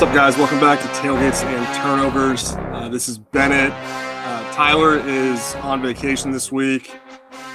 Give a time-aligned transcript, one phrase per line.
[0.00, 0.38] What's up, guys?
[0.38, 2.54] Welcome back to Tailgates and Turnovers.
[2.72, 3.70] Uh, this is Bennett.
[3.70, 6.96] Uh, Tyler is on vacation this week.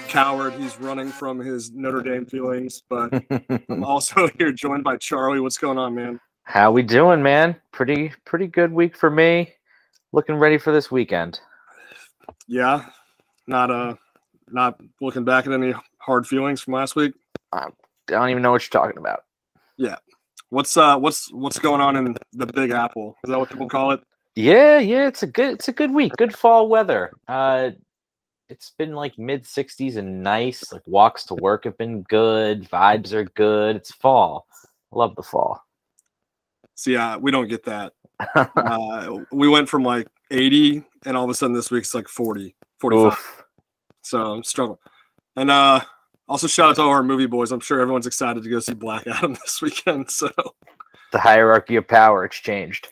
[0.07, 3.11] Coward, he's running from his Notre Dame feelings, but
[3.67, 5.39] I'm also here joined by Charlie.
[5.39, 6.19] What's going on, man?
[6.43, 7.55] How we doing, man?
[7.71, 9.51] Pretty pretty good week for me.
[10.11, 11.39] Looking ready for this weekend.
[12.45, 12.85] Yeah,
[13.47, 13.95] not uh,
[14.51, 17.15] not looking back at any hard feelings from last week.
[17.51, 17.69] I
[18.05, 19.23] don't even know what you're talking about.
[20.49, 23.17] What's uh, what's what's going on in the Big Apple?
[23.23, 24.01] Is that what people call it?
[24.35, 26.13] Yeah, yeah, it's a good it's a good week.
[26.17, 27.11] Good fall weather.
[27.27, 27.71] Uh
[28.49, 30.71] it's been like mid 60s and nice.
[30.71, 32.69] Like walks to work have been good.
[32.69, 33.75] Vibes are good.
[33.77, 34.45] It's fall.
[34.91, 35.61] Love the fall.
[36.75, 37.93] So yeah, we don't get that.
[38.35, 42.55] uh, we went from like 80, and all of a sudden this week's like 40,
[42.79, 43.07] 45.
[43.07, 43.43] Oof.
[44.01, 44.77] So I'm struggling.
[45.35, 45.81] And uh
[46.27, 47.51] also shout out to all our movie boys.
[47.51, 50.09] I'm sure everyone's excited to go see Black Adam this weekend.
[50.11, 50.29] So
[51.11, 52.87] The hierarchy of power exchanged.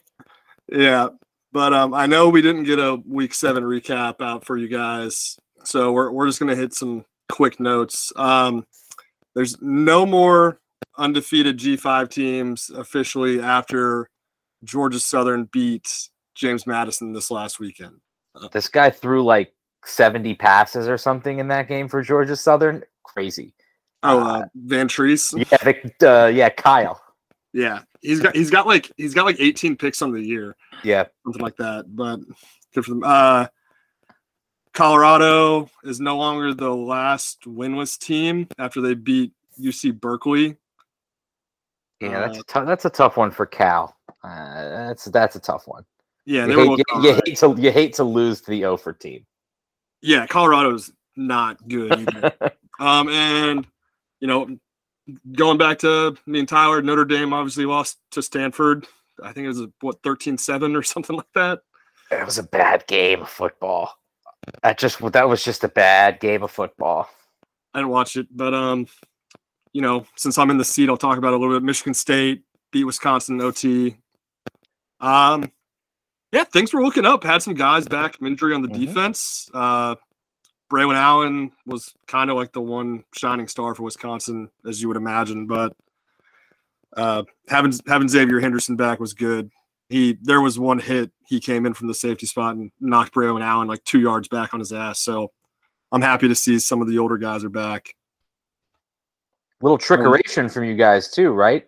[0.71, 1.09] yeah.
[1.51, 5.37] But um I know we didn't get a week seven recap out for you guys.
[5.63, 8.11] So we're we're just gonna hit some quick notes.
[8.15, 8.65] Um
[9.35, 10.59] there's no more
[10.97, 14.09] undefeated G5 teams officially after
[14.63, 15.91] Georgia Southern beat
[16.35, 17.95] James Madison this last weekend.
[18.51, 19.53] This guy threw like
[19.85, 22.83] 70 passes or something in that game for Georgia Southern.
[23.03, 23.53] Crazy.
[24.03, 25.33] Oh, uh, Vantrease.
[25.51, 27.01] Yeah, the, uh, yeah, Kyle.
[27.53, 31.05] Yeah, he's got he's got like he's got like 18 picks on the year, Yeah.
[31.23, 31.85] something like that.
[31.95, 32.19] But
[32.73, 33.03] good for them.
[33.05, 33.45] Uh,
[34.73, 40.57] Colorado is no longer the last winless team after they beat UC Berkeley.
[42.01, 43.95] Yeah, that's Uh, a tough, that's a tough one for Cal.
[44.23, 45.85] Uh, that's that's a tough one.
[46.25, 49.25] Yeah, You hate, you, you hate to you hate to lose to the Ofer team.
[50.03, 52.33] Yeah, Colorado's not good either.
[52.79, 53.65] um, and
[54.19, 54.57] you know,
[55.33, 58.85] going back to me and Tyler, Notre Dame obviously lost to Stanford.
[59.21, 61.59] I think it was what 13-7 or something like that.
[62.11, 63.97] It was a bad game of football.
[64.61, 67.09] That just that was just a bad game of football.
[67.73, 68.87] I didn't watch it, but um,
[69.71, 71.63] you know, since I'm in the seat, I'll talk about it a little bit.
[71.63, 73.95] Michigan State beat Wisconsin in OT.
[74.99, 75.49] Um,
[76.33, 77.23] yeah, things were looking up.
[77.23, 78.79] Had some guys back from injury on the Mhm.
[78.87, 79.49] defense.
[79.53, 79.95] Uh,
[80.71, 84.97] Braylon Allen was kind of like the one shining star for Wisconsin, as you would
[84.97, 85.45] imagine.
[85.45, 85.75] But
[86.97, 89.51] uh, having having Xavier Henderson back was good.
[89.89, 93.41] He there was one hit he came in from the safety spot and knocked Braylon
[93.43, 94.99] Allen like two yards back on his ass.
[94.99, 95.31] So
[95.91, 97.95] I'm happy to see some of the older guys are back.
[99.61, 101.67] Little trickeration from you guys too, right?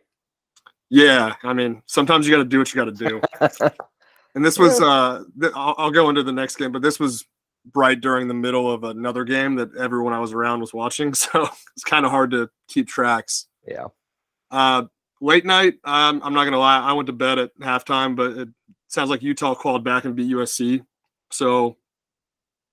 [0.90, 3.22] Yeah, I mean, sometimes you got to do what you got to do.
[4.36, 7.26] And this was, uh, th- I'll, I'll go into the next game, but this was
[7.74, 11.48] right during the middle of another game that everyone I was around was watching, so
[11.76, 13.48] it's kind of hard to keep tracks.
[13.66, 13.86] Yeah.
[14.52, 14.84] Uh,
[15.22, 18.50] late night, um, I'm not gonna lie, I went to bed at halftime, but it
[18.90, 20.86] sounds like Utah called back and beat USC.
[21.32, 21.78] So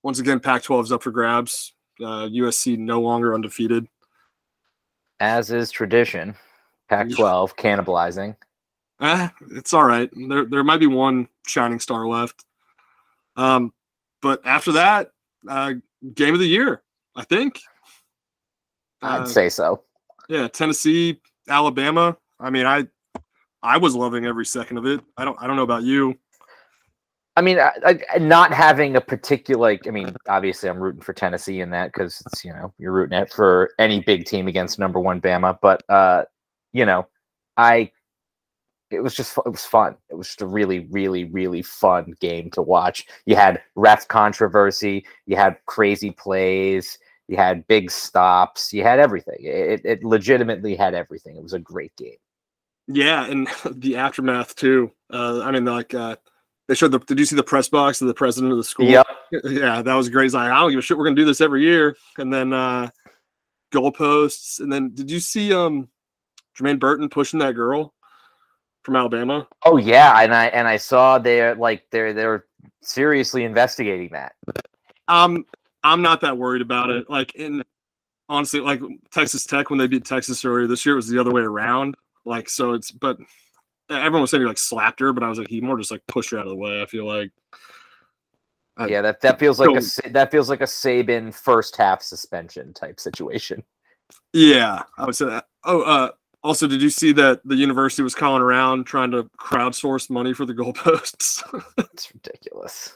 [0.03, 1.73] once again, Pac-12 is up for grabs.
[1.99, 3.87] Uh, USC no longer undefeated.
[5.19, 6.35] As is tradition.
[6.89, 8.35] Pac-12 cannibalizing.
[9.03, 10.09] Eh, it's all right.
[10.29, 12.45] There, there might be one shining star left.
[13.35, 13.73] Um,
[14.21, 15.11] but after that,
[15.47, 15.73] uh,
[16.15, 16.83] game of the year,
[17.15, 17.59] I think.
[19.01, 19.83] I'd Uh, say so.
[20.29, 21.19] yeah, Tennessee,
[21.49, 22.15] Alabama.
[22.39, 22.87] I mean, I,
[23.61, 25.01] I was loving every second of it.
[25.17, 26.17] I don't, I don't know about you.
[27.35, 29.87] I mean, I, I, not having a particular like.
[29.87, 33.17] I mean, obviously, I'm rooting for Tennessee in that because it's you know you're rooting
[33.17, 35.57] it for any big team against number one Bama.
[35.59, 36.25] But uh,
[36.73, 37.07] you know,
[37.57, 37.91] I
[38.93, 39.95] it was just it was fun.
[40.09, 43.05] It was just a really, really, really fun game to watch.
[43.25, 45.05] You had ref controversy.
[45.25, 46.97] You had crazy plays.
[47.27, 48.73] You had big stops.
[48.73, 49.37] You had everything.
[49.39, 51.37] It, it legitimately had everything.
[51.37, 52.17] It was a great game.
[52.87, 54.91] Yeah, and the aftermath too.
[55.11, 56.17] Uh, I mean, like, uh,
[56.67, 56.99] they showed the.
[56.99, 58.85] Did you see the press box of the president of the school?
[58.85, 59.07] Yep.
[59.45, 60.25] yeah, that was great.
[60.25, 60.97] He's like, I don't give a shit.
[60.97, 61.95] We're gonna do this every year.
[62.17, 62.89] And then uh
[63.73, 64.59] goalposts.
[64.59, 65.89] And then did you see um
[66.57, 67.93] Jermaine Burton pushing that girl
[68.83, 69.47] from Alabama?
[69.65, 72.45] Oh yeah, and I and I saw they're like they're they're
[72.81, 74.33] seriously investigating that.
[75.07, 75.45] Um,
[75.83, 77.09] I'm not that worried about it.
[77.09, 77.63] Like in
[78.29, 78.81] honestly, like
[79.11, 81.95] Texas Tech when they beat Texas earlier this year it was the other way around.
[82.25, 83.17] Like so it's but
[83.89, 86.05] everyone was saying he like slapped her, but I was like he more just like
[86.07, 86.81] pushed her out of the way.
[86.81, 87.31] I feel like
[88.77, 89.69] I- Yeah, that that feels like
[90.05, 93.63] a that feels like a Saban first half suspension type situation.
[94.31, 95.45] Yeah, I would say that.
[95.63, 96.11] Oh, uh,
[96.43, 100.45] also, did you see that the university was calling around trying to crowdsource money for
[100.45, 101.41] the goalposts?
[101.77, 102.95] It's ridiculous.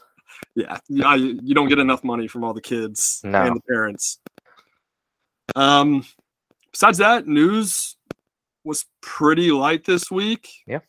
[0.54, 3.42] yeah, yeah, you, you don't get enough money from all the kids No.
[3.42, 4.18] and the parents.
[5.56, 6.04] Um,
[6.72, 7.96] besides that, news
[8.64, 10.50] was pretty light this week.
[10.66, 10.80] Yeah.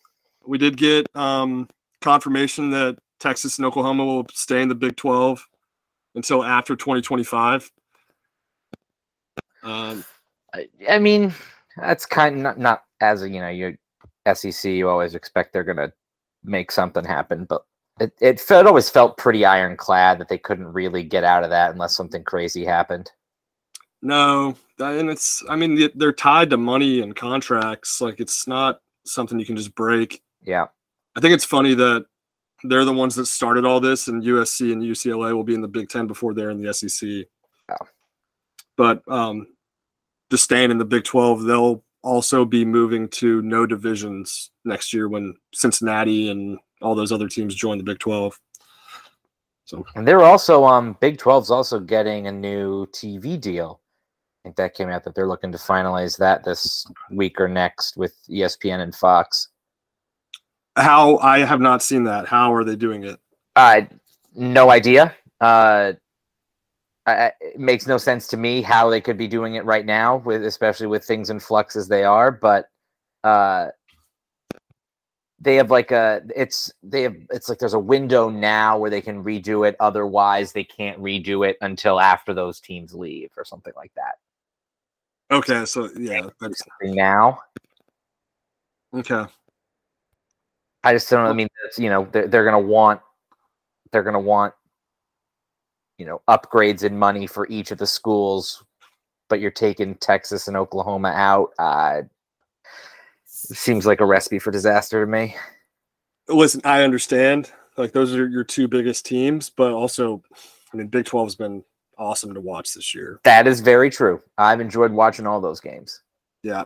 [0.45, 1.69] we did get um,
[2.01, 5.45] confirmation that Texas and Oklahoma will stay in the Big 12
[6.15, 7.71] until after 2025.
[9.63, 10.03] Um,
[10.53, 11.33] I, I mean,
[11.77, 13.77] that's kind of not, not as a, you know, you
[14.33, 15.91] SEC, you always expect they're going to
[16.43, 17.63] make something happen, but
[17.99, 21.71] it, it felt always felt pretty ironclad that they couldn't really get out of that
[21.71, 23.11] unless something crazy happened.
[24.01, 27.99] no, and it's I mean they- they're tied to money and contracts.
[27.99, 30.21] Like it's not something you can just break.
[30.41, 30.67] Yeah.
[31.17, 32.05] I think it's funny that
[32.63, 35.67] they're the ones that started all this, and USC and UCLA will be in the
[35.67, 37.09] Big Ten before they're in the SEC.
[37.67, 37.75] Yeah.
[38.77, 39.47] But um,
[40.29, 45.09] just staying in the Big Twelve, they'll also be moving to no divisions next year
[45.09, 48.39] when Cincinnati and all those other teams join the Big Twelve.
[49.65, 53.81] So And they're also um Big 12's also getting a new TV deal.
[54.41, 57.95] I think that came out that they're looking to finalize that this week or next
[57.95, 59.49] with ESPN and Fox.
[60.75, 62.27] how I have not seen that.
[62.27, 63.19] How are they doing it?
[63.55, 63.81] Uh
[64.33, 65.15] no idea.
[65.39, 65.93] Uh
[67.09, 70.17] I, it makes no sense to me how they could be doing it right now
[70.17, 72.69] with especially with things in flux as they are, but
[73.23, 73.67] uh
[75.41, 79.01] they have like a it's they have it's like there's a window now where they
[79.01, 79.75] can redo it.
[79.79, 84.15] Otherwise they can't redo it until after those teams leave or something like that.
[85.31, 87.39] Okay, so yeah, that's now.
[88.93, 89.23] Okay.
[90.83, 91.47] i just don't i mean
[91.77, 92.99] you know they're, they're gonna want
[93.91, 94.53] they're gonna want
[95.99, 98.63] you know upgrades in money for each of the schools
[99.27, 102.01] but you're taking texas and oklahoma out uh
[103.25, 105.35] seems like a recipe for disaster to me
[106.31, 107.51] Listen, I understand.
[107.75, 110.21] Like those are your two biggest teams, but also,
[110.71, 111.63] I mean, Big 12 has been
[111.97, 113.19] awesome to watch this year.
[113.23, 116.01] that is very true i've enjoyed watching all those games
[116.43, 116.63] Yeah.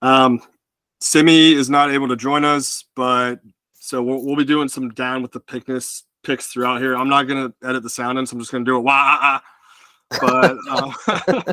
[0.00, 0.40] Um,
[1.00, 3.40] Simi is not able to join us, but
[3.72, 6.96] so we'll, we'll be doing some down with the pickness picks throughout here.
[6.96, 8.82] I'm not gonna edit the sound in, so I'm just gonna do it.
[8.82, 9.40] Wah,
[10.20, 11.52] but uh,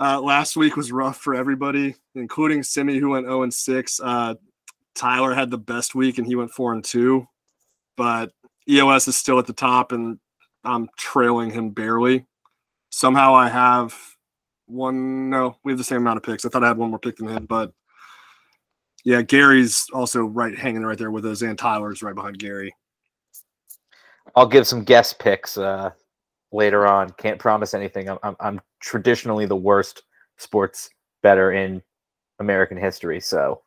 [0.00, 4.00] uh, last week was rough for everybody, including Simi, who went 0 and 6.
[4.02, 4.34] Uh,
[4.94, 7.26] Tyler had the best week, and he went 4 and 2.
[7.96, 8.32] But
[8.68, 10.18] EOS is still at the top, and
[10.64, 12.26] I'm trailing him barely.
[12.90, 13.94] Somehow I have
[14.66, 15.30] one.
[15.30, 16.44] No, we have the same amount of picks.
[16.44, 17.72] I thought I had one more pick than him, but
[19.04, 22.74] yeah, Gary's also right hanging right there with us, and Tyler's right behind Gary.
[24.36, 25.90] I'll give some guest picks uh,
[26.52, 27.10] later on.
[27.18, 28.08] Can't promise anything.
[28.08, 30.02] I'm, I'm, I'm traditionally the worst
[30.36, 30.90] sports
[31.22, 31.82] bettor in
[32.38, 33.20] American history.
[33.20, 33.62] So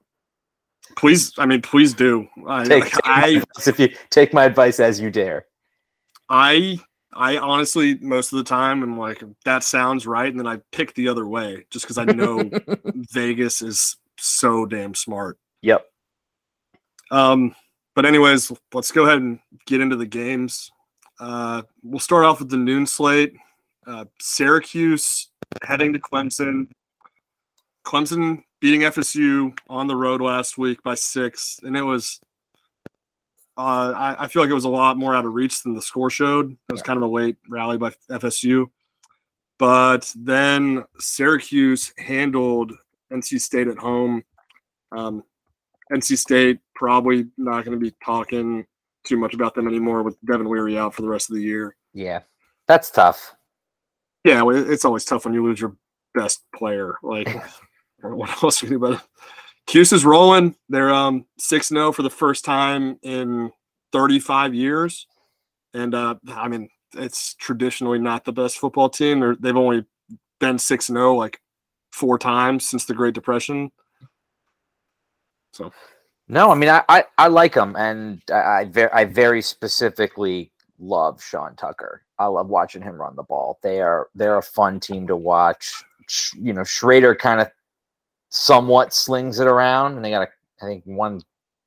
[0.95, 2.27] Please, I mean, please do.
[2.47, 5.45] I, take, like, take my I, advice if you take my advice as you dare.
[6.29, 6.79] I,
[7.13, 10.93] I honestly, most of the time, I'm like, that sounds right, and then I pick
[10.95, 12.49] the other way just because I know
[13.11, 15.37] Vegas is so damn smart.
[15.61, 15.85] Yep.
[17.11, 17.55] Um,
[17.95, 20.71] but anyways, let's go ahead and get into the games.
[21.19, 23.33] Uh, we'll start off with the noon slate.
[23.85, 25.29] Uh, Syracuse
[25.63, 26.67] heading to Clemson.
[27.85, 32.19] Clemson beating FSU on the road last week by six, and it was.
[33.57, 35.81] Uh, I, I feel like it was a lot more out of reach than the
[35.81, 36.51] score showed.
[36.51, 38.67] It was kind of a late rally by FSU,
[39.57, 42.71] but then Syracuse handled
[43.11, 44.23] NC State at home.
[44.93, 45.23] Um,
[45.91, 48.65] NC State probably not going to be talking
[49.03, 51.75] too much about them anymore with Devin Leary out for the rest of the year.
[51.93, 52.21] Yeah.
[52.67, 53.35] That's tough.
[54.23, 55.75] Yeah, it's always tough when you lose your
[56.13, 56.95] best player.
[57.01, 57.29] Like,
[58.01, 59.01] what else you do about it?
[59.67, 60.55] Cuse is rolling.
[60.67, 63.51] They're um six zero for the first time in
[63.91, 65.05] thirty five years,
[65.73, 69.19] and uh, I mean it's traditionally not the best football team.
[69.19, 69.85] They're, they've only
[70.39, 71.39] been six zero like
[71.91, 73.71] four times since the Great Depression.
[75.51, 75.71] So
[76.27, 80.51] No, I mean I I, I like him, and I I, ver- I very specifically
[80.79, 82.03] love Sean Tucker.
[82.19, 83.59] I love watching him run the ball.
[83.63, 85.83] They are they're a fun team to watch.
[86.35, 87.51] You know, Shrader kind of
[88.29, 90.29] somewhat slings it around, and they got a
[90.61, 91.21] I think one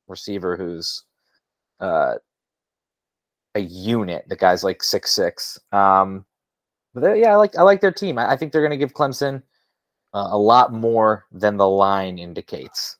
[0.08, 1.04] receiver who's
[1.80, 2.14] uh,
[3.54, 4.24] a unit.
[4.28, 5.58] The guy's like six six.
[5.72, 6.24] Um,
[6.94, 8.18] but yeah, I like I like their team.
[8.18, 9.42] I, I think they're going to give Clemson
[10.14, 12.98] uh, a lot more than the line indicates.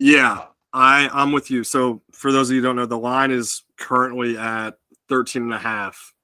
[0.00, 1.62] Yeah, I I'm with you.
[1.62, 4.78] So for those of you don't know, the line is currently at
[5.10, 6.14] 13 and a half,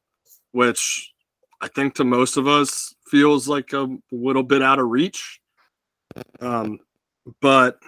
[0.53, 1.13] which
[1.61, 5.41] I think to most of us feels like a little bit out of reach.
[6.41, 6.81] Um,
[7.43, 7.79] but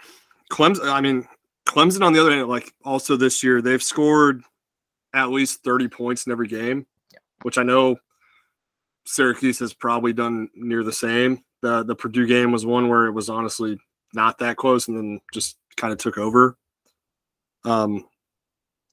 [0.53, 1.27] Clemson, I mean,
[1.67, 4.43] Clemson on the other hand, like also this year, they've scored
[5.15, 6.87] at least 30 points in every game,
[7.43, 7.97] which I know
[9.07, 11.43] Syracuse has probably done near the same.
[11.63, 13.79] The the Purdue game was one where it was honestly
[14.13, 16.57] not that close and then just kind of took over.
[17.65, 18.05] Um,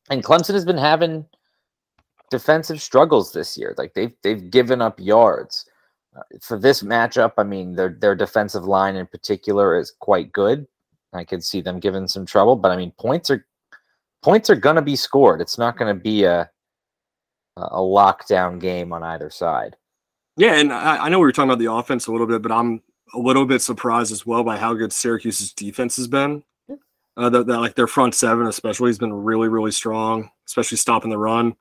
[0.09, 1.25] and Clemson has been having
[2.29, 3.73] defensive struggles this year.
[3.77, 5.65] Like they've they've given up yards.
[6.15, 10.65] Uh, for this matchup, I mean, their their defensive line in particular is quite good.
[11.13, 13.45] I could see them giving some trouble, but I mean, points are
[14.21, 15.41] points are going to be scored.
[15.41, 16.49] It's not going to be a
[17.57, 19.77] a lockdown game on either side.
[20.37, 22.51] Yeah, and I, I, know we were talking about the offense a little bit, but
[22.51, 22.81] I'm
[23.13, 26.43] a little bit surprised as well by how good Syracuse's defense has been.
[27.17, 31.09] Uh, that, that like their front seven, especially, has been really, really strong, especially stopping
[31.09, 31.55] the run.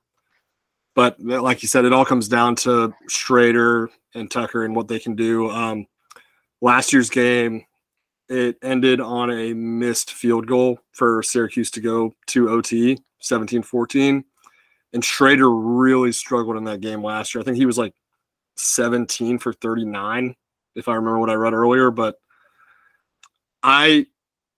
[0.95, 4.99] But like you said, it all comes down to Shrader and Tucker and what they
[4.99, 5.49] can do.
[5.49, 5.87] Um,
[6.61, 7.65] last year's game,
[8.29, 14.23] it ended on a missed field goal for Syracuse to go to OT 17 14.
[14.93, 17.41] And Shrader really struggled in that game last year.
[17.41, 17.93] I think he was like
[18.55, 20.35] 17 for 39,
[20.75, 21.91] if I remember what I read earlier.
[21.91, 22.15] But
[23.61, 24.07] I,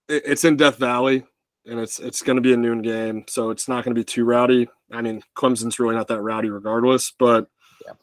[0.10, 1.24] it's in Death Valley
[1.68, 4.06] and it's it's going to be a noon game, so it's not going to be
[4.06, 4.68] too rowdy.
[4.92, 7.48] I mean, Clemson's really not that rowdy regardless, but
[7.86, 7.94] yeah.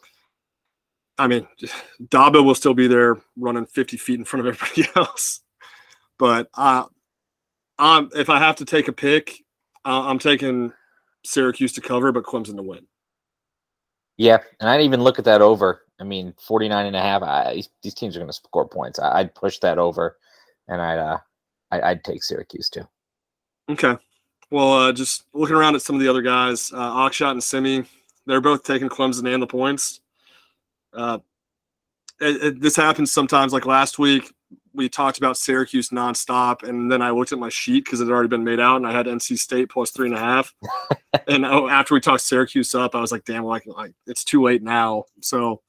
[1.18, 1.48] I mean,
[2.02, 5.40] Dabo will still be there running 50 feet in front of everybody else.
[6.18, 6.84] But uh,
[7.78, 9.32] um, if I have to take a pick,
[9.84, 10.72] uh, I'm taking
[11.24, 12.86] Syracuse to cover, but Clemson to win.
[14.16, 15.82] Yeah, and I'd even look at that over.
[16.00, 17.22] I mean, 49 and a half.
[17.22, 18.98] I, these teams are going to score points.
[18.98, 20.18] I, would push that over,
[20.68, 21.18] and I'd uh,
[21.80, 22.86] I, would take Syracuse too.
[23.70, 23.96] Okay.
[24.50, 27.84] Well, uh, just looking around at some of the other guys, uh, Oxshot and Simi,
[28.26, 30.00] they're both taking Clemson and the points.
[30.92, 31.18] Uh,
[32.20, 33.52] it, it, this happens sometimes.
[33.52, 34.32] Like last week,
[34.74, 38.12] we talked about Syracuse nonstop, and then I looked at my sheet because it had
[38.12, 40.54] already been made out, and I had NC State plus three and a half.
[41.28, 44.42] and oh, after we talked Syracuse up, I was like, "Damn, like, like it's too
[44.42, 45.62] late now." So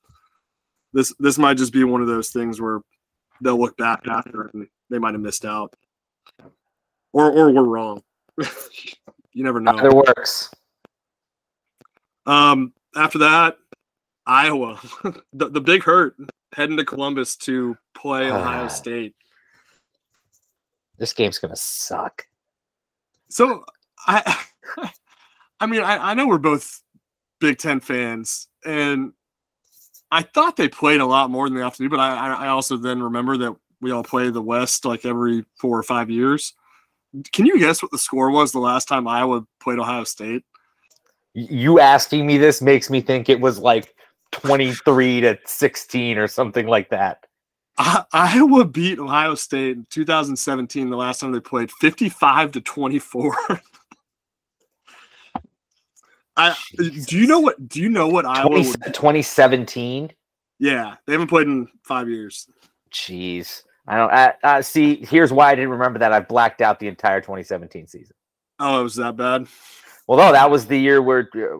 [0.93, 2.81] this this might just be one of those things where
[3.41, 5.75] they'll look back after and they might have missed out,
[7.13, 8.03] or or we're wrong.
[9.33, 9.77] you never know.
[9.77, 10.53] It works.
[12.25, 12.73] Um.
[12.95, 13.57] After that,
[14.25, 14.79] Iowa,
[15.33, 16.15] the the big hurt
[16.53, 19.15] heading to Columbus to play Ohio State.
[20.97, 22.25] This game's gonna suck.
[23.29, 23.65] So
[24.07, 24.45] I,
[25.59, 26.81] I mean, I, I know we're both
[27.39, 29.13] Big Ten fans, and
[30.11, 32.47] I thought they played a lot more than they have to do, but I, I
[32.47, 36.53] also then remember that we all play the West like every four or five years.
[37.31, 40.43] Can you guess what the score was the last time Iowa played Ohio State?
[41.33, 43.93] You asking me this makes me think it was like
[44.31, 47.25] 23 to 16 or something like that.
[47.77, 53.35] Iowa beat Ohio State in 2017, the last time they played 55 to 24.
[56.37, 60.11] I, do you know what do you know what 20, Iowa would, 2017?
[60.59, 62.49] Yeah, they haven't played in 5 years.
[62.95, 63.63] Jeez.
[63.87, 66.13] I don't uh, uh, see here's why I didn't remember that.
[66.13, 68.15] I've blacked out the entire 2017 season.
[68.59, 69.47] Oh, it was that bad?
[70.07, 71.57] Well, no, that was the year where uh,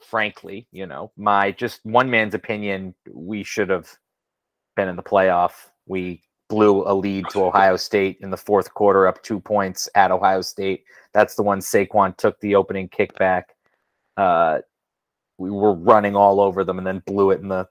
[0.00, 3.88] frankly, you know, my just one man's opinion, we should have
[4.76, 5.52] been in the playoff.
[5.86, 10.10] We blew a lead to Ohio State in the fourth quarter, up two points at
[10.10, 10.84] Ohio State.
[11.14, 13.44] That's the one Saquon took the opening kickback.
[14.16, 14.58] Uh,
[15.38, 17.66] we were running all over them and then blew it in the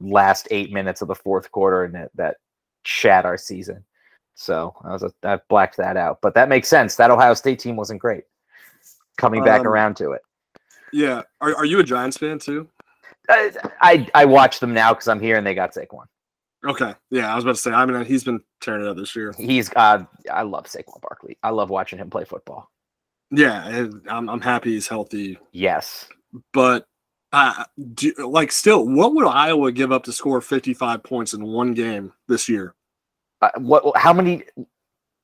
[0.00, 2.36] last eight minutes of the fourth quarter, and that, that
[2.84, 3.84] shat our season.
[4.34, 6.96] So I was a, I blacked that out, but that makes sense.
[6.96, 8.24] That Ohio State team wasn't great.
[9.16, 10.20] Coming back um, around to it.
[10.92, 11.22] Yeah.
[11.40, 12.68] Are, are you a Giants fan too?
[13.28, 13.50] I
[13.80, 16.04] I, I watch them now because I'm here and they got Saquon.
[16.66, 16.94] Okay.
[17.10, 17.70] Yeah, I was about to say.
[17.70, 19.34] I mean, he's been tearing it up this year.
[19.38, 21.38] He's uh, I love Saquon Barkley.
[21.42, 22.70] I love watching him play football.
[23.30, 25.38] Yeah, I'm I'm happy he's healthy.
[25.52, 26.08] Yes,
[26.52, 26.86] but
[27.32, 27.64] uh,
[27.94, 32.12] do, like still, what would Iowa give up to score 55 points in one game
[32.28, 32.74] this year?
[33.42, 33.96] Uh, what?
[33.96, 34.44] How many?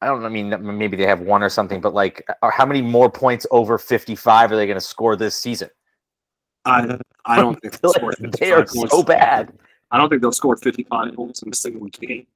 [0.00, 2.66] I don't know, I mean maybe they have one or something, but like uh, how
[2.66, 5.70] many more points over 55 are they going to score this season?
[6.64, 7.80] I I don't think
[8.38, 8.90] they are points.
[8.90, 9.52] so bad.
[9.90, 12.26] I don't think they'll score 55 points in a single game.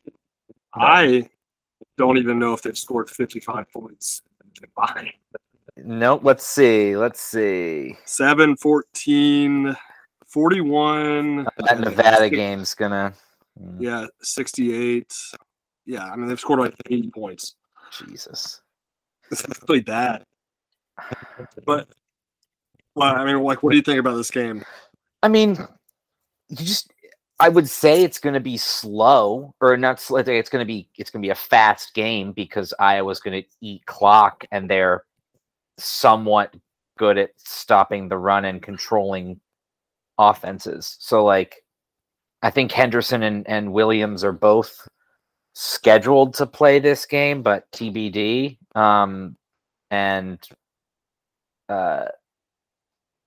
[0.74, 1.28] I
[1.96, 4.22] don't even know if they've scored 55 points
[5.76, 6.00] combined.
[6.00, 6.96] No, let's see.
[6.96, 7.96] Let's see.
[8.04, 9.76] 7 14
[10.26, 11.48] 41.
[11.58, 13.12] That Nevada game's gonna.
[13.58, 13.80] Hmm.
[13.80, 15.12] Yeah, 68.
[15.86, 17.54] Yeah, I mean they've scored like 80 points.
[17.92, 18.60] Jesus,
[19.30, 20.24] it's really bad.
[21.64, 21.88] But
[22.94, 24.64] well, I mean, like, what do you think about this game?
[25.22, 25.56] I mean,
[26.48, 26.92] you just
[27.38, 30.18] I would say it's going to be slow, or not slow.
[30.18, 33.48] It's going to be it's going to be a fast game because Iowa's going to
[33.60, 35.04] eat clock, and they're
[35.78, 36.54] somewhat
[36.98, 39.40] good at stopping the run and controlling
[40.18, 40.96] offenses.
[41.00, 41.62] So, like,
[42.42, 44.86] I think Henderson and, and Williams are both
[45.54, 48.58] scheduled to play this game, but TBD.
[48.74, 49.36] Um,
[49.90, 50.38] and
[51.68, 52.06] uh,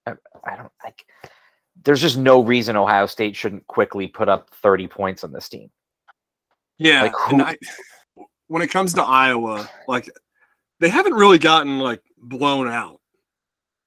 [0.06, 0.14] I,
[0.44, 1.06] I don't like.
[1.84, 5.70] There's just no reason Ohio State shouldn't quickly put up 30 points on this team.
[6.78, 7.58] Yeah, Like, and who- I,
[8.48, 10.10] when it comes to Iowa, like
[10.80, 13.00] they haven't really gotten like blown out,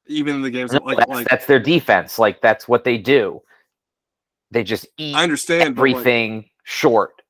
[0.07, 0.73] even in the games.
[0.73, 2.19] No, like, that's, like that's their defense.
[2.19, 3.41] Like that's what they do.
[4.51, 7.23] They just eat I understand but, like, everything short.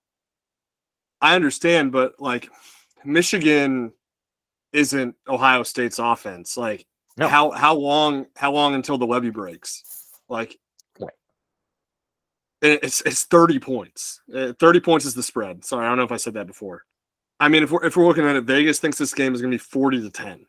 [1.20, 2.50] I understand, but like
[3.04, 3.92] Michigan
[4.72, 6.56] isn't Ohio State's offense.
[6.56, 6.84] Like
[7.16, 7.28] No.
[7.28, 9.84] how how long how long until the levy breaks?
[10.28, 10.58] Like
[12.62, 14.20] it's it's 30 points.
[14.32, 15.64] Uh, 30 points is the spread.
[15.64, 16.84] Sorry, I don't know if I said that before.
[17.42, 19.50] I mean, if we're if we're looking at it, Vegas thinks this game is going
[19.50, 20.46] to be 40 to 10.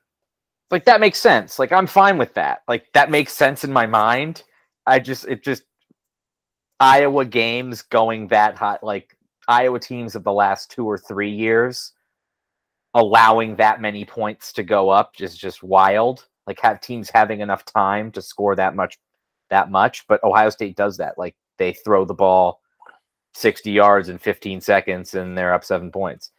[0.70, 1.58] Like that makes sense.
[1.58, 2.62] Like I'm fine with that.
[2.68, 4.44] Like that makes sense in my mind.
[4.86, 5.64] I just it just
[6.80, 8.84] Iowa games going that hot.
[8.84, 11.94] like Iowa teams of the last 2 or 3 years
[12.94, 16.28] allowing that many points to go up is just wild.
[16.46, 19.00] Like have teams having enough time to score that much
[19.50, 21.18] that much, but Ohio State does that.
[21.18, 22.62] Like they throw the ball
[23.34, 26.33] 60 yards in 15 seconds and they're up 7 points.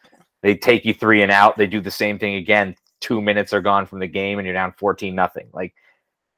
[0.44, 2.76] They take you 3 and out, they do the same thing again.
[3.00, 5.48] 2 minutes are gone from the game and you're down 14 nothing.
[5.54, 5.74] Like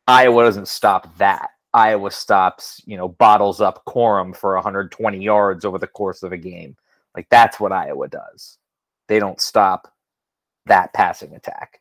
[0.07, 1.51] Iowa doesn't stop that.
[1.75, 6.37] Iowa stops, you know, bottles up Corum for 120 yards over the course of a
[6.37, 6.77] game.
[7.17, 8.59] Like that's what Iowa does.
[9.09, 9.93] They don't stop
[10.67, 11.81] that passing attack.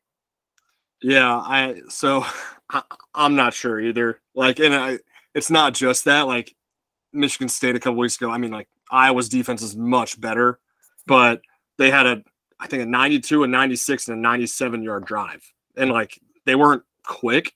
[1.03, 2.25] Yeah, I so
[2.72, 2.82] I,
[3.13, 4.20] I'm not sure either.
[4.34, 4.98] Like, and I,
[5.36, 6.22] it's not just that.
[6.22, 6.55] Like,
[7.13, 8.32] Michigan State a couple weeks ago.
[8.32, 10.60] I mean, like Iowa's defense is much better,
[11.05, 11.41] but
[11.77, 12.24] they had a,
[12.60, 15.41] I think a 92, a 96, and a 97 yard drive,
[15.75, 17.53] and like they weren't quick.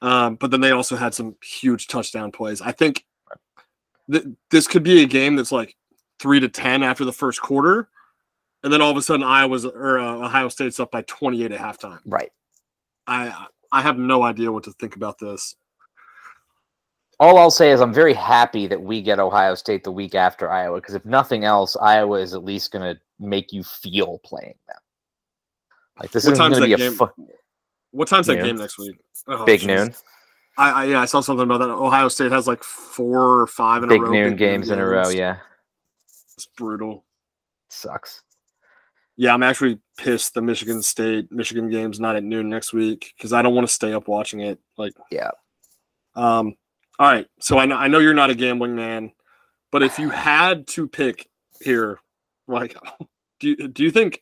[0.00, 2.60] Um, but then they also had some huge touchdown plays.
[2.62, 3.04] I think
[4.10, 5.74] th- this could be a game that's like
[6.20, 7.88] three to ten after the first quarter,
[8.62, 11.60] and then all of a sudden Iowa's or uh, Ohio State's up by 28 at
[11.60, 11.98] halftime.
[12.06, 12.30] Right.
[13.06, 15.56] I I have no idea what to think about this.
[17.20, 20.50] All I'll say is I'm very happy that we get Ohio State the week after
[20.50, 24.54] Iowa because if nothing else, Iowa is at least going to make you feel playing
[24.68, 24.76] them.
[26.00, 26.96] Like this What isn't time's going to that be a game?
[26.96, 27.28] fu-
[27.90, 28.96] What time's that game next week?
[29.26, 29.66] Oh, big jeez.
[29.66, 29.94] noon,
[30.56, 31.70] I, I yeah, I saw something about that.
[31.70, 34.10] Ohio State has like four or five in big a row.
[34.12, 35.08] noon games in a row.
[35.08, 35.38] Yeah,
[36.36, 37.04] it's brutal.
[37.68, 38.22] sucks.
[39.16, 43.32] Yeah, I'm actually pissed the Michigan State Michigan game's not at noon next week because
[43.32, 44.60] I don't want to stay up watching it.
[44.76, 45.30] Like, Yeah.
[46.14, 46.54] Um.
[46.98, 47.26] All right.
[47.40, 49.12] So I know I know you're not a gambling man,
[49.70, 51.28] but if you had to pick
[51.60, 52.00] here,
[52.46, 52.76] like,
[53.40, 54.20] do you do you think?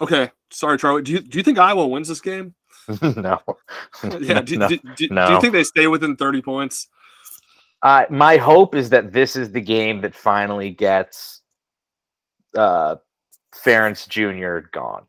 [0.00, 1.02] Okay, sorry, Charlie.
[1.02, 2.54] Do you do you think Iowa wins this game?
[3.02, 3.40] no,
[4.20, 4.40] Yeah.
[4.42, 4.68] Do, no.
[4.68, 6.88] do, do, do you think they stay within 30 points?
[7.82, 11.42] Uh, my hope is that this is the game that finally gets
[12.56, 12.96] uh,
[13.54, 14.66] Ferentz Jr.
[14.72, 15.06] gone.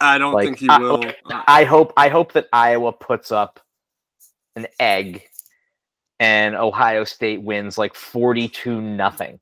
[0.00, 1.04] I don't Like, think he will.
[1.46, 3.60] I hope I hope that Iowa puts up
[4.56, 5.22] an egg
[6.18, 9.38] and Ohio State wins like 42 nothing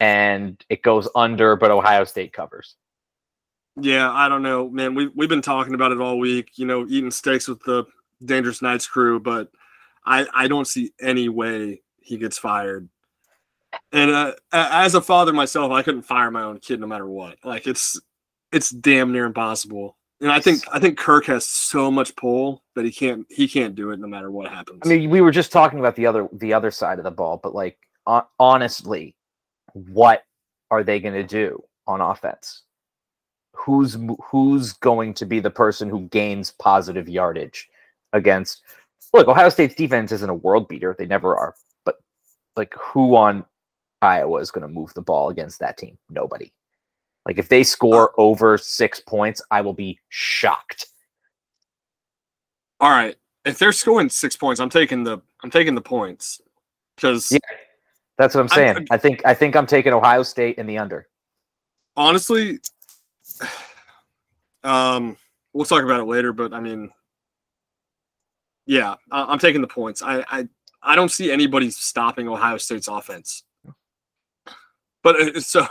[0.00, 2.76] and it goes under but Ohio State covers.
[3.80, 4.94] Yeah, I don't know, man.
[4.94, 6.52] We we've been talking about it all week.
[6.54, 7.84] You know, eating steaks with the
[8.24, 9.48] Dangerous Knights crew, but
[10.06, 12.88] I I don't see any way he gets fired.
[13.90, 17.38] And uh, as a father myself, I couldn't fire my own kid no matter what.
[17.42, 18.00] Like it's
[18.52, 19.96] it's damn near impossible.
[20.24, 23.74] And I think I think Kirk has so much pull that he can't he can't
[23.74, 24.80] do it no matter what happens.
[24.82, 27.38] I mean we were just talking about the other the other side of the ball
[27.42, 29.14] but like hon- honestly
[29.74, 30.24] what
[30.70, 32.62] are they going to do on offense?
[33.52, 33.98] Who's
[34.30, 37.68] who's going to be the person who gains positive yardage
[38.14, 38.62] against
[39.12, 40.96] Look, Ohio State's defense isn't a world beater.
[40.98, 41.54] They never are.
[41.84, 41.96] But
[42.56, 43.44] like who on
[44.00, 45.98] Iowa is going to move the ball against that team?
[46.08, 46.50] Nobody.
[47.26, 50.86] Like if they score over 6 points, I will be shocked.
[52.80, 56.40] all right, if they're scoring six points, I'm taking the I'm taking the points
[56.96, 57.38] because Yeah.
[58.18, 58.86] That's what I'm I- saying.
[58.90, 61.08] I think I think I'm taking Ohio State in the under.
[61.96, 62.60] honestly,
[64.64, 65.16] um,
[65.52, 66.32] we'll talk about it later.
[66.32, 66.90] But I mean,
[68.66, 70.02] yeah, I, I'm taking the points.
[70.02, 70.48] I, I
[70.82, 73.42] I don't see anybody stopping Ohio State's offense.
[75.02, 75.66] But uh, so,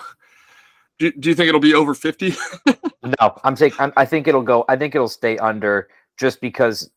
[0.99, 2.33] do, do you think it'll be over fifty?
[3.19, 4.63] No, I'm saying I'm, I think it'll go.
[4.69, 6.89] I think it'll stay under just because,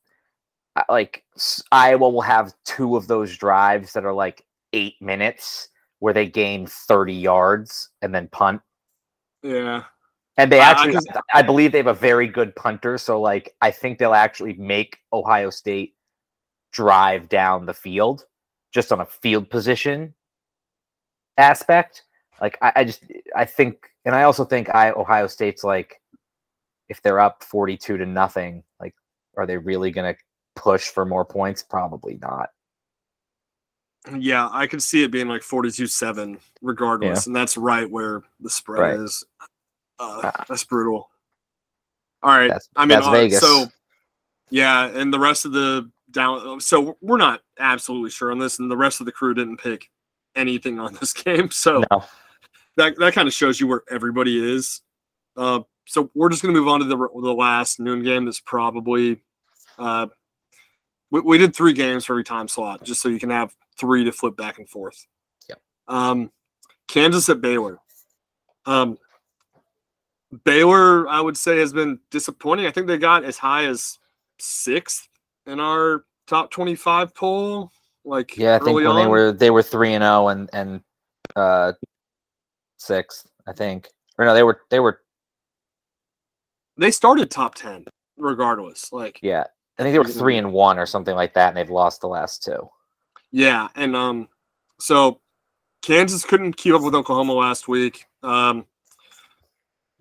[0.76, 1.24] uh, like
[1.72, 6.64] Iowa will have two of those drives that are like eight minutes where they gain
[6.68, 8.60] 30 yards and then punt.
[9.42, 9.82] yeah,
[10.36, 12.98] And they I- I actually, can- I believe they have a very good punter.
[12.98, 15.96] So like, I think they'll actually make Ohio State
[16.70, 18.26] drive down the field
[18.72, 20.14] just on a field position
[21.36, 22.04] aspect.
[22.40, 23.02] Like I, I just
[23.34, 26.00] I think, and I also think I Ohio State's like,
[26.88, 28.94] if they're up forty-two to nothing, like,
[29.36, 30.20] are they really going to
[30.54, 31.62] push for more points?
[31.62, 32.50] Probably not.
[34.16, 38.80] Yeah, I could see it being like 42-7 regardless, and that's right where the spread
[38.80, 39.00] Right.
[39.00, 39.24] is.
[39.98, 41.10] Uh, that's brutal.
[42.22, 43.40] All right, That's- I mean, uh, Vegas.
[43.40, 43.66] so
[44.50, 46.60] yeah, and the rest of the down.
[46.60, 49.90] So we're not absolutely sure on this, and the rest of the crew didn't pick
[50.36, 51.50] anything on this game.
[51.50, 52.04] So No.
[52.76, 54.82] That that kind of shows you where everybody is.
[55.36, 58.24] Uh, so we're just going to move on to the the last noon game.
[58.24, 59.22] That's probably
[59.78, 60.06] uh,
[61.10, 64.04] we, we did three games for every time slot, just so you can have three
[64.04, 65.06] to flip back and forth.
[65.48, 65.56] Yeah.
[65.88, 66.30] Um,
[66.88, 67.78] Kansas at Baylor.
[68.64, 68.98] Um,
[70.44, 72.66] Baylor, I would say, has been disappointing.
[72.66, 73.98] I think they got as high as
[74.38, 75.08] sixth
[75.46, 77.70] in our top twenty-five poll.
[78.04, 80.80] Like Yeah, I think when they were they were three and zero and and
[81.34, 81.72] uh
[82.76, 83.88] sixth, I think.
[84.18, 85.00] Or no, they were they were
[86.76, 87.84] they started top ten
[88.16, 88.92] regardless.
[88.92, 89.44] Like yeah.
[89.78, 92.08] I think they were three and one or something like that, and they've lost the
[92.08, 92.68] last two.
[93.30, 94.28] Yeah, and um,
[94.80, 95.20] so
[95.82, 98.06] Kansas couldn't keep up with Oklahoma last week.
[98.22, 98.64] Um,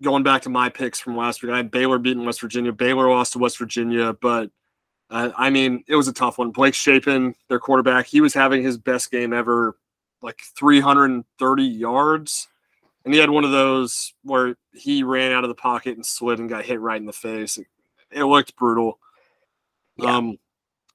[0.02, 2.72] going back to my picks from last week, I had Baylor beating West Virginia.
[2.72, 4.50] Baylor lost to West Virginia, but
[5.10, 6.50] uh, I mean, it was a tough one.
[6.50, 9.76] Blake Shapen, their quarterback, he was having his best game ever,
[10.22, 12.48] like 330 yards.
[13.06, 16.40] And he had one of those where he ran out of the pocket and slid
[16.40, 17.56] and got hit right in the face.
[17.56, 17.68] It,
[18.10, 18.98] it looked brutal.
[19.96, 20.16] Yeah.
[20.16, 20.38] Um,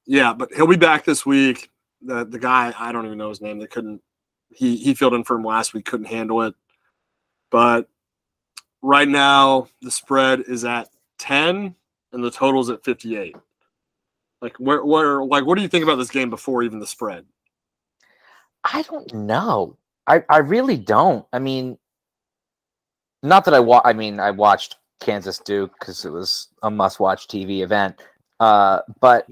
[0.05, 1.69] yeah, but he'll be back this week.
[2.01, 3.59] The the guy, I don't even know his name.
[3.59, 4.01] They couldn't.
[4.49, 5.85] He he filled in for him last week.
[5.85, 6.53] Couldn't handle it.
[7.49, 7.87] But
[8.81, 11.75] right now the spread is at ten
[12.11, 13.37] and the total's at fifty eight.
[14.41, 17.25] Like where where like what do you think about this game before even the spread?
[18.65, 19.77] I don't know.
[20.07, 21.25] I, I really don't.
[21.31, 21.77] I mean,
[23.23, 27.27] not that I wa- I mean, I watched Kansas Duke because it was a must-watch
[27.27, 28.01] TV event.
[28.39, 29.27] Uh, but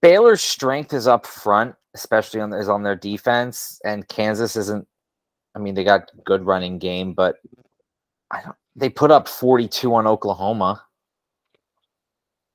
[0.00, 4.86] Baylor's strength is up front, especially on is on their defense, and Kansas isn't.
[5.54, 7.36] I mean, they got good running game, but
[8.30, 8.56] I don't.
[8.74, 10.82] They put up forty-two on Oklahoma.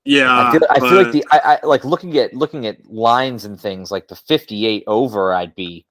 [0.08, 3.43] Yeah, I feel, I feel like the I, I like looking at looking at lines
[3.43, 5.86] and things like the 58 over I'd be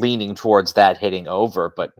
[0.00, 1.92] leaning towards that hitting over but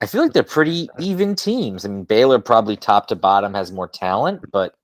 [0.00, 1.84] I feel like they're pretty even teams.
[1.84, 4.74] I mean Baylor probably top to bottom has more talent but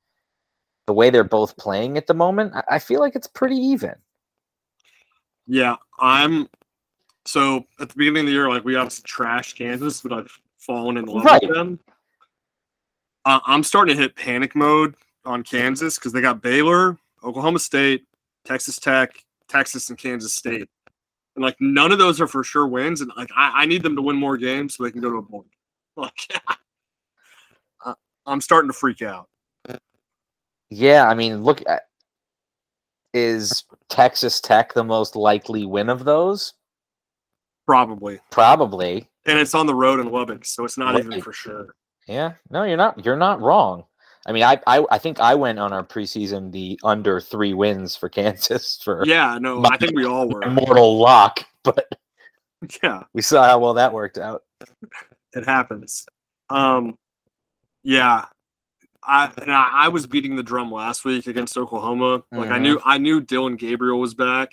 [0.86, 3.94] the way they're both playing at the moment I, I feel like it's pretty even.
[5.46, 6.48] Yeah, I'm.
[7.26, 10.96] So at the beginning of the year, like we obviously trashed Kansas, but I've fallen
[10.96, 11.42] in love Right.
[11.42, 11.80] with them.
[13.24, 18.06] Uh, I'm starting to hit panic mode on Kansas because they got Baylor, Oklahoma State,
[18.44, 20.68] Texas Tech, Texas, and Kansas State,
[21.36, 23.00] and like none of those are for sure wins.
[23.00, 25.16] And like I, I need them to win more games so they can go to
[25.18, 25.46] a bowl.
[25.96, 26.32] Like
[27.84, 27.94] I-
[28.26, 29.28] I'm starting to freak out.
[30.70, 31.82] Yeah, I mean look at
[33.12, 36.54] is Texas Tech the most likely win of those?
[37.66, 39.08] Probably, Probably.
[39.26, 41.74] and it's on the road in Lubbock, so it's not even for sure.
[42.06, 43.04] Yeah, no, you're not.
[43.04, 43.84] You're not wrong.
[44.30, 47.96] I mean, I, I, I think I went on our preseason the under three wins
[47.96, 50.48] for Kansas for Yeah, no, I think we all were.
[50.48, 51.88] mortal lock, but
[52.80, 53.02] Yeah.
[53.12, 54.44] we saw how well that worked out.
[55.32, 56.06] it happens.
[56.48, 56.96] Um,
[57.82, 58.26] yeah,
[59.02, 62.22] I and I, I was beating the drum last week against Oklahoma.
[62.30, 62.62] Like I Mhm.
[62.62, 64.52] knew I knew Dillon Gabriel was back,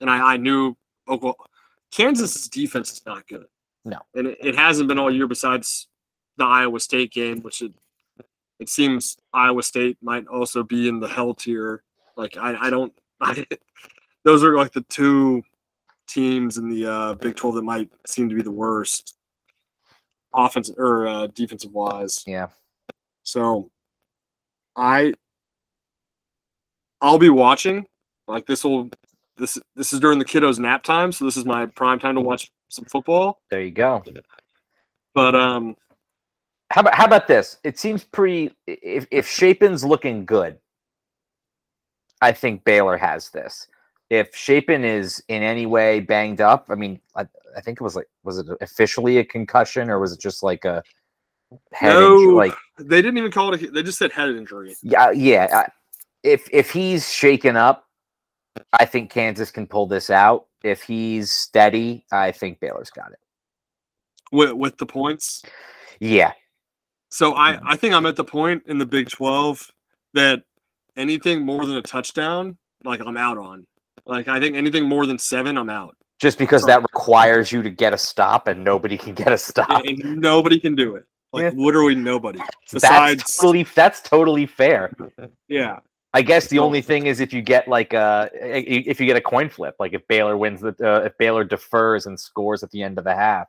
[0.00, 0.74] and I, I knew
[1.06, 1.34] Oklahoma,
[1.90, 3.44] Kansas's defense is not good.
[3.84, 3.98] No.
[4.14, 5.26] and it, it hasn't been all year.
[5.26, 5.88] Besides
[6.38, 7.72] the Iowa State game, which it
[8.62, 11.82] it seems Iowa State might also be in the hell tier.
[12.16, 12.92] Like I, I don't.
[13.20, 13.44] I,
[14.24, 15.42] those are like the two
[16.08, 19.16] teams in the uh, Big Twelve that might seem to be the worst
[20.32, 22.22] offensive or uh, defensive wise.
[22.26, 22.48] Yeah.
[23.24, 23.70] So
[24.76, 25.14] I
[27.00, 27.86] I'll be watching.
[28.28, 28.90] Like this will
[29.36, 32.20] this this is during the kiddos nap time, so this is my prime time to
[32.20, 33.40] watch some football.
[33.50, 34.04] There you go.
[35.14, 35.76] But um
[36.72, 37.58] How about how about this?
[37.64, 38.50] It seems pretty.
[38.66, 40.58] If if Shapen's looking good,
[42.22, 43.66] I think Baylor has this.
[44.08, 47.94] If Shapen is in any way banged up, I mean, I, I think it was
[47.94, 50.82] like, was it officially a concussion or was it just like a
[51.72, 52.26] head injury?
[52.26, 52.34] No.
[52.34, 54.74] Like, they didn't even call it a, they just said head injury.
[54.82, 55.48] yeah, uh, yeah.
[55.52, 55.70] Uh,
[56.22, 57.86] if if he's shaken up,
[58.72, 60.46] I think Kansas can pull this out.
[60.64, 63.18] If he's steady, I think Baylor's got it.
[64.30, 65.42] With with the points.
[66.00, 66.32] Yeah,
[67.12, 69.70] So I, I think I'm at the point in the Big 12
[70.14, 70.42] that
[70.96, 73.66] anything more than a touchdown, like I'm out on.
[74.06, 75.94] Like I think anything more than seven, I'm out.
[76.18, 76.72] Just because Sorry.
[76.72, 79.84] that requires you to get a stop and nobody can get a stop.
[79.86, 81.04] Nobody can do it.
[81.34, 81.50] Like Yeah.
[81.54, 82.40] literally nobody.
[82.72, 84.92] That's totally that's totally fair.
[85.48, 85.80] yeah,
[86.14, 89.20] I guess the only thing is if you get like a if you get a
[89.20, 92.82] coin flip, like if Baylor wins the uh, if Baylor defers and scores at the
[92.82, 93.48] end of the half,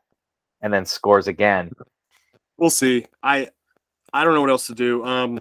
[0.62, 1.72] and then scores again.
[2.58, 3.06] We'll see.
[3.22, 3.50] I
[4.14, 5.04] I don't know what else to do.
[5.06, 5.40] Um,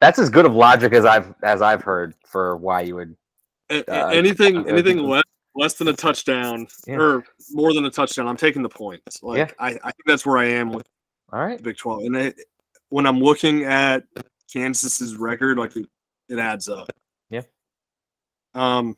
[0.00, 3.16] That's as good of logic as I've as I've heard for why you would.
[3.70, 5.22] Uh, anything uh, anything less
[5.54, 6.96] less than a touchdown Yeah.
[6.96, 9.22] or more than a touchdown, I'm taking the points.
[9.22, 9.50] Like Yeah.
[9.58, 10.86] I, I think that's where I am with
[11.32, 11.62] All right.
[11.62, 12.04] Big Twelve.
[12.04, 12.40] And it,
[12.88, 14.04] when I'm looking at
[14.52, 15.86] Kansas's record, like it,
[16.28, 16.90] it adds up.
[17.30, 17.42] Yeah.
[18.54, 18.96] Um.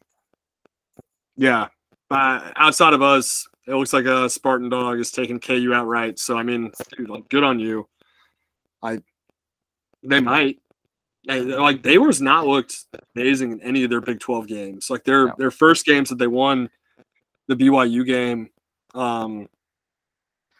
[1.36, 1.68] Yeah.
[2.10, 6.18] Uh, outside of us, it looks like a Spartan dog is taking KU outright.
[6.18, 7.88] So I mean, dude, like, good on you.
[8.82, 8.98] I.
[10.02, 10.58] They might.
[11.26, 12.76] Like Baylor's not looked
[13.16, 14.90] amazing in any of their Big Twelve games.
[14.90, 15.34] Like their No.
[15.38, 16.68] their first games that they won,
[17.48, 18.50] the BYU game,
[18.94, 19.48] um,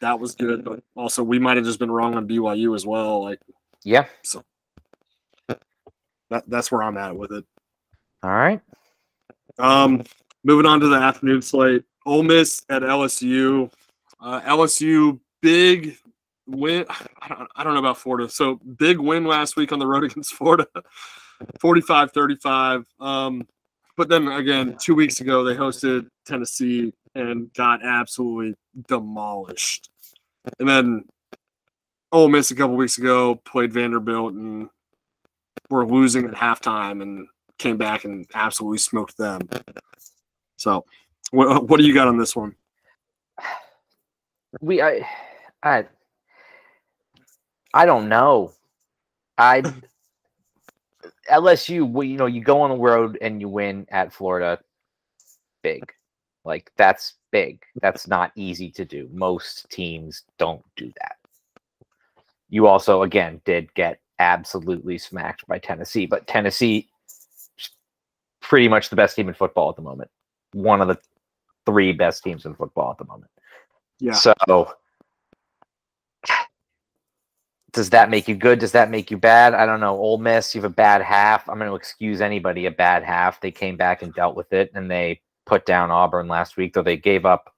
[0.00, 0.64] that was good.
[0.64, 3.22] But also, we might have just been wrong on BYU as well.
[3.22, 3.40] Like
[3.84, 4.06] Yeah.
[4.22, 4.42] So
[6.30, 7.44] that, that's where I'm at with it.
[8.22, 8.62] All right.
[9.58, 10.02] Um,
[10.42, 11.84] moving on to the afternoon slate.
[12.06, 13.70] Ole Miss at LSU.
[14.20, 15.96] Uh, LSU big
[16.46, 16.84] win.
[17.22, 18.28] I don't, I don't know about Florida.
[18.28, 20.66] So big win last week on the road against Florida,
[21.60, 22.84] 45-35.
[23.00, 23.46] Um,
[23.96, 28.54] but then again, two weeks ago they hosted Tennessee and got absolutely
[28.88, 29.88] demolished.
[30.58, 31.04] And then
[32.12, 34.68] Ole Miss a couple weeks ago played Vanderbilt and
[35.70, 37.26] were losing at halftime and
[37.58, 39.40] came back and absolutely smoked them.
[40.56, 40.84] So,
[41.34, 42.54] what uh, what do you got on this one?
[44.60, 45.04] We I
[45.64, 45.84] I
[47.74, 48.52] I don't know.
[49.36, 49.62] I
[51.30, 54.60] LSU, you know, you go on the road and you win at Florida,
[55.62, 55.82] big.
[56.44, 57.62] Like that's big.
[57.80, 59.08] That's not easy to do.
[59.12, 61.16] Most teams don't do that.
[62.48, 66.88] You also, again, did get absolutely smacked by Tennessee, but Tennessee,
[68.40, 70.10] pretty much the best team in football at the moment.
[70.52, 70.98] One of the
[71.66, 73.30] three best teams in football at the moment.
[73.98, 74.34] Yeah, So
[77.74, 78.60] does that make you good?
[78.60, 79.52] Does that make you bad?
[79.52, 79.96] I don't know.
[79.96, 81.48] Ole Miss, you have a bad half.
[81.48, 83.40] I'm going to excuse anybody a bad half.
[83.40, 86.82] They came back and dealt with it, and they put down Auburn last week, though
[86.82, 87.52] they gave up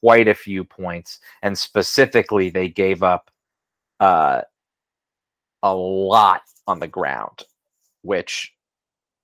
[0.00, 3.30] quite a few points, and specifically they gave up
[4.00, 4.40] uh,
[5.62, 7.42] a lot on the ground,
[8.02, 8.54] which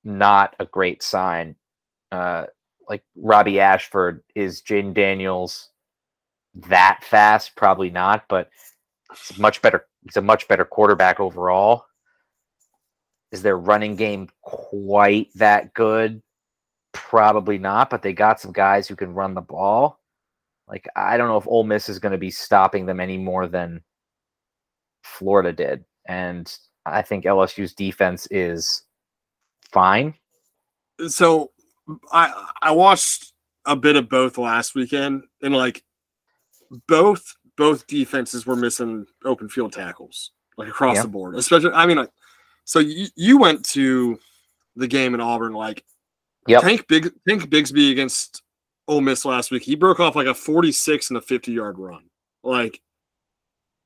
[0.05, 1.57] not a great sign.
[2.13, 2.45] Uh,
[2.93, 5.71] like Robby Ashford is Jayden Daniels
[6.55, 7.57] that fast?
[7.57, 8.51] Probably not, but
[9.11, 9.87] it's much better.
[10.05, 11.87] He's a much better quarterback overall.
[13.31, 16.21] Is their running game quite that good?
[16.93, 19.99] Probably not, but they got some guys who can run the ball.
[20.69, 23.47] Like I don't know if Ole Miss is going to be stopping them any more
[23.47, 23.81] than
[25.03, 28.83] Florida did, and I think LSU's defense is
[29.73, 30.13] fine.
[31.09, 31.53] so
[32.13, 33.33] I I watched
[33.65, 35.83] a bit of both last weekend, and like
[36.89, 41.37] both both defenses were missing open field tackles like across the board.
[41.37, 42.11] Especially, I mean, like,
[42.65, 44.19] so you you went to
[44.77, 45.85] the game in Auburn, like
[46.49, 46.63] Yep.
[46.63, 48.43] Tank Big Tank Bigsby against
[48.89, 49.63] Ole Miss last week.
[49.63, 52.05] He broke off like a 46 and a 50 yard run.
[52.43, 52.81] Like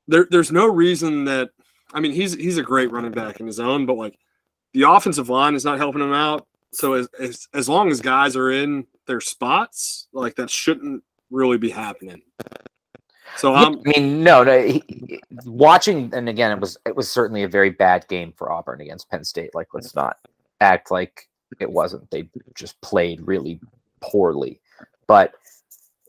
[0.09, 1.51] there there's no reason that
[1.93, 4.19] I mean he's he's a great running back in his own, but like
[4.73, 6.47] the offensive line is not helping him out.
[6.77, 11.57] So as as, as long as guys are in their spots, like that shouldn't really
[11.57, 12.21] be happening.
[13.37, 14.63] So Yeah, I'm I mean, no, no.
[14.63, 18.83] He- watching, and again, it was it was certainly a very bad game for Auburn
[18.83, 19.55] against Penn State.
[19.55, 20.19] Like, let's not
[20.61, 21.29] act like
[21.61, 22.11] it wasn't.
[22.11, 23.59] They just played really
[24.03, 24.61] poorly,
[25.07, 25.33] but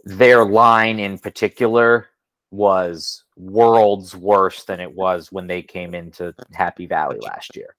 [0.03, 2.07] their line in particular
[2.51, 7.75] was worlds worse than it was when they came into Happy Valley last year.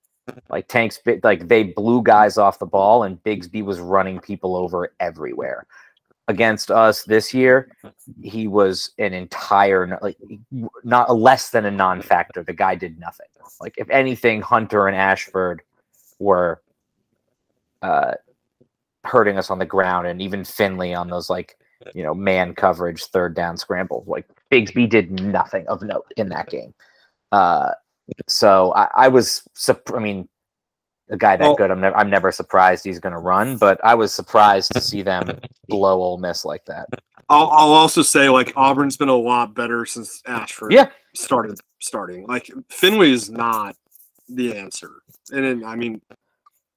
[0.51, 4.93] Like Tanks, like they blew guys off the ball, and Bigsby was running people over
[5.01, 5.67] everywhere.
[6.29, 7.71] Against us this year,
[8.23, 10.19] he was an entire like
[10.85, 12.43] not less than a non-factor.
[12.43, 13.27] The guy did nothing.
[13.61, 15.63] Like if anything, Hunter and Ashford
[16.19, 16.63] were
[17.83, 18.15] uh,
[19.05, 21.57] hurting us on the ground, and even Finley on those like
[21.95, 24.07] you know man coverage third down scrambles.
[24.07, 26.75] Like Bigsby did nothing of note in that game.
[27.33, 27.73] Uh,
[28.27, 29.43] so I, I was,
[29.95, 30.29] I mean,
[31.11, 33.81] a guy that Well- good, I'm never, I'm never surprised he's going to run, but
[33.85, 36.87] I was surprised to see them blow Ole Miss like that.
[37.31, 40.89] I'll, I'll also say like Auburn's been a lot better since Ashford Yeah.
[41.15, 42.27] started starting.
[42.27, 43.77] Like Finley is not
[44.31, 46.01] the answer, and then, I mean,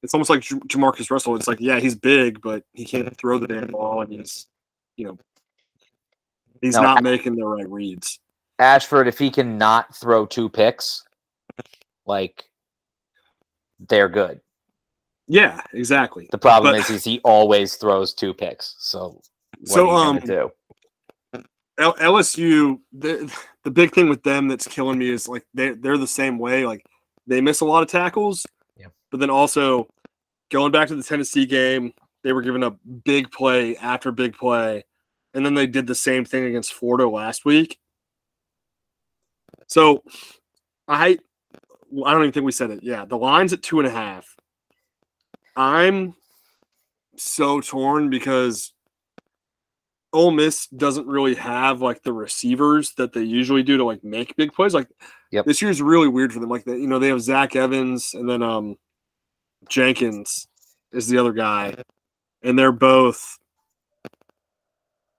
[0.03, 1.35] it's almost like Jamarcus Russell.
[1.35, 4.47] It's like yeah, he's big, but he can't throw the damn ball, and he's
[4.97, 5.17] you know,
[6.61, 8.19] he's No, not making the right reads.
[8.59, 11.03] Ashford, if he can not throw two picks,
[12.05, 12.43] like
[13.89, 14.41] they're good.
[15.27, 16.27] Yeah, exactly.
[16.31, 18.75] The problem But- is, is he always throws two picks.
[18.79, 19.21] So
[19.59, 20.51] what So, um, do?
[21.77, 23.33] L- LSU, the
[23.63, 26.65] the big thing with them that's killing me is like they they're the same way.
[26.65, 26.85] Like
[27.27, 28.45] they miss a lot of tackles,
[28.77, 28.87] Yeah.
[29.09, 29.87] but then also
[30.49, 34.83] going back to the Tennessee game, they were giving up big play after big play,
[35.33, 37.79] and then they did the same thing against Florida last week.
[39.67, 40.03] So,
[40.87, 41.17] I
[42.05, 42.83] I don't even think we said it.
[42.83, 44.35] Yeah, the line's at two and a half.
[45.55, 46.15] I'm
[47.17, 48.73] so torn because
[50.13, 54.35] Ole Miss doesn't really have like the receivers that they usually do to like make
[54.35, 54.73] big plays.
[54.73, 54.87] Like
[55.31, 55.45] Yep.
[55.45, 56.49] this year's really weird for them.
[56.49, 58.77] Like they, you know, they have Zach Evans and then um
[59.69, 60.47] Jenkins
[60.91, 61.75] is the other guy,
[62.43, 63.37] and they're both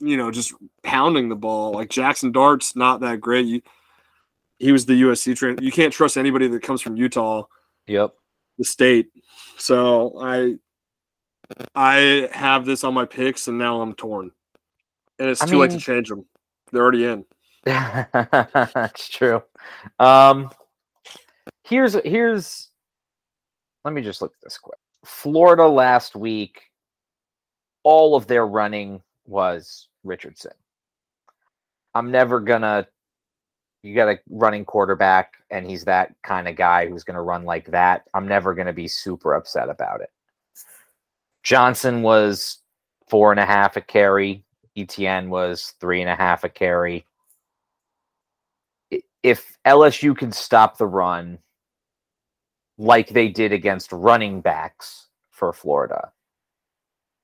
[0.01, 1.73] you know just pounding the ball.
[1.73, 3.47] Like Jaxson Dart's not that great.
[3.47, 3.63] You,
[4.63, 5.59] he was the USC train.
[5.61, 7.43] You can't trust anybody that comes from Utah
[7.89, 8.15] Yep.
[8.59, 9.09] the state.
[9.59, 10.57] So I
[11.75, 14.31] I have this on my picks and now I'm torn.
[15.19, 16.25] And it's I too late to change them.
[16.71, 17.25] They're already in.
[17.65, 19.43] That's true.
[19.99, 20.49] Um,
[21.65, 22.71] here's here's.
[23.85, 24.79] Let me just look at this quick.
[25.05, 26.63] Florida last week,
[27.83, 30.53] all of their running was Richardson.
[31.97, 32.87] I'm never gonna.
[33.83, 37.67] You got a running quarterback, and he's that kind of guy who's gonna run like
[37.67, 38.05] that.
[38.15, 40.11] I'm never gonna be super upset about it.
[41.43, 42.59] Johnson was
[43.09, 44.45] four and a half a carry.
[44.77, 47.07] Etienne was three and a half a carry
[49.23, 51.39] if LSU can stop the run
[52.79, 56.13] like they did against running backs for Florida,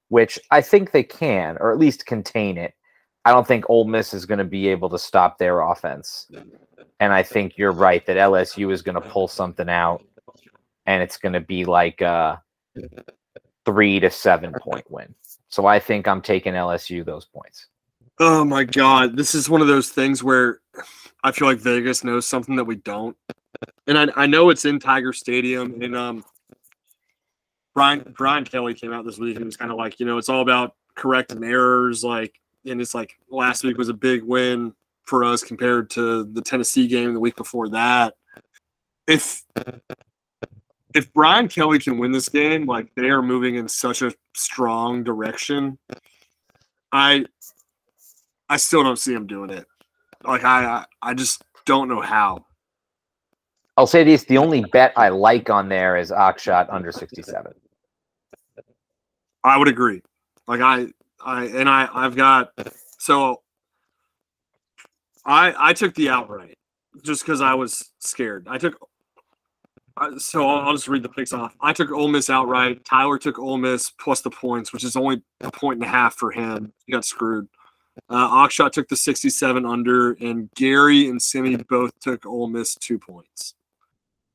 [0.08, 2.74] which I think they can, or at least contain it,
[3.28, 6.30] I don't think Ole Miss is going to be able to stop their offense.
[6.98, 10.02] And I think you're right that LSU is going to pull something out,
[10.86, 12.40] and it's going to be like a
[13.66, 15.14] three to seven point win.
[15.50, 17.66] So I think I'm taking LSU those points.
[18.18, 19.14] Oh my god.
[19.14, 20.60] This is one of those things where
[21.22, 23.14] I feel like Vegas knows something that we don't.
[23.86, 26.24] And I, I know it's in Tiger Stadium and um
[27.74, 30.30] Brian Brian Kelly came out this week and was kind of like, you know, it's
[30.30, 32.32] all about correcting errors, like
[32.64, 34.72] and it's like last week was a big win
[35.04, 38.14] for us compared to the Tennessee game the week before that.
[39.06, 39.42] If
[40.94, 45.02] if Brian Kelly can win this game, like they are moving in such a strong
[45.04, 45.78] direction.
[46.92, 47.24] I
[48.48, 49.66] I still don't see him doing it.
[50.24, 52.44] Like I I, I just don't know how.
[53.76, 57.52] I'll say this: the only bet I like on there is Akshay under sixty-seven.
[59.44, 60.02] I would agree.
[60.46, 60.88] Like I
[61.24, 62.52] I and I I've got
[62.98, 63.42] so
[65.24, 66.56] I I took the outright
[67.02, 68.46] just because I was scared.
[68.48, 68.76] I took
[70.18, 71.54] so I'll, I'll just read the picks off.
[71.60, 72.84] I took Ole Miss outright.
[72.84, 76.14] Tyler took Ole Miss plus the points, which is only a point and a half
[76.14, 76.72] for him.
[76.86, 77.48] He got screwed.
[78.08, 82.96] Uh, Akshay took the 67 under, and Gary and Simi both took Ole Miss two
[82.96, 83.54] points.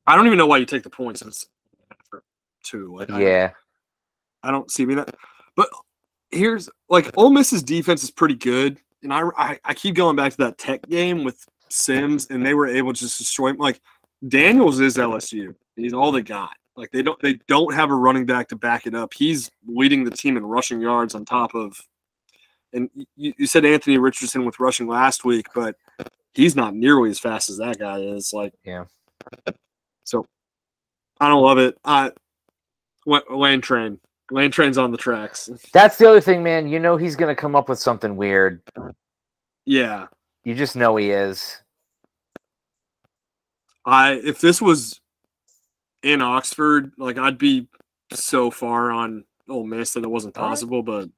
[0.06, 1.22] I don't even know why you take the points.
[1.22, 1.46] It's
[2.62, 2.94] two.
[2.94, 3.50] Like, I- Yeah,
[4.42, 5.14] I don't see me that.
[5.56, 5.70] But
[6.34, 10.32] here's like Ole Miss's defense is pretty good, and I, I I keep going back
[10.32, 13.56] to that Tech game with Sims, and they were able to just destroy him.
[13.56, 13.80] Like
[14.26, 15.54] Daniels is LSU.
[15.76, 16.56] He's all they got.
[16.76, 19.14] Like they don't they don't have a running back to back it up.
[19.14, 21.80] He's leading the team in rushing yards on top of.
[22.72, 25.76] And you, you said Anthony Richardson with rushing last week, but
[26.32, 28.32] he's not nearly as fast as that guy is.
[28.32, 28.84] Like Yeah.
[30.02, 30.26] So
[31.20, 31.78] I don't love it.
[31.84, 32.10] I
[33.06, 34.00] Wa- Lane Train.
[34.30, 35.50] Lane Train's on the tracks.
[35.72, 36.68] that's the other thing, man.
[36.68, 38.62] You know he's gonna come up with something weird.
[39.66, 40.06] Yeah.
[40.44, 41.58] You just know he is.
[43.86, 45.00] I if this was
[46.02, 47.68] in Oxford, like I'd be
[48.12, 51.08] so far on Ole Miss that it wasn't possible, but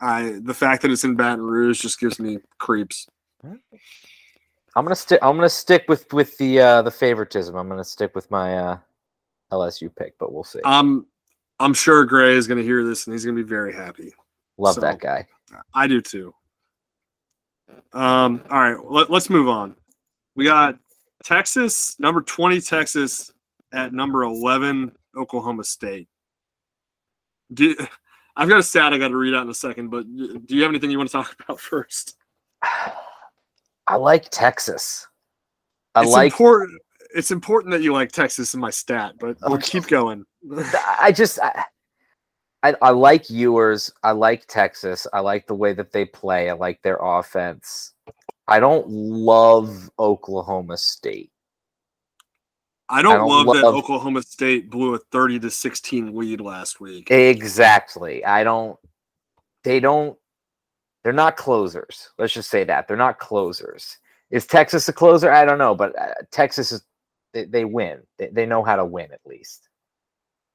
[0.00, 3.06] I the fact that it's in Baton Rouge just gives me creeps.
[3.42, 5.18] I'm gonna stick.
[5.22, 7.56] I'm gonna stick with with the uh the favoritism.
[7.56, 8.78] I'm gonna stick with my uh
[9.50, 10.60] LSU pick, but we'll see.
[10.64, 11.06] I'm
[11.60, 14.14] I'm sure Gray is gonna hear this and he's gonna be very happy.
[14.56, 15.26] Love so- that guy.
[15.74, 16.34] I do too.
[17.92, 19.74] Um, all right, let, let's move on.
[20.34, 20.76] We got
[21.24, 23.32] Texas, number 20 Texas
[23.72, 26.08] at number 11 Oklahoma State.
[27.52, 27.74] Do
[28.36, 30.62] I've got a stat I got to read out in a second, but do you
[30.62, 32.16] have anything you want to talk about first?
[32.62, 35.06] I like Texas.
[35.94, 36.32] I it's like.
[36.32, 36.80] important.
[37.14, 40.24] It's important that you like Texas in my stat, but we'll keep going.
[41.00, 41.38] I just.
[41.40, 41.64] I,
[42.62, 43.92] I, I like Ewers.
[44.02, 45.06] I like Texas.
[45.12, 46.50] I like the way that they play.
[46.50, 47.92] I like their offense.
[48.48, 51.30] I don't love Oklahoma State.
[52.88, 57.10] I don't, don't love, that Oklahoma State blew a 30 to 16 lead last week.
[57.10, 58.24] Exactly.
[58.24, 58.78] I don't.
[59.62, 60.18] They don't.
[61.04, 62.08] They're not closers.
[62.18, 63.98] Let's just say that they're not closers.
[64.30, 65.30] Is Texas a closer?
[65.30, 66.82] I don't know, but uh, Texas is.
[67.34, 68.00] They, they win.
[68.18, 69.67] They, they know how to win at least.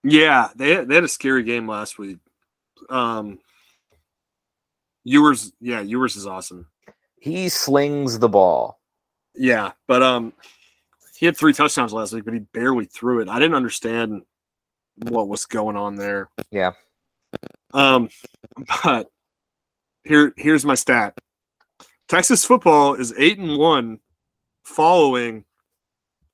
[0.04, 2.18] Yeah, they they had a scary game last week.
[2.90, 3.40] Um,
[5.04, 6.68] Ewers, yeah, Ewers is awesome.
[7.20, 8.80] He slings the ball.
[9.36, 10.34] Yeah, but um,
[11.16, 13.30] he had three touchdowns last week, but he barely threw it.
[13.30, 14.24] I didn't understand
[14.98, 16.30] what was going on there.
[16.52, 16.74] Yeah.
[17.74, 18.10] Um,
[18.84, 19.10] but
[20.04, 21.18] here here's my stat.
[22.08, 24.00] Texas football is eight and one,
[24.64, 25.46] following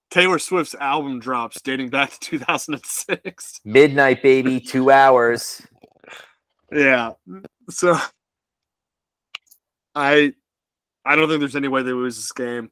[0.10, 3.62] Taylor Swift's album drops dating back to 2006.
[3.66, 5.62] Midnight baby, two hours.
[6.72, 7.12] Yeah.
[7.70, 7.98] So
[9.96, 10.34] I
[11.06, 12.70] I don't think there's any way they lose this game.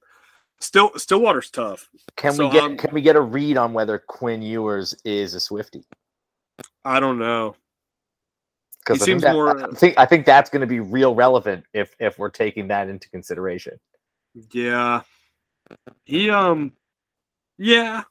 [0.59, 1.87] Still Stillwater's tough.
[2.15, 5.35] Can So, we get um, can we get a read on whether Quinn Ewers is
[5.35, 5.83] a Swiftie?
[6.83, 7.55] I don't know.
[8.79, 10.79] Because He I, think seems that- more- I think I think that's going to be
[10.79, 13.79] real relevant if if we're taking that into consideration.
[14.51, 15.01] Yeah.
[16.05, 16.71] He um
[17.57, 18.03] yeah,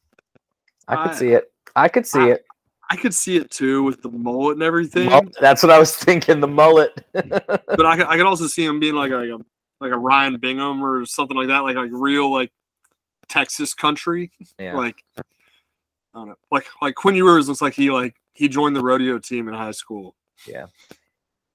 [0.88, 1.52] I could I- see it.
[1.74, 2.44] I could see I- it.
[2.88, 5.10] I could see it too with the mullet and everything.
[5.10, 6.38] Mul- that's what I was thinking.
[6.38, 6.92] The mullet.
[7.14, 9.44] But I could, I could also see him being like a, like a
[9.80, 12.52] like a Ryan Bingham or something like that, like like real like
[13.28, 14.30] Texas country.
[14.58, 14.74] yeah.
[14.76, 15.22] Like I
[16.14, 16.36] don't know.
[16.52, 19.72] Like like Quinn Ewers looks like he like he joined the rodeo team in high
[19.72, 20.14] school.
[20.46, 20.66] Yeah.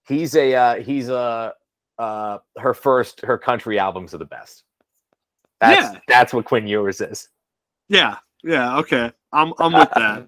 [0.07, 1.53] He's a uh, he's a
[1.97, 4.63] uh, her first her country albums are the best.
[5.61, 5.99] That's Yeah.
[6.09, 7.29] that's what Quinn Ewers is.
[7.91, 8.17] Yeah.
[8.43, 9.11] Yeah, okay.
[9.33, 10.27] I'm I'm with that.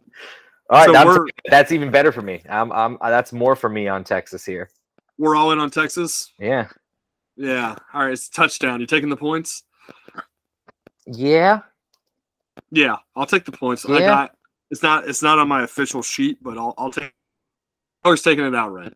[0.69, 2.43] All right, So that's, that's even better for me.
[2.49, 4.69] I'm, I'm uh, that's more for me on Texas here.
[5.17, 6.31] We're all in on Texas.
[6.39, 6.67] Yeah,
[7.37, 7.75] Yeah.
[7.93, 8.79] All right, it's a touchdown.
[8.81, 9.63] You taking the points?
[11.07, 11.61] yeah.
[12.69, 13.85] Yeah, I'll take the points.
[13.85, 14.05] I Yeah.
[14.07, 14.35] got
[14.71, 17.13] it's not it's not on my official sheet, but I'll I'll take
[18.03, 18.93] Color's taking it outright.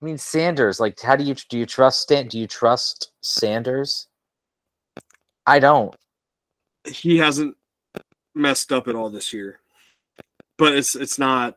[0.00, 0.78] I mean Sanders.
[0.80, 2.28] Like, how do you do you trust Stan?
[2.28, 4.08] Do you trust Sanders?
[5.46, 5.94] I don't.
[6.86, 7.56] He hasn't
[8.34, 9.60] messed up at all this year.
[10.58, 11.56] But it's it's not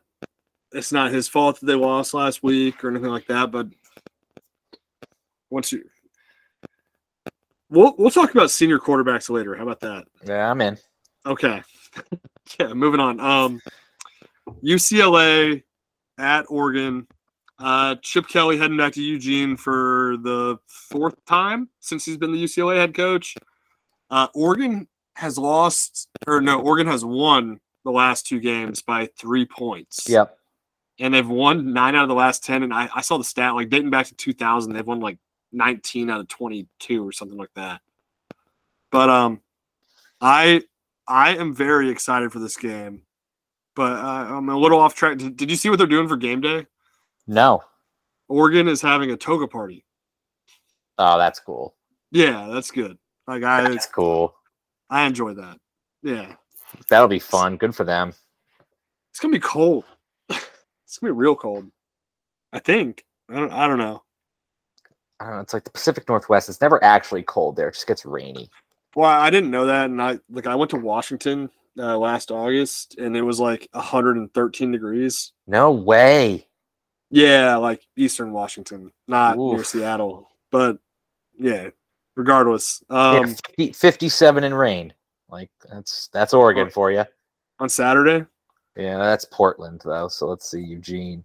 [0.72, 3.50] it's not his fault that they lost last week or anything like that.
[3.50, 3.68] But
[5.50, 5.84] once you
[7.70, 9.54] we'll we'll talk about senior quarterbacks later.
[9.54, 10.04] How about that?
[10.24, 10.78] Yeah, I'm in.
[11.24, 11.62] Okay.
[12.60, 13.20] yeah, moving on.
[13.20, 13.60] Um
[14.62, 15.62] UCLA
[16.18, 17.06] at Oregon.
[17.58, 22.42] Uh Chip Kelly heading back to Eugene for the fourth time since he's been the
[22.42, 23.34] UCLA head coach.
[24.10, 29.46] Uh Oregon has lost or no, Oregon has won the last two games by three
[29.46, 30.08] points.
[30.08, 30.36] Yep.
[30.98, 32.62] And they've won nine out of the last ten.
[32.62, 35.18] And I, I saw the stat like dating back to 2000, they've won like
[35.52, 37.80] 19 out of 22 or something like that.
[38.90, 39.40] But um,
[40.20, 40.62] I
[41.08, 43.02] I am very excited for this game.
[43.74, 45.18] But uh, I'm a little off track.
[45.18, 46.66] Did, did you see what they're doing for game day?
[47.26, 47.62] No.
[48.28, 49.84] Oregon is having a toga party.
[50.98, 51.74] Oh, that's cool.
[52.10, 52.96] Yeah, that's good.
[53.26, 54.35] Like I That's cool.
[54.90, 55.58] I enjoy that.
[56.02, 56.34] Yeah,
[56.88, 57.56] That'll be fun.
[57.56, 58.14] Good for them.
[59.10, 59.84] it's gonna be cold.
[60.28, 61.70] it's gonna be real cold.
[62.52, 63.04] I think.
[63.28, 63.52] I don't.
[63.52, 64.02] I don't know.
[65.18, 65.40] I don't know.
[65.40, 66.48] It's like the Pacific Northwest.
[66.48, 67.68] It's never actually cold there.
[67.68, 68.50] It just gets rainy.
[68.94, 72.96] Well, I didn't know that, and I like I went to Washington uh, last August,
[72.98, 75.32] and it was like 113 degrees.
[75.46, 76.46] No way.
[77.10, 80.78] Yeah, like Eastern Washington, not near Seattle, but
[81.38, 81.70] yeah.
[82.16, 84.92] Regardless, Yeah, um, 50 57 in rain.
[85.28, 87.04] Like that's that's Oregon for you.
[87.58, 88.24] on Saturday.
[88.76, 90.08] Yeah, that's Portland though.
[90.08, 91.24] So let's see, Eugene,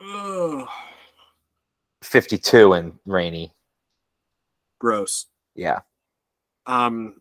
[0.00, 0.68] Ugh,
[2.02, 3.52] fifty-two and rainy.
[4.78, 5.26] gross.
[5.54, 5.80] Yeah,
[6.66, 7.20] Um,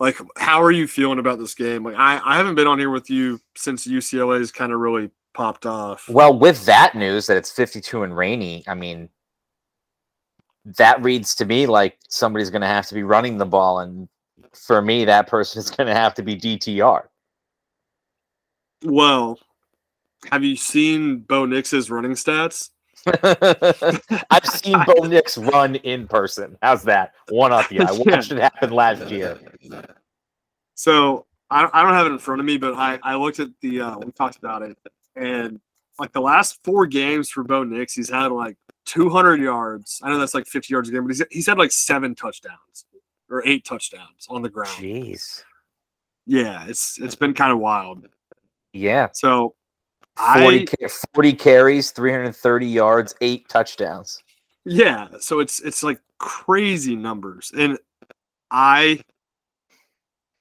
[0.00, 1.84] like, how are you feeling about this game?
[1.84, 5.64] Like, I I haven't been on here with you since UCLA's kind of really popped
[5.64, 6.08] off.
[6.08, 9.08] Well, with that news that it's 52 and rainy, I mean,
[10.64, 13.80] that reads to me like somebody's going to have to be running the ball.
[13.80, 14.08] And
[14.52, 17.04] for me, that person is going to have to be DTR.
[18.84, 19.38] Well,
[20.30, 22.70] have you seen Bo Nix's running stats?
[24.30, 26.56] I've seen Bo Nix run in person.
[26.62, 27.12] How's that?
[27.28, 27.82] One up you.
[27.82, 28.16] I Yeah.
[28.16, 29.38] watched it happen last year.
[30.74, 33.40] So I don't, I don't have it in front of me, but I, I looked
[33.40, 34.76] at the uh, we talked about it,
[35.14, 35.60] and
[35.98, 38.56] like the last four games for Bo Nix, he's had like
[38.86, 40.00] 200 yards.
[40.02, 42.86] I know that's like 50 yards a game, but he's he's had like seven touchdowns
[43.30, 44.70] or eight touchdowns on the ground.
[44.70, 45.42] Jeez.
[46.26, 48.06] Yeah, it's it's been kind of wild.
[48.72, 49.08] Yeah.
[49.12, 49.54] So
[50.16, 54.22] 40, I 40 carries, 330 yards, eight touchdowns.
[54.64, 57.78] yeah, so it's it's like crazy numbers, and
[58.50, 59.00] I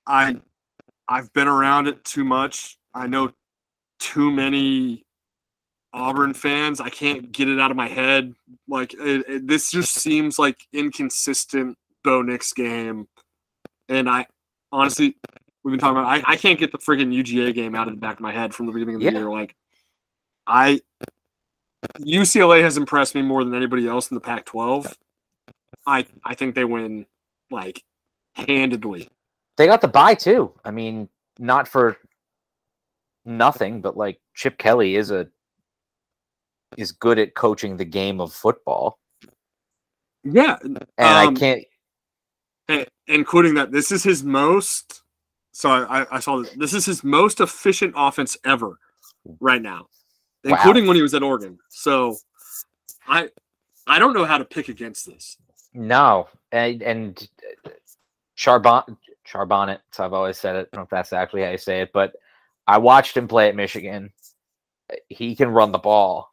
[0.05, 0.35] I
[1.07, 2.77] I've been around it too much.
[2.93, 3.31] I know
[3.99, 5.02] too many
[5.93, 6.81] Auburn fans.
[6.81, 8.33] I can't get it out of my head.
[8.67, 13.07] Like it, it- this just seems like inconsistent Bo Nix game,
[13.89, 14.25] and I
[14.71, 15.15] honestly
[15.63, 16.07] we've been talking about.
[16.07, 18.53] I, I can't get the friggin' UGA game out of the back of my head
[18.53, 19.11] from the beginning of the Yeah.
[19.19, 19.29] year.
[19.29, 19.55] Like
[20.47, 20.81] I
[21.99, 24.93] UCLA has impressed me more than anybody else in the Pac-12.
[25.85, 27.05] I I think they win
[27.51, 27.83] like
[28.35, 29.09] handedly.
[29.57, 30.53] They got the bye too.
[30.65, 31.07] I mean,
[31.39, 31.97] not for
[33.25, 35.27] nothing, but like Chip Kelly is a
[36.77, 38.99] is good at coaching the game of football.
[40.23, 41.63] Yeah, And Um, I can't
[43.07, 45.01] including that this is his most.
[45.51, 46.51] So I, I saw this.
[46.55, 48.79] This is his most efficient offense ever,
[49.39, 49.87] right now,
[50.43, 50.51] Wow.
[50.55, 51.59] including when he was at Oregon.
[51.69, 52.17] So,
[53.07, 53.29] I
[53.85, 55.37] I don't know how to pick against this.
[55.73, 56.27] no.
[56.51, 57.29] And and
[58.37, 58.97] Charbon
[59.27, 60.69] Charbonnet, so I've always said it.
[60.71, 62.15] I don't know if that's actually how you say it, but
[62.65, 64.11] I watched him play at Michigan.
[65.09, 66.32] He can run the ball.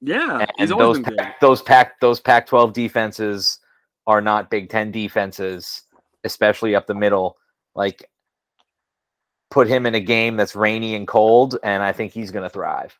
[0.00, 3.58] Yeah, and those pack, those pack those Pac twelve defenses
[4.06, 5.82] are not Big Ten defenses,
[6.24, 7.36] especially up the middle.
[7.74, 8.08] Like,
[9.50, 12.50] put him in a game that's rainy and cold, and I think he's going to
[12.50, 12.96] thrive.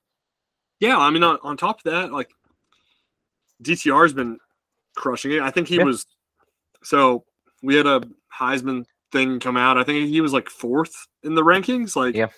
[0.80, 2.30] Yeah, I mean, on, on top of that, like
[3.62, 4.38] DTR's been
[4.97, 5.40] crushing it.
[5.40, 5.84] I think he Yeah.
[5.84, 6.07] was.
[6.82, 7.24] So
[7.62, 8.03] we had a
[8.38, 9.78] Heisman thing come out.
[9.78, 11.97] I think he was like fourth in the rankings.
[11.97, 12.28] Like, Yeah.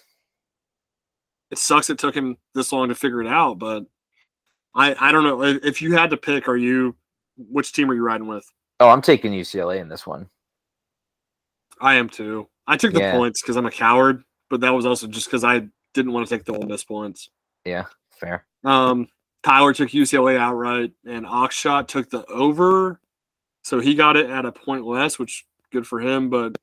[1.51, 3.85] it sucks it took him this long to figure it out, but
[4.79, 6.49] I I don't know if you had to pick.
[6.49, 6.95] Are you
[7.37, 8.51] which team are you riding with?
[8.81, 10.31] Oh, I'm taking UCLA in this one.
[11.81, 12.49] I am too.
[12.67, 13.13] I took the Yeah.
[13.13, 16.35] points because I'm a coward, but that was also just because I didn't want to
[16.35, 17.31] take the Ole Miss points.
[17.65, 18.47] Yeah, fair.
[18.65, 19.09] Um,
[19.43, 23.01] Tyler took UCLA outright, and Akshay took the over,
[23.63, 26.31] so he got it at a point less, which good for him.
[26.31, 26.59] But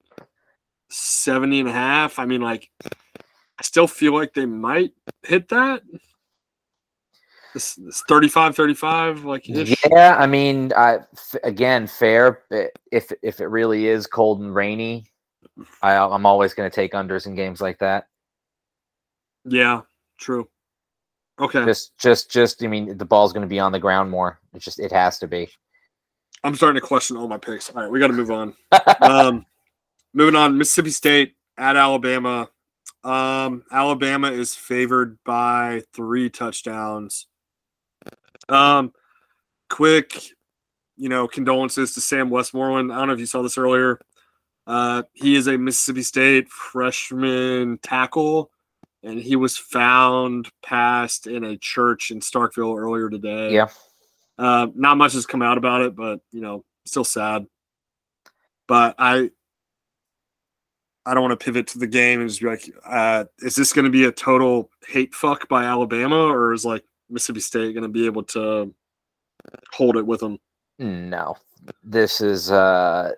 [0.89, 2.19] 70 and a half.
[2.19, 4.91] I mean, like, I still feel like they might
[5.23, 5.81] hit that.
[7.55, 9.43] This, this 35 35, like.
[9.47, 12.43] Yeah, I mean, I f- again, fair.
[12.91, 15.05] If if it really is cold and rainy,
[15.81, 18.07] I, I'm always going to take unders in games like that.
[19.45, 19.83] yeah,
[20.17, 20.49] true.
[21.39, 24.41] Okay, Just just just, I mean, the ball's going to be on the ground more.
[24.53, 25.47] It just it has to be.
[26.43, 27.69] I'm starting to question all my picks.
[27.69, 28.53] All right, we got to move on.
[28.99, 29.45] um,
[30.13, 32.49] moving on, Mississippi State at Alabama.
[33.05, 37.27] Um, Alabama is favored by three touchdowns.
[38.49, 38.93] Um,
[39.69, 40.21] quick,
[40.97, 42.91] you know, condolences to Sam Westmoreland.
[42.91, 43.99] I don't know if you saw this earlier.
[44.67, 48.51] Uh, he is a Mississippi State freshman tackle,
[49.03, 53.53] and he was found passed in a church in Starkville earlier today.
[53.53, 53.67] Yeah.
[54.37, 57.45] Uh, not much has come out about it, but you know, still sad.
[58.67, 59.29] But I,
[61.05, 63.73] I don't want to pivot to the game and just be like, uh, is this
[63.73, 67.83] going to be a total hate fuck by Alabama, or is like Mississippi State going
[67.83, 68.73] to be able to
[69.71, 70.39] hold it with them?
[70.79, 71.35] No,
[71.83, 73.11] this is uh,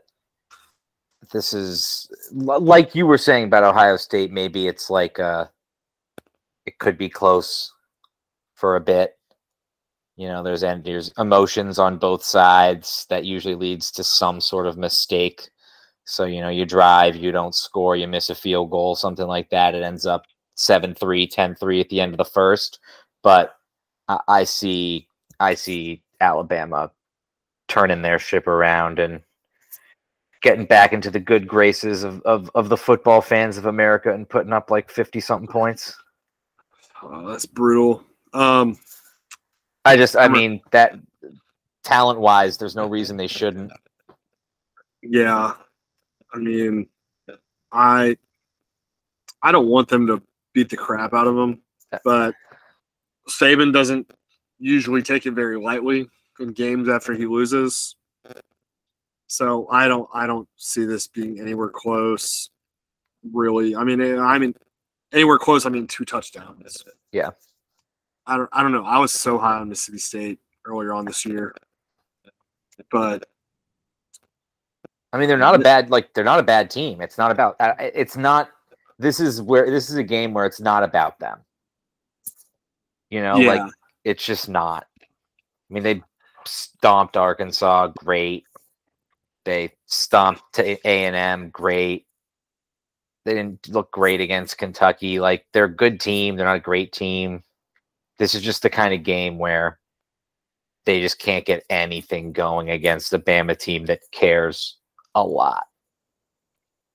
[1.32, 4.32] this is like you were saying about Ohio State.
[4.32, 5.46] Maybe it's like uh,
[6.66, 7.74] it could be close
[8.56, 9.18] for a bit.
[10.16, 14.68] You know, there's and there's emotions on both sides that usually leads to some sort
[14.68, 15.50] of mistake.
[16.06, 19.50] So you know, you drive, you don't score, you miss a field goal, something like
[19.50, 19.76] that.
[19.76, 20.24] It ends up
[20.58, 20.96] 7-3,
[21.32, 22.80] 10-3 at the end of the first.
[23.24, 23.57] But
[24.08, 25.08] I, I see,
[25.40, 26.92] I see Alabama
[27.68, 29.22] turning their ship around and
[30.42, 34.30] getting back into the good graces of, of, of the football fans of America and
[34.30, 35.96] putting up like 50 something points.
[37.04, 38.04] Oh, that's brutal.
[38.34, 38.78] Um,
[39.86, 40.96] I just, I mean, that
[41.84, 43.72] talent wise, there's no reason they shouldn't.
[45.02, 45.54] yeah,
[46.34, 46.88] I mean,
[47.72, 48.18] I,
[49.42, 50.22] I don't want them to
[50.54, 51.62] beat the crap out of them,
[52.04, 52.34] but
[53.30, 54.10] Saban doesn't
[54.60, 56.08] usually take it very lightly
[56.40, 57.96] in games after he loses.
[59.28, 62.50] So I don't I don't see this being anywhere close.
[63.34, 64.56] Really, I mean, eh, I mean,
[65.12, 65.66] anywhere close.
[65.66, 66.84] I mean, two touchdowns.
[67.12, 67.32] Yeah.
[68.26, 68.86] I don't I don't know.
[68.86, 71.54] I was so high on Mississippi State earlier on this year,
[72.92, 73.26] but
[75.14, 77.02] I mean, they're not a bad, like, they're not a bad team.
[77.02, 78.50] It's not about, uh, it's not,
[79.00, 81.40] this is where, this is a game where it's not about them.
[83.10, 83.72] You know, yeah, like,
[84.04, 84.86] it's just not.
[85.02, 86.02] I mean, they
[86.46, 88.44] stomped Arkansas, great.
[89.46, 92.06] They stomped to A and M, great.
[93.26, 95.20] They didn't look great against Kentucky.
[95.20, 96.36] Like they're a good team.
[96.36, 97.44] They're not a great team.
[98.18, 99.80] this is just the kind of game where
[100.86, 104.78] they just can't get anything going against the Bama team that cares
[105.16, 105.66] a lot.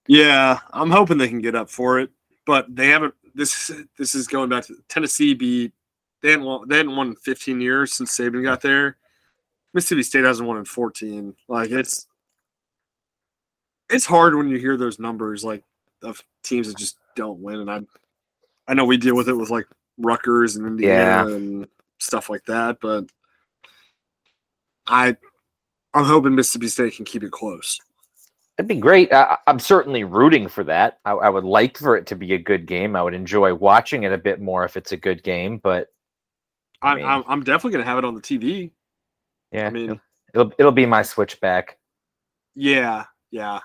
[0.08, 2.10] Yeah, I'm hoping they can get up for it,
[2.46, 3.14] but they haven't.
[3.34, 5.72] This this is going back to Tennessee beat.
[6.22, 8.96] They hadn't won, they hadn't won in 15 years since Saban got there.
[9.74, 11.34] Mississippi State hasn't won in 14.
[11.48, 12.06] Like it's
[13.90, 15.62] it's hard when you hear those numbers like
[16.02, 17.60] of teams that just don't win.
[17.60, 17.80] And I
[18.68, 19.66] I know we deal with it with like
[19.98, 21.34] Rutgers and Indiana Yeah.
[21.36, 21.68] and
[21.98, 23.06] stuff like that, but
[24.86, 25.16] I
[25.94, 27.78] I'm hoping Mississippi State can keep it close.
[28.56, 29.12] That'd be great.
[29.12, 30.98] I, I'm certainly rooting for that.
[31.04, 32.94] I, I would like for it to be a good game.
[32.96, 35.58] I would enjoy watching it a bit more if it's a good game.
[35.58, 35.88] But
[36.82, 38.70] I mean- I'm, I'm definitely gonna have it on the TV.
[39.52, 40.00] yeah, I mean,
[40.34, 41.78] it'll it'll be my switchback.
[42.54, 43.60] yeah, yeah.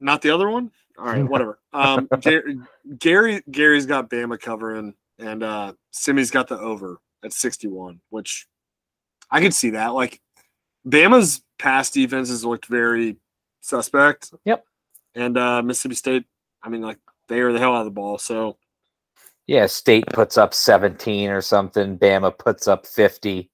[0.00, 0.70] Not the other one.
[0.98, 1.58] All right, whatever.
[1.72, 2.58] Um, Gary,
[2.98, 8.46] Gary Gary's got Bama covering, and uh, Simi's got the over at 61, which
[9.30, 9.88] I could see that.
[9.94, 10.20] Like
[10.86, 13.16] Bama's past defenses looked very
[13.60, 14.32] suspect.
[14.44, 14.64] Yep.
[15.14, 16.24] And uh, Mississippi State,
[16.62, 16.98] I mean, like
[17.28, 18.18] they are the hell out of the ball.
[18.18, 18.56] So
[19.46, 21.98] Yeah, State puts up 17 or something.
[21.98, 23.50] Bama puts up 50.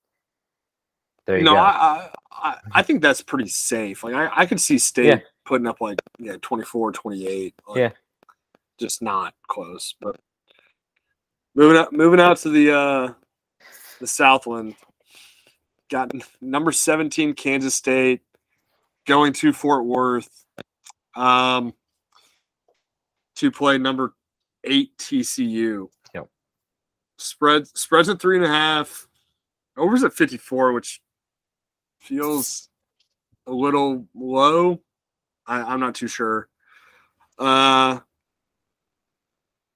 [1.26, 1.59] There you no, go.
[1.59, 4.05] I, I I I think that's pretty safe.
[4.05, 5.18] Like I, I could see State Yeah.
[5.45, 7.55] putting up like yeah 24, 28.
[7.68, 7.91] Like, Yeah.
[8.78, 9.95] just not close.
[10.01, 10.16] But
[11.55, 13.12] moving up, moving out to the uh
[14.01, 14.74] the Southland,
[15.91, 18.22] got number seventeen Kansas State
[19.07, 20.45] going to Fort Worth,
[21.16, 21.74] um,
[23.36, 24.14] to play number
[24.64, 25.88] eight TCU.
[26.14, 26.28] Yep.
[27.18, 29.06] Spread spreads at three and a half.
[29.76, 31.00] Overs at fifty four, which
[31.98, 32.68] feels
[33.46, 34.80] a little low.
[35.46, 36.48] I, I'm not too sure.
[37.38, 38.00] Uh,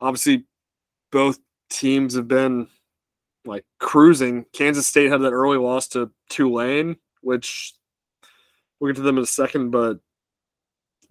[0.01, 0.45] obviously,
[1.11, 1.39] both
[1.71, 2.69] teams have been
[3.45, 4.45] like cruising.
[4.53, 7.75] Kansas State had that early loss to Tulane, which
[8.79, 9.71] we'll get to them in a second.
[9.71, 9.99] But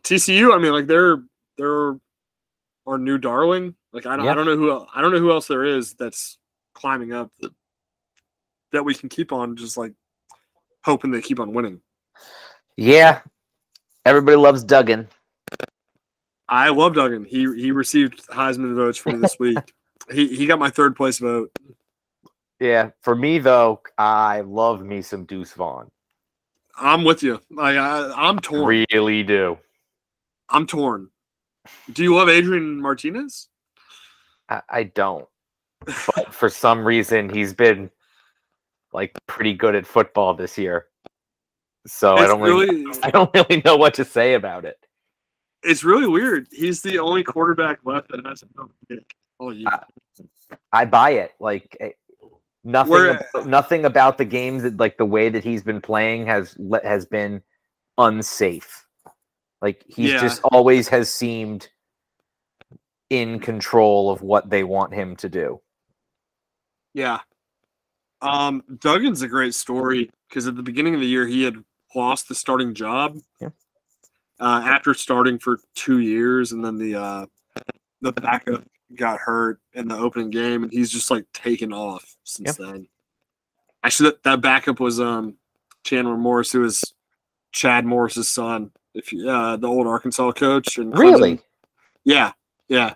[0.03, 1.23] TCU, I mean, like they're
[1.57, 1.95] they're
[2.91, 3.75] our new darling.
[3.93, 4.31] Like I don't Yeah.
[4.31, 6.37] I don't know who I don't know who else there is that's
[6.73, 7.51] climbing up that,
[8.71, 9.93] that we can keep on just like
[10.83, 11.81] hoping they keep on winning.
[12.77, 13.21] yeah.
[14.03, 15.07] Everybody loves Duggan.
[16.49, 17.23] I love Duggan.
[17.23, 19.57] He he received Heisman votes for me this week.
[20.11, 21.51] he he got my third place vote.
[22.59, 22.89] Yeah.
[23.01, 25.89] For me, though, I love me some Deuce Vaughn.
[26.75, 27.39] I'm with you.
[27.51, 28.65] Like I, I'm torn.
[28.65, 29.59] Really do.
[30.49, 31.10] I'm torn.
[31.93, 33.47] Do you love Adrian Martinez?
[34.49, 35.25] I, I don't.
[35.85, 37.89] But for some reason, he's been
[38.93, 40.87] like pretty good at football this year.
[41.87, 44.77] So I don't really, really I don't really know what to say about it.
[45.63, 46.47] it's really weird.
[46.51, 48.51] He's the only quarterback left that hasn't
[48.87, 49.67] pick all year.
[49.71, 49.79] Uh,
[50.71, 51.31] I buy it.
[51.39, 51.89] Like eh,
[52.63, 56.55] nothing, We're- nothing about the games that like the way that he's been playing has
[56.83, 57.41] has been
[57.97, 58.85] unsafe.
[59.61, 60.21] Like he Yeah.
[60.21, 61.69] just always has seemed
[63.09, 65.61] in control of what they want him to do.
[66.93, 67.19] Yeah.
[68.21, 71.63] Um, Duggan's a great story because at the beginning of the year he had
[71.95, 73.17] lost the starting job.
[73.39, 73.49] Yeah.
[74.39, 77.25] Uh, after starting for two years, and then the uh,
[78.01, 78.63] the backup
[78.95, 82.87] got hurt in the opening game, and he's just like taken off since then.
[83.83, 85.35] Actually, that, that backup was um
[85.83, 86.83] Chandler Morris, who was
[87.51, 90.77] Chad Morris's son, if you, uh, the old Arkansas coach.
[90.77, 90.99] And Clemson.
[90.99, 91.39] Really?
[92.03, 92.31] Yeah,
[92.67, 92.95] yeah.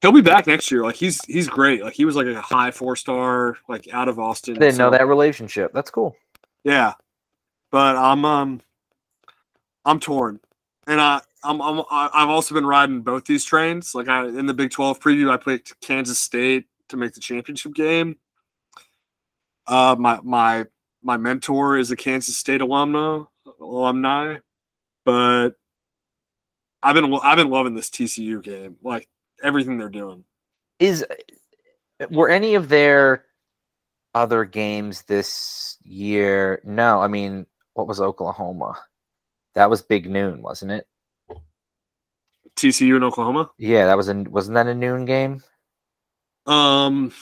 [0.00, 0.82] He'll be back next year.
[0.82, 1.82] Like he's he's great.
[1.82, 4.56] Like he was like a high four star, like out of Austin.
[4.56, 5.72] I didn't know that relationship.
[5.72, 6.16] That's cool.
[6.62, 6.94] Yeah,
[7.72, 8.60] but I'm um
[9.84, 10.38] I'm torn,
[10.86, 13.92] and I I'm, I'm I- I've also been riding both these trains.
[13.94, 17.74] Like I in the Big Twelve preview, I picked Kansas State to make the championship
[17.74, 18.16] game.
[19.66, 20.64] Uh, my my
[21.02, 23.26] my mentor is a Kansas State alumna
[23.60, 24.36] alumni,
[25.08, 25.52] but
[26.82, 28.76] I've been I've been loving this TCU game.
[28.82, 29.08] Like
[29.42, 30.24] everything they're doing.
[30.78, 31.02] Is
[32.10, 33.24] were any of their
[34.14, 36.60] other games this year?
[36.62, 38.78] No, I mean, what was Oklahoma?
[39.54, 40.86] That was Big Noon, wasn't it?
[42.56, 43.50] TCU in Oklahoma.
[43.56, 45.42] Yeah, that was a wasn't that a noon game?
[46.44, 47.14] Um,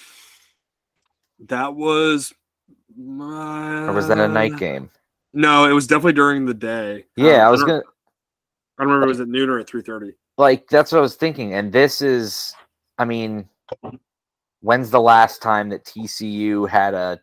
[1.38, 2.34] that was.
[2.96, 3.84] my.
[3.84, 4.90] Or was that a night game?
[5.36, 7.04] No, it was definitely during the day.
[7.16, 7.82] Yeah, Um, I was don't- gonna
[8.78, 9.04] I don't remember.
[9.06, 10.14] It was at noon or at three thirty?
[10.38, 11.54] like that's what I was thinking.
[11.54, 12.54] And this is
[12.98, 13.48] I mean,
[14.60, 17.20] when's the last time that TCU had a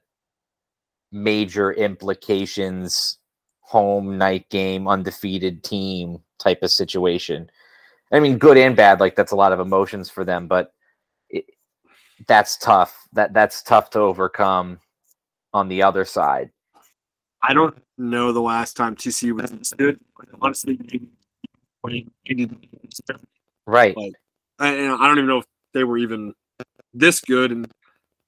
[1.12, 3.18] major implications
[3.62, 7.50] home night game undefeated team type of situation?
[8.12, 10.72] I mean, good and bad, like that's a lot of emotions for them, but
[11.30, 11.46] it,
[12.28, 12.96] that's tough.
[13.14, 14.80] That that's tough to overcome
[15.54, 16.52] on the other side.
[17.42, 20.00] I don't know the last time TCU was this good.
[20.42, 20.80] Honestly,
[23.66, 23.96] Right.
[23.96, 24.14] Like,
[24.60, 26.34] I, I don't even know if they were even
[26.94, 27.72] this good, and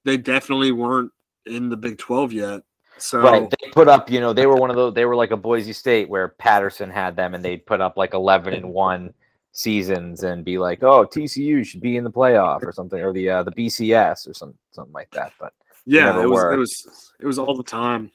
[0.03, 1.11] they definitely weren't
[1.45, 2.61] in the Big Twelve yet.
[2.97, 3.49] So Right.
[3.49, 5.73] They put up, you know, they were one of those they were like a Boise
[5.73, 9.13] State where Patterson had them and they'd put up like 11 and 1
[9.55, 13.29] seasons and be like, "Oh, TCU should be in the playoff or something or the
[13.29, 15.53] uh, the BCS or some something like that." But
[15.85, 18.11] yeah, it was it was it was all the time.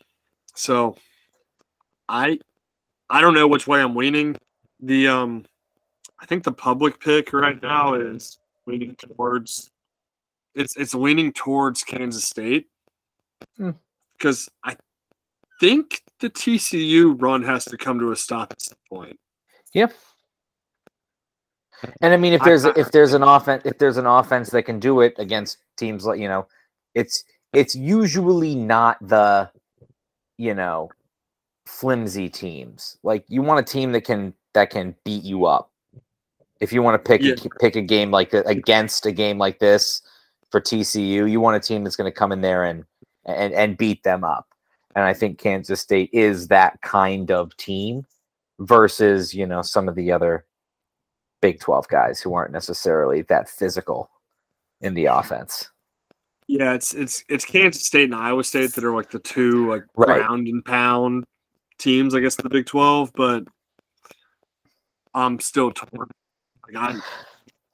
[0.54, 0.96] So
[2.10, 2.38] I
[3.08, 4.36] I don't know which way I'm leaning.
[4.80, 5.44] The um
[6.20, 9.70] I think the public pick right now is leaning towards
[10.54, 12.66] it's it's leaning towards Kansas State.
[13.56, 13.70] Hmm.
[14.18, 14.76] Because I
[15.60, 19.18] think the TCU run has to come to a stop at some point.
[19.72, 19.94] Yep.
[22.02, 24.50] And I mean, if I- there's I- if there's an offense if there's an offense
[24.50, 26.46] that can do it against teams like you know,
[26.94, 29.48] it's it's usually not the
[30.38, 30.90] you know
[31.66, 32.98] flimsy teams.
[33.02, 35.70] Like you want a team that can that can beat you up.
[36.60, 37.34] If you want to pick Yeah.
[37.44, 40.02] a, pick a game like against a game like this
[40.50, 42.84] for TCU, you want a team that's going to come in there and
[43.26, 44.46] and and beat them up.
[44.96, 48.04] And I think Kansas State is that kind of team
[48.58, 50.44] versus you know some of the other
[51.40, 54.10] Big 12 guys who aren't necessarily that physical
[54.82, 55.70] in the offense.
[56.48, 59.84] Yeah, it's it's it's Kansas State and Iowa State that are like the two like
[59.96, 60.18] Right.
[60.20, 61.24] ground and pound
[61.80, 63.12] teams, I guess, the Big Twelve.
[63.14, 63.44] But
[65.14, 66.08] I'm still torn.
[66.72, 67.02] Like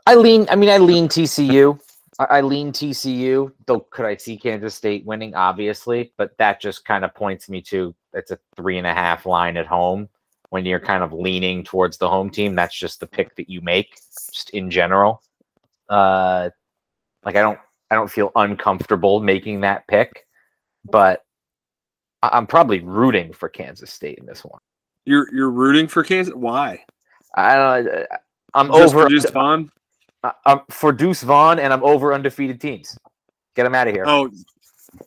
[0.07, 1.79] I, lean, I mean, I lean TCU.
[2.19, 3.81] I, I lean TCU, though.
[3.81, 5.35] Could I see Kansas State winning?
[5.35, 9.27] Obviously, but that just kind of points me to it's a three and a half
[9.27, 10.09] line at home.
[10.51, 13.61] When you're kind of leaning towards the home team, that's just the pick that you
[13.61, 13.99] make,
[14.33, 15.23] just in general.
[15.89, 16.51] Uh,
[17.25, 17.59] like I don't,
[17.91, 20.27] I don't feel uncomfortable making that pick,
[20.85, 21.26] but
[22.23, 24.61] I'm probably rooting for Kansas State in this one.
[25.05, 26.35] you're you're rooting for Kansas.
[26.35, 26.85] Why?
[27.37, 28.07] I don't.
[28.55, 29.71] I'm Just over for Deuce Vaughn?
[30.47, 32.97] I'm for Deuce Vaughn, and I'm over undefeated teams.
[33.55, 34.05] Get them out of here.
[34.07, 34.31] Oh,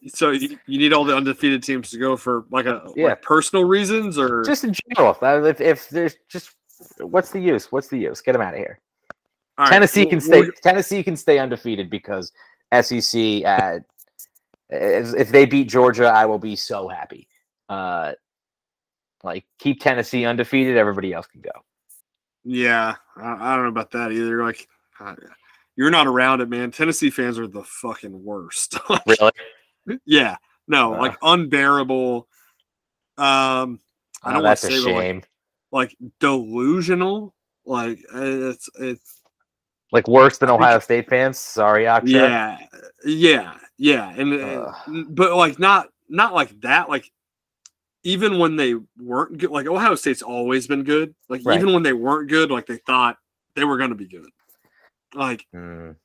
[0.08, 3.08] so you, you need all the undefeated teams to go for like a Yeah.
[3.08, 6.52] like personal reasons or Just in general, uh, if, if there's just
[7.00, 7.72] what's the use?
[7.72, 8.22] What's the use?
[8.22, 8.80] Get them out of here.
[9.58, 10.42] All right, Tennessee well- can stay.
[10.42, 12.32] well, Tennessee can stay undefeated because
[12.82, 13.44] SEC.
[13.44, 13.80] Uh,
[14.70, 17.28] if, if they beat Georgia, I will be so happy.
[17.68, 18.14] Uh,
[19.24, 20.78] like keep Tennessee undefeated.
[20.78, 21.52] Everybody else can go.
[22.46, 24.44] Yeah, I, I don't know about that either.
[24.44, 24.68] Like,
[25.00, 25.16] I-
[25.76, 26.72] you're not around it, man.
[26.72, 28.78] Tennessee fans are the fucking worst.
[29.08, 30.00] Really?
[30.06, 30.36] yeah,
[30.68, 31.00] no, Uh.
[31.00, 32.28] like unbearable.
[33.18, 33.80] Um,
[34.24, 35.22] I Oh, don't want to say but, like, shame.
[35.72, 37.34] like delusional.
[37.66, 39.22] Like it's it's
[39.92, 41.38] Like worse than Ohio State fans.
[41.40, 42.12] Sorry, Akshay.
[42.14, 42.58] yeah,
[43.06, 46.90] yeah, yeah, and, and- but like not not like that.
[46.90, 47.10] Like
[48.04, 51.16] even when they weren't good, like Ohio State's always been good.
[51.30, 51.60] Like Right.
[51.60, 53.18] even when they weren't good, like they thought
[53.56, 54.30] they were going to be good.
[55.16, 55.96] Like Mm.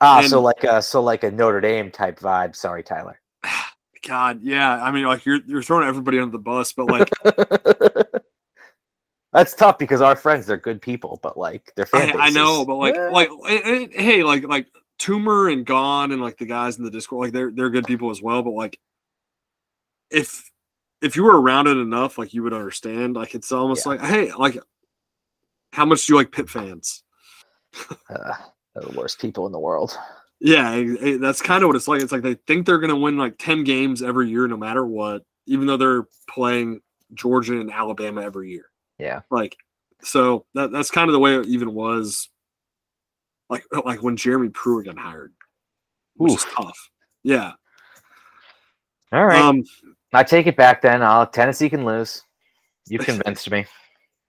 [0.00, 2.54] Ah, so like a so like a Notre Dame type vibe.
[2.54, 3.20] Sorry, Tyler.
[4.06, 4.82] God, yeah.
[4.82, 7.08] I mean, like you're you're throwing everybody under the bus, but like
[9.32, 12.66] That's tough because our friends they're good people, but like their fan I, I know,
[12.66, 13.08] but like Eh.
[13.10, 14.66] like eh, eh, hey, like like
[15.02, 18.10] Toomer and Gone and like the guys in the Discord, like they're they're good people
[18.10, 18.42] as well.
[18.42, 18.78] But like
[20.10, 20.50] if
[21.00, 23.16] if you were around it enough, like you would understand.
[23.16, 23.90] Like it's almost Yeah.
[23.92, 24.58] like hey, like
[25.72, 27.02] how much do you like Pitt fans?
[28.10, 28.34] uh,
[28.74, 29.96] they're the worst people in the world.
[30.40, 32.02] Yeah, eh, eh, that's kind of what it's like.
[32.02, 35.22] It's like they think they're gonna win like ten games every year, no matter what,
[35.46, 36.80] even though they're playing
[37.14, 38.66] Georgia and Alabama every year.
[38.98, 39.22] Yeah.
[39.30, 39.56] like
[40.04, 42.28] so that that's kind of the way it even was
[43.50, 45.32] like like when Jeremy Pruitt got hired
[46.16, 46.90] which is tough
[47.22, 47.52] yeah
[49.12, 49.64] All right, um
[50.14, 51.02] I take it back then.
[51.02, 52.22] I'll Tennessee can lose.
[52.88, 53.64] You convinced me.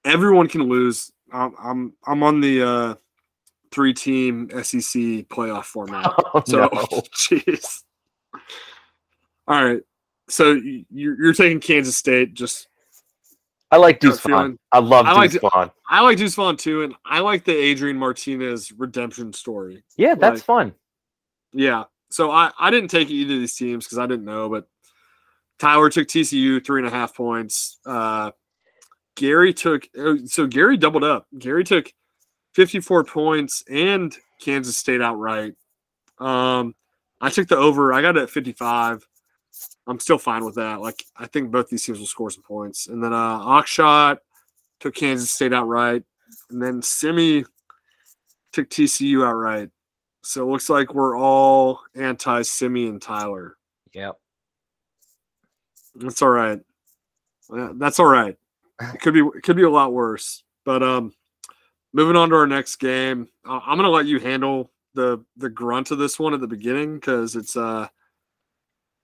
[0.06, 2.96] everyone can lose I'm I'm, I'm on the uh
[3.72, 4.84] three team SEC
[5.30, 6.70] playoff format Oh, so no.
[7.16, 7.82] jeez
[9.48, 9.82] all right
[10.30, 10.54] so
[10.90, 12.68] you're, you're taking Kansas State just
[13.74, 14.58] I like Deuce Vaughn.
[14.72, 15.72] I love I like Deuce Vaughn.
[15.90, 20.38] I like Deuce Vaughn too and I like the Adrian Martinez redemption story Yeah, that's
[20.40, 20.74] like- fun.
[21.54, 21.86] Yeah.
[22.12, 24.68] So I, I didn't take either of these teams because I didn't know, but
[25.58, 27.80] Tyler took TCU three and a half points.
[27.84, 28.30] Uh,
[29.16, 31.26] Gary took oh, so Gary doubled up.
[31.40, 31.92] Gary took
[32.54, 35.54] 54 points and Kansas State outright.
[36.20, 36.76] Um,
[37.20, 37.92] I took the over.
[37.94, 39.08] I got it at 55.
[39.88, 40.82] I'm still fine with that.
[40.82, 42.88] Like I think both these teams will score some points.
[42.88, 44.16] And then uh Akshay
[44.80, 46.04] took Kansas State outright.
[46.50, 47.46] And then Simi
[48.52, 49.70] took TCU outright.
[50.24, 53.58] So it looks like we're all anti Simi and Tyler.
[53.94, 54.18] Yep.
[55.96, 56.60] That's all right.
[57.50, 58.38] That's all right.
[58.82, 60.44] It could be it could be a lot worse.
[60.66, 61.14] But um
[61.92, 65.98] moving on to our next game, I'm gonna let you handle the the grunt of
[65.98, 67.88] this one at the beginning because it's uh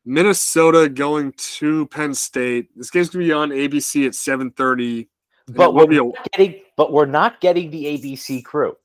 [0.10, 2.70] Minnesota going to Penn State.
[2.76, 5.08] This game's gonna be on ABC at 7:30.
[5.50, 8.76] But we're a, getting, but we're not getting the ABC crew.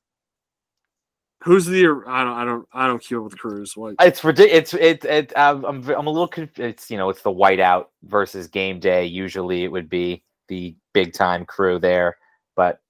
[1.42, 1.86] Who's the?
[2.06, 2.32] I don't.
[2.32, 2.68] I don't.
[2.74, 3.74] I don't keep up with crews.
[3.74, 3.94] What?
[4.00, 4.74] It's ridiculous.
[4.74, 5.04] It's it.
[5.06, 5.64] it I'm.
[5.64, 5.88] I'm.
[5.90, 6.28] I'm a little.
[6.28, 6.60] confused.
[6.60, 7.08] it's you know.
[7.08, 9.06] It's the whiteout versus game day.
[9.06, 12.18] Usually, it would be the big time crew there,
[12.54, 12.80] but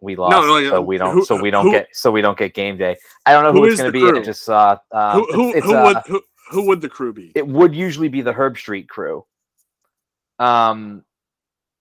[0.00, 1.14] we lost, no, no, so we don't.
[1.14, 1.88] Who, so we don't who, get.
[1.92, 2.96] So we don't get game day.
[3.26, 4.00] I don't know who, who it's going to be.
[4.00, 4.20] Crew?
[4.20, 4.76] I just saw.
[4.90, 6.22] Uh, who who, it's, who uh, would who,
[6.52, 7.32] who would the crew be?
[7.34, 9.24] It would usually be the Herbstreit crew.
[10.38, 11.04] Um,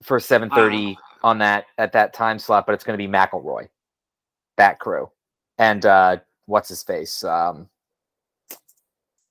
[0.03, 3.11] for seven thirty uh, on that at that time slot, but it's going to be
[3.11, 3.69] McElroy,
[4.57, 5.09] that crew
[5.61, 6.17] and uh,
[6.47, 7.23] what's his face?
[7.23, 7.69] Um,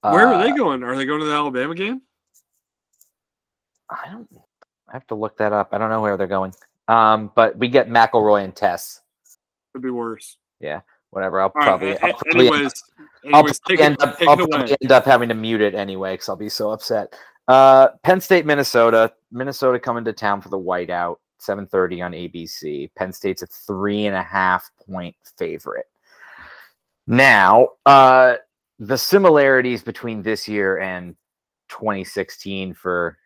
[0.01, 0.85] Where uh, are they uh, going?
[0.85, 2.03] Are they going to the Alabama game?
[3.91, 4.29] I don't.
[4.89, 5.71] I have to look that up.
[5.73, 6.55] I don't know where they're going.
[6.87, 9.01] Um, but we get McElroy and Tess.
[9.73, 10.37] Could be worse.
[10.61, 10.81] Yeah,
[11.11, 11.41] whatever.
[11.41, 11.93] I'll probably.
[11.93, 12.73] Right, I'll probably, anyways,
[13.33, 16.37] I'll probably, end, up, I'll probably end up having to mute it anyway because I'll
[16.37, 17.15] be so upset.
[17.49, 19.13] Uh, Penn State, Minnesota.
[19.33, 21.17] Minnesota coming to town for the whiteout.
[21.41, 22.91] 7:30 on ABC.
[22.97, 25.87] Penn State's a three and a half point favorite.
[27.07, 28.37] Now, uh,
[28.79, 31.17] the similarities between this year and
[31.69, 33.19] 2016 for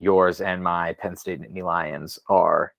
[0.00, 2.74] yours and my Penn State Nittany Lions are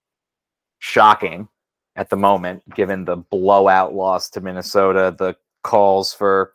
[0.80, 1.48] shocking
[1.96, 6.54] at the moment, given the blowout loss to Minnesota, the calls for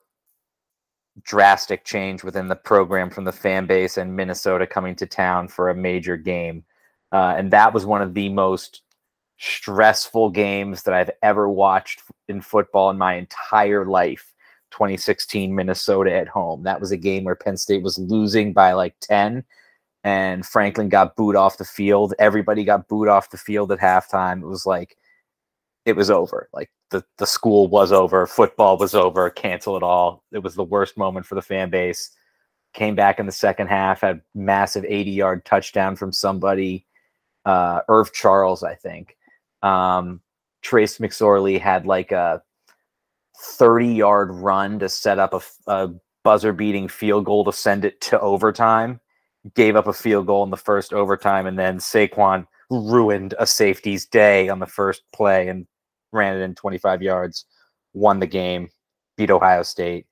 [1.22, 5.68] drastic change within the program from the fan base, and Minnesota coming to town for
[5.68, 6.64] a major game.
[7.12, 8.82] Uh, and that was one of the most
[9.38, 14.34] stressful games that I've ever watched in football in my entire life.
[14.70, 16.62] 2016 Minnesota at home.
[16.64, 19.42] That was a game where Penn State was losing by like 10
[20.04, 22.14] and Franklin got booed off the field.
[22.18, 24.42] Everybody got booed off the field at halftime.
[24.42, 24.96] It was like
[25.88, 26.50] it was over.
[26.52, 30.22] Like the, the school was over, football was over, cancel it all.
[30.32, 32.10] It was the worst moment for the fan base.
[32.74, 36.86] Came back in the second half, had massive 80 yard touchdown from somebody,
[37.46, 39.16] uh, Irv Charles, I think.
[39.62, 40.20] Um,
[40.60, 42.42] Trace McSorley had like a
[43.38, 45.40] 30 yard run to set up a,
[45.72, 45.90] a
[46.22, 49.00] buzzer beating field goal to send it to overtime.
[49.54, 54.04] Gave up a field goal in the first overtime, and then Saquon ruined a safety's
[54.04, 55.66] day on the first play and
[56.12, 57.44] ran it in 25 yards,
[57.92, 58.68] won the game,
[59.16, 60.06] beat Ohio State,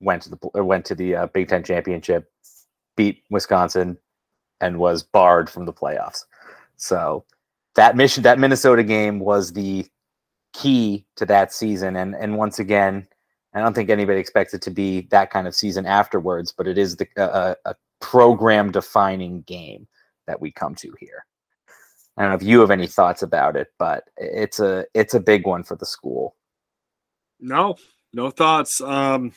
[0.00, 2.30] went to the went to the uh, Big Ten championship,
[2.96, 3.96] beat Wisconsin,
[4.60, 6.24] and was barred from the playoffs.
[6.76, 7.24] So
[7.74, 9.86] that mission that Minnesota game was the
[10.52, 13.06] key to that season and and once again
[13.54, 16.76] I don't think anybody expects it to be that kind of season afterwards but it
[16.76, 19.86] is the uh, a program defining game
[20.26, 21.24] that we come to here.
[22.16, 25.20] I don't know if you have any thoughts about it but it's a it's a
[25.20, 26.36] big one for the school.
[27.40, 27.76] No,
[28.12, 28.80] no thoughts.
[28.80, 29.32] Um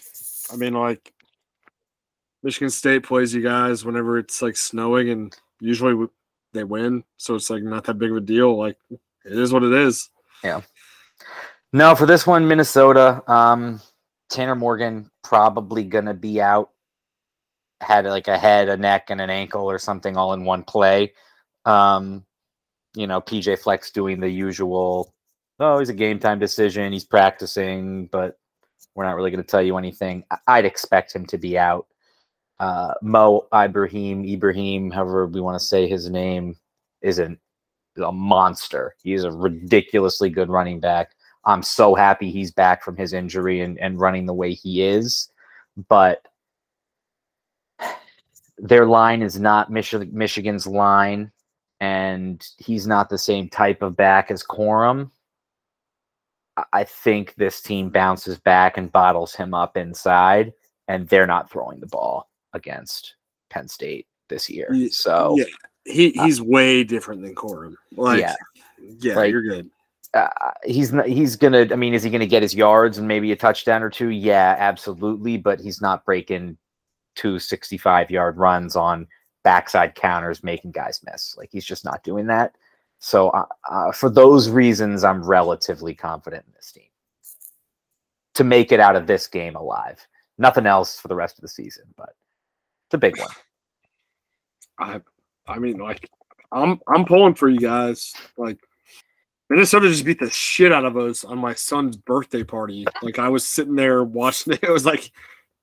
[0.51, 1.13] I mean like
[2.43, 6.07] Michigan State plays you guys whenever it's like snowing and usually
[6.53, 8.57] they win, so it's like not that big of a deal.
[8.57, 8.99] Like it
[9.33, 10.09] is what it is.
[10.43, 10.61] Yeah.
[11.73, 13.81] No, for this one, Minnesota, um,
[14.29, 16.69] Tanner Morgan probably gonna be out.
[17.81, 21.13] Had like a head, a neck, and an ankle or something all in one play.
[21.65, 22.25] Um,
[22.95, 25.13] you know, PJ Fleck doing the usual.
[25.59, 26.91] Oh, he's a game time decision.
[26.91, 28.37] He's practicing, but
[28.93, 30.23] we're not really going to tell you anything.
[30.47, 31.87] I'd expect him to be out
[32.59, 36.55] uh, Mo Ibrahim, Ibrahim, however we want to say his name,
[37.01, 37.37] is an,
[38.01, 38.95] a monster.
[39.03, 41.11] He's a ridiculously good running back.
[41.45, 45.29] I'm so happy he's back from his injury and, and running the way he is.
[45.89, 46.25] But
[48.57, 51.31] their line is not Michi- Michigan's line,
[51.79, 55.11] and he's not the same type of back as Corum.
[56.71, 60.53] I think this team bounces back and bottles him up inside,
[60.87, 63.15] and they're not throwing the ball against
[63.49, 64.73] Penn State this year.
[64.89, 65.45] So yeah,
[65.83, 67.75] he uh he's uh, way different than Corum.
[67.95, 68.35] Like, yeah,
[68.79, 69.69] yeah, like, you're good.
[70.13, 70.29] Uh,
[70.63, 71.67] he's not, he's gonna.
[71.71, 74.09] I mean, is he gonna get his yards and maybe a touchdown or two?
[74.09, 75.35] Yeah, absolutely.
[75.35, 76.57] But he's not breaking
[77.15, 79.07] two 65 yard runs on
[79.45, 81.37] backside counters, making guys miss.
[81.37, 82.55] Like he's just not doing that.
[82.99, 86.89] So uh, uh, for those reasons, I'm relatively confident in this team
[88.33, 90.05] to make it out of this game alive.
[90.37, 92.15] Nothing else for the rest of the season, but
[92.87, 93.29] it's a big one.
[94.79, 95.01] I
[95.47, 96.09] I mean, like
[96.51, 98.13] I'm I'm pulling for you guys.
[98.37, 98.57] Like
[99.49, 102.85] Minnesota just beat the shit out of us on my son's birthday party.
[103.03, 104.59] Like I was sitting there watching it.
[104.63, 105.11] It was like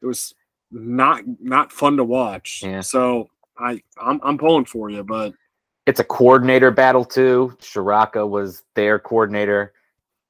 [0.00, 0.34] it was
[0.70, 2.62] not not fun to watch.
[2.62, 2.80] Yeah.
[2.80, 3.28] So
[3.58, 5.32] I I'm I'm pulling for you, but
[5.86, 7.56] It's a coordinator battle too.
[7.60, 9.72] Ciarrocca was their coordinator.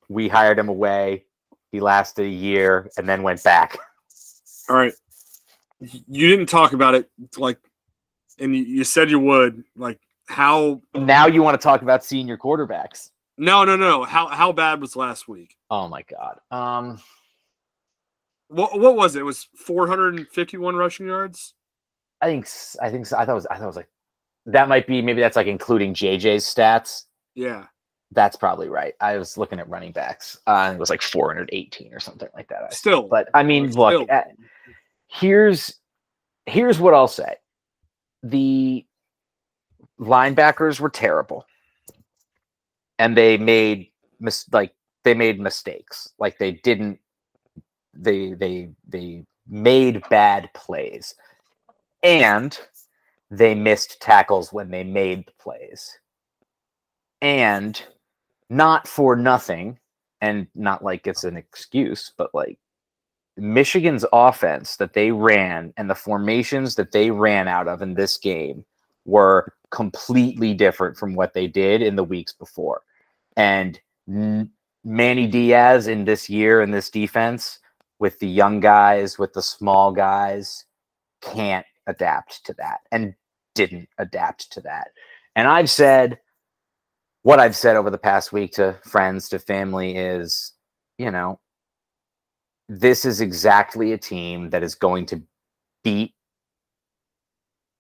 [0.09, 1.25] We hired him away.
[1.70, 3.79] He lasted a year and then went back.
[4.68, 4.95] all right.
[5.81, 7.59] You didn't talk about it like
[8.39, 9.64] and you, you said you would.
[9.77, 13.11] Like how Now you want to talk about senior quarterbacks.
[13.39, 14.05] no no no.
[14.05, 15.57] How how bad was last week?
[15.70, 16.39] Oh my god.
[16.51, 17.01] Um
[18.49, 19.20] What what was it?
[19.20, 21.55] It was 451 rushing yards?
[22.23, 22.49] I think
[22.81, 23.12] I think.
[23.12, 23.89] I thought it was I thought it was like
[24.47, 27.05] that might be maybe that's like including JJ's stats.
[27.35, 27.66] Yeah.
[28.12, 28.95] That's probably right.
[29.01, 30.39] I was looking at running backs.
[30.47, 32.62] Uh, and it was like 418 or something like that.
[32.64, 33.03] I Still.
[33.05, 34.25] But I mean, look, uh,
[35.09, 35.75] here's
[36.47, 37.37] here's what I'll say.
[38.23, 38.85] The
[39.99, 41.47] linebackers were terrible.
[42.99, 46.11] And they made mis- like they made mistakes.
[46.18, 46.99] Like they didn't
[47.95, 51.14] they they they made bad plays.
[52.03, 52.59] And
[53.30, 55.98] they missed tackles when they made the plays.
[57.20, 57.82] And
[58.50, 59.78] not for nothing,
[60.20, 62.59] and not like it's an excuse, but like
[63.36, 68.18] Michigan's offense that they ran and the formations that they ran out of in this
[68.18, 68.64] game
[69.05, 72.82] were completely different from what they did in the weeks before.
[73.36, 73.80] And
[74.84, 77.59] Manny Diaz in this year in this defense
[77.98, 80.64] with the young guys, with the small guys,
[81.20, 83.14] can't adapt to that and
[83.55, 84.89] didn't adapt to that.
[85.37, 86.18] And I've said
[87.22, 90.53] what I've said over the past week to friends, to family is,
[90.99, 91.39] you know,
[92.68, 95.22] this is exactly a team that is going to
[95.85, 96.14] beat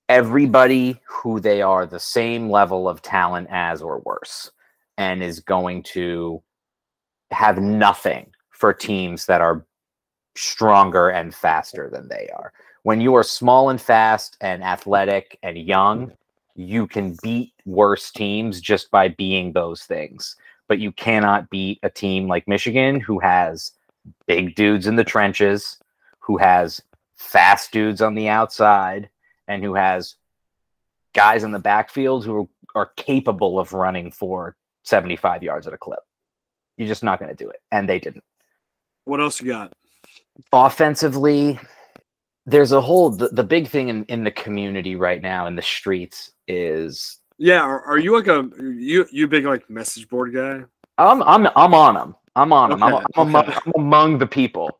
[0.08, 4.50] everybody who they are the same level of talent as or worse
[4.98, 6.42] and is going to
[7.30, 9.64] have nothing for teams that are
[10.36, 12.52] stronger and faster than they are.
[12.82, 16.12] When you are small and fast and athletic and young,
[16.54, 20.36] you can beat worse teams just by being those things.
[20.68, 23.72] But you cannot beat a team like Michigan who has
[24.26, 25.78] big dudes in the trenches,
[26.18, 26.82] who has
[27.16, 29.08] fast dudes on the outside,
[29.46, 30.16] and who has
[31.12, 36.00] guys in the backfield who are capable of running for 75 yards at a clip.
[36.76, 37.60] You're just not going to do it.
[37.70, 38.24] And they didn't.
[39.04, 39.72] What else you got?
[40.52, 41.60] Offensively,
[42.46, 45.62] there's a whole, the, the big thing in, in the community right now in the
[45.62, 50.62] streets is Yeah, are, are you like a you you big like message board guy?
[50.98, 52.16] I'm, I'm, I'm on them.
[52.34, 52.82] I'm on them.
[52.82, 53.48] I'm, I'm, among.
[53.48, 54.78] I'm among the people.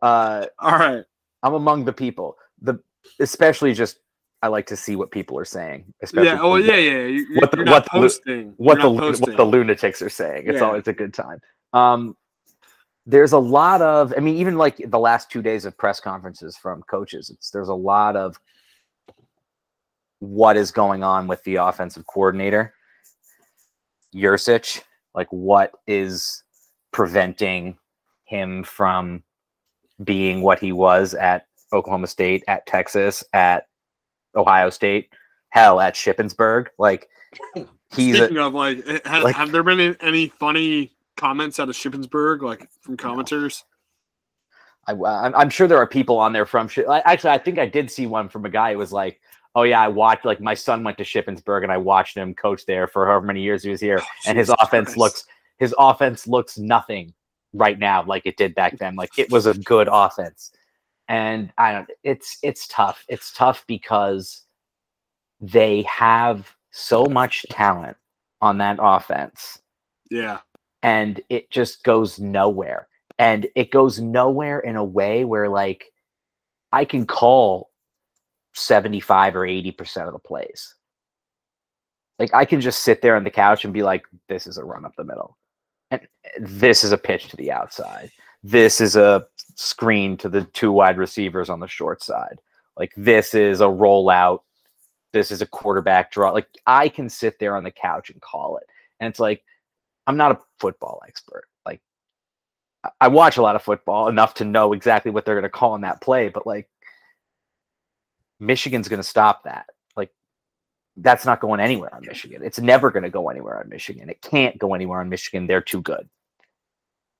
[0.00, 1.04] Uh, All right.
[1.42, 2.36] I'm among the people.
[2.60, 2.78] The
[3.20, 3.98] especially just
[4.42, 5.92] I like to see what people are saying.
[6.02, 6.40] Especially Yeah.
[6.40, 7.06] Oh yeah, yeah.
[7.06, 7.84] You, What the- what
[8.24, 10.44] the what the what the lunatics are saying.
[10.46, 10.66] It's Yeah.
[10.66, 11.40] always a good time.
[11.72, 12.16] Um,
[13.06, 16.56] there's a lot of, I mean, even like the last two days of press conferences
[16.56, 18.38] from coaches, it's there's a lot of
[20.20, 22.74] what is going on with the offensive coordinator,
[24.14, 24.82] Yurcich,
[25.14, 26.44] like what is
[26.92, 27.76] preventing
[28.24, 29.22] him from
[30.04, 33.66] being what he was at Oklahoma State, at Texas, at
[34.36, 35.08] Ohio State,
[35.48, 36.68] hell, at Shippensburg.
[36.78, 37.08] Like
[37.94, 41.74] he's a, Speaking of like, have, like- have there been any funny comments out of
[41.74, 43.62] Shippensburg, like from commenters?
[44.86, 46.68] I, uh, I'm, I'm sure there are people on there from.
[47.04, 49.20] Actually, I think I did see one from a guy who was like,
[49.54, 50.24] "Oh yeah, I watched.
[50.24, 53.42] Like my son went to Shippensburg, and I watched him coach there for however many
[53.42, 54.98] years he was here, oh, and his offense Christ.
[54.98, 55.24] looks
[55.58, 57.14] his offense looks nothing
[57.52, 58.96] right now like it did back then.
[58.96, 60.52] Like it was a good offense,
[61.08, 61.90] and I don't.
[62.02, 63.04] It's it's tough.
[63.08, 64.42] It's tough because
[65.40, 67.96] they have so much talent
[68.40, 69.60] on that offense
[70.10, 70.38] Yeah.
[70.82, 72.88] And it just goes nowhere.
[73.18, 75.92] And it goes nowhere in a way where like
[76.72, 77.70] I can call
[78.54, 80.74] 75 or 80% of the plays.
[82.18, 84.64] Like I can just sit there on the couch and be like, this is a
[84.64, 85.36] run up the middle.
[85.90, 88.10] And eh, this is a pitch to the outside.
[88.42, 92.40] This is a screen to the two wide receivers on the short side.
[92.76, 94.40] Like this is a rollout.
[95.12, 96.30] This is a quarterback draw.
[96.30, 98.66] Like I can sit there on the couch and call it.
[98.98, 99.42] And it's like,
[100.06, 101.44] I'm not a football expert.
[101.64, 101.80] Like
[103.00, 105.74] I- watch a lot of football enough to know exactly what they're going to call
[105.74, 106.68] in that play, but like
[108.40, 109.66] Michigan's going to stop that.
[109.96, 110.10] Like
[110.96, 112.42] that's not going anywhere on Michigan.
[112.44, 114.10] It's never going to go anywhere on Michigan.
[114.10, 115.46] It can't go anywhere on Michigan.
[115.46, 116.08] They're too good.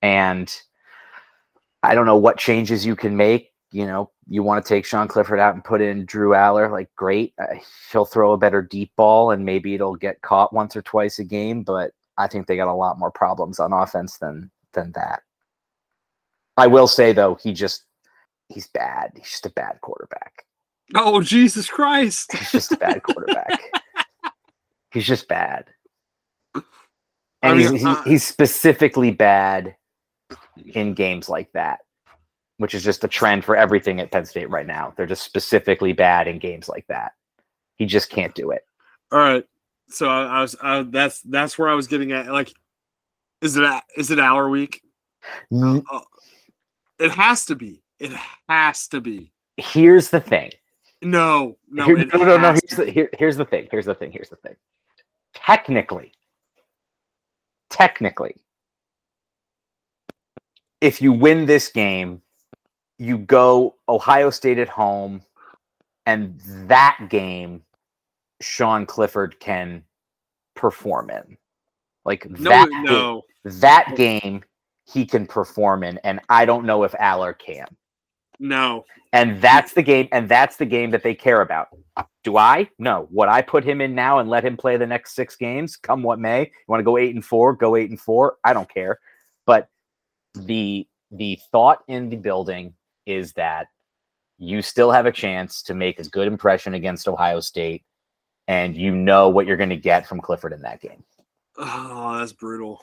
[0.01, 0.53] And
[1.81, 3.51] I don't know what changes you can make.
[3.71, 6.89] You know, you want to take Sean Clifford out and put in Drew Allar, like
[6.95, 7.33] great.
[7.41, 7.55] Uh,
[7.91, 11.23] he'll throw a better deep ball and maybe it'll get caught once or twice a
[11.23, 15.21] game, but I think they got a lot more problems on offense than than that.
[16.57, 17.85] I will say though, he just
[18.49, 19.11] he's bad.
[19.15, 20.45] He's just a bad quarterback.
[20.95, 22.33] Oh Jesus Christ!
[22.33, 23.59] He's just a bad quarterback.
[24.91, 25.65] he's just bad.
[27.45, 29.75] I And mean, he's, he- uh, he's specifically bad
[30.73, 31.79] in games like that,
[32.57, 34.93] which is just a trend for everything at Penn State right now.
[34.97, 37.13] They're just specifically bad in games like that.
[37.77, 38.63] He just can't do it.
[39.11, 39.45] All right.
[39.89, 42.27] So I, I was I, that's that's where I was getting at.
[42.31, 42.53] Like,
[43.41, 44.81] is it a- is it our week?
[45.51, 45.83] N-
[46.99, 47.81] It has to be.
[47.99, 48.11] It
[48.49, 49.31] has to be.
[49.57, 50.51] Here's the thing.
[51.01, 52.51] No, no, Here- no, no, no.
[52.51, 53.67] Here's the, here, here's the thing.
[53.71, 54.11] Here's the thing.
[54.11, 54.55] Here's the thing.
[55.33, 56.13] Technically,
[57.69, 58.35] technically,
[60.81, 62.21] if you win this game,
[62.99, 65.21] you go Ohio State at home,
[66.05, 67.63] and that game,
[68.41, 69.83] Sean Clifford can
[70.55, 71.37] perform in.
[72.05, 73.21] Like No, that, no.
[73.45, 74.43] that game
[74.85, 77.67] he can perform in, and I don't know if Allar can.
[78.39, 78.83] No.
[79.13, 81.67] And that's the game, and that's the game that they care about.
[82.23, 82.69] Do I?
[82.79, 83.07] No.
[83.11, 86.03] Would I put him in now and let him play the next six games, come
[86.03, 86.41] what may?
[86.41, 88.37] You want to go eight and four, go eight and four.
[88.43, 88.99] I don't care.
[89.45, 89.69] But
[90.35, 92.73] the the thought in the building
[93.05, 93.67] is that
[94.39, 97.83] you still have a chance to make a good impression against Ohio State,
[98.47, 101.03] and you know what you're going to get from Clifford in that game.
[101.57, 102.81] Oh, that's brutal.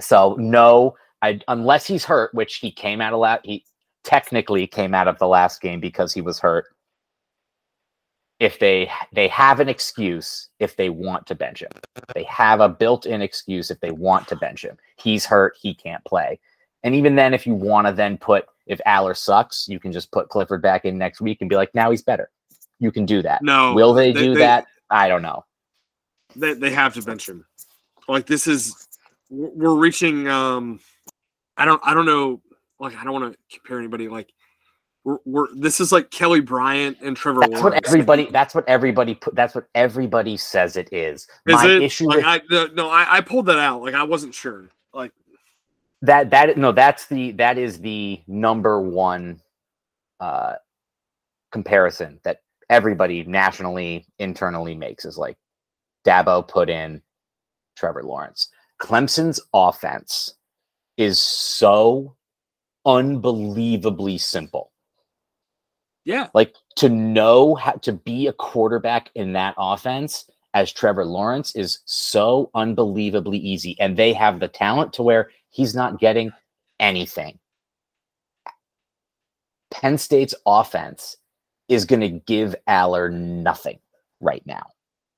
[0.00, 3.64] So no, I unless he's hurt, which he came out of la- he
[4.02, 6.66] technically came out of the last game because he was hurt.
[8.40, 11.70] If they they have an excuse if they want to bench him,
[12.14, 14.76] they have a built-in excuse if they want to bench him.
[14.96, 16.40] He's hurt, he can't play.
[16.82, 20.10] And even then, if you want to then put if Allar sucks, you can just
[20.10, 22.30] put Clifford back in next week and be like, now he's better.
[22.80, 23.42] You can do that.
[23.42, 23.72] No.
[23.74, 24.66] Will they, they- do they- that?
[24.94, 25.44] I don't know.
[26.36, 27.44] They they have to bench him.
[28.08, 28.86] Like this is
[29.28, 30.78] we're reaching um
[31.56, 32.40] I don't I don't know
[32.78, 34.32] like I don't want to compare anybody like
[35.02, 38.28] we're, we're this is like Kelly Bryant and Trevor That's what everybody.
[38.30, 39.34] That's what everybody put.
[39.34, 41.22] That's what everybody says it is.
[41.22, 41.82] Is My it?
[41.82, 43.82] issue like with I no, no I, I pulled that out.
[43.82, 44.68] Like I wasn't sure.
[44.92, 45.10] Like
[46.02, 49.40] that that no that's the that is the number one
[50.20, 50.54] uh
[51.50, 55.36] comparison that everybody nationally internally makes is like
[56.06, 57.02] Dabo put in
[57.76, 58.48] Trevor Lawrence.
[58.80, 60.34] Clemson's offense
[60.96, 62.16] is so
[62.86, 64.70] unbelievably simple.
[66.04, 71.56] yeah, Like to know how to be a quarterback in that offense as Trevor Lawrence
[71.56, 73.76] is so unbelievably easy.
[73.80, 76.30] And they have the talent to where he's not getting
[76.78, 77.38] anything.
[79.70, 81.16] Penn State's offense
[81.68, 83.78] is going to give Allar nothing
[84.20, 84.66] right now.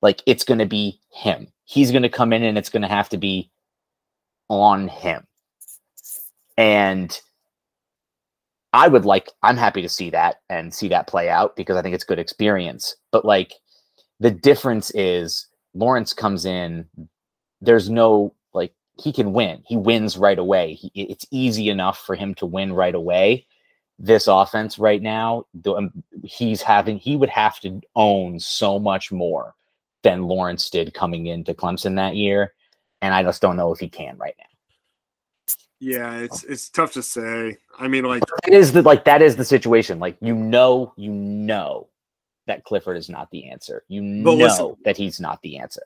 [0.01, 1.47] Like it's going to be him.
[1.65, 3.51] He's going to come in and it's going to have to be
[4.49, 5.25] on him.
[6.57, 7.19] And
[8.73, 11.81] I would like, I'm happy to see that and see that play out because I
[11.81, 12.95] think it's good experience.
[13.11, 13.53] But like
[14.19, 16.87] the difference is Lawrence comes in,
[17.61, 19.63] there's no like he can win.
[19.65, 20.73] He wins right away.
[20.73, 23.45] He, it's easy enough for him to win right away.
[23.99, 29.11] This offense right now, the, um, he's having he would have to own so much
[29.11, 29.55] more
[30.03, 32.53] than Lawrence did coming into Clemson that year,
[33.01, 35.55] and I just don't know if he can right now.
[35.79, 36.19] yeah.
[36.19, 37.57] It's it's tough to say.
[37.79, 39.99] I mean, like It is the like that is the situation.
[39.99, 41.87] Like you know, you know
[42.45, 43.83] that Clifford is not the answer.
[43.87, 45.81] You know listen- that he's not the answer.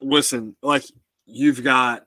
[0.00, 0.84] listen, like
[1.26, 2.04] you've got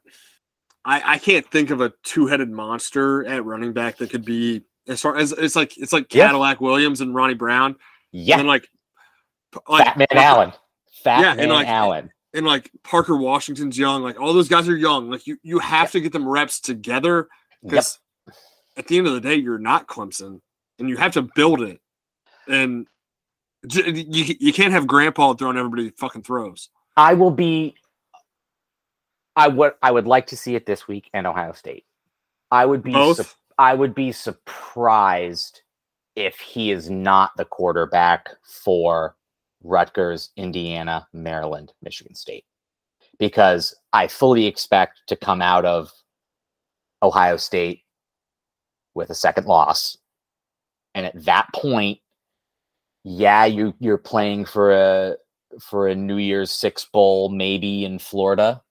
[0.85, 5.01] I, I can't think of a two-headed monster at running back that could be as
[5.01, 6.27] far as it's like it's like Yeah.
[6.27, 7.76] Cadillac Williams and Ronnie Brown.
[8.11, 8.69] Yeah, And like
[9.68, 10.53] like Fat Man Parker- Allen.
[11.03, 12.11] Fat Yeah, and like- Allen.
[12.34, 14.01] and like Parker Washington's young.
[14.03, 15.09] Like all those guys are young.
[15.09, 17.27] Like you you have to get them reps together
[17.64, 17.69] Yep.
[17.72, 17.99] because
[18.76, 20.41] at the end of the day, you're not Clemson,
[20.80, 21.80] and you have to build it.
[22.47, 22.88] And
[23.69, 26.69] you you can't have Grandpa throwing everybody fucking throws.
[26.95, 27.76] I will be.
[29.35, 29.73] I would.
[29.81, 31.85] I would like to see it this week and Ohio State.
[32.51, 32.91] I would be.
[32.93, 33.18] Both.
[33.18, 33.27] sup-
[33.57, 35.61] I would be surprised
[36.15, 39.15] if he is not the quarterback for
[39.63, 42.45] Rutgers, Indiana, Maryland, Michigan State,
[43.19, 45.91] because I fully expect to come out of
[47.01, 47.81] Ohio State
[48.93, 49.97] with a second loss,
[50.95, 51.99] and at that point,
[53.03, 55.15] yeah, you you're playing for a
[55.59, 58.61] for a New Year's Six bowl maybe in Florida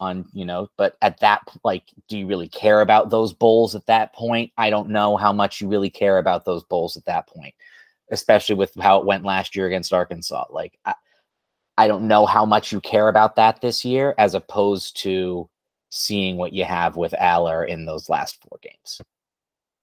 [0.00, 3.86] on you know but at that like do you really care about those bowls at
[3.86, 7.26] that point i don't know how much you really care about those bowls at that
[7.28, 7.54] point
[8.10, 10.94] especially with how it went last year against arkansas like I,
[11.78, 15.48] I don't know how much you care about that this year, as opposed to
[15.90, 19.00] seeing what you have with Allar in those last four games.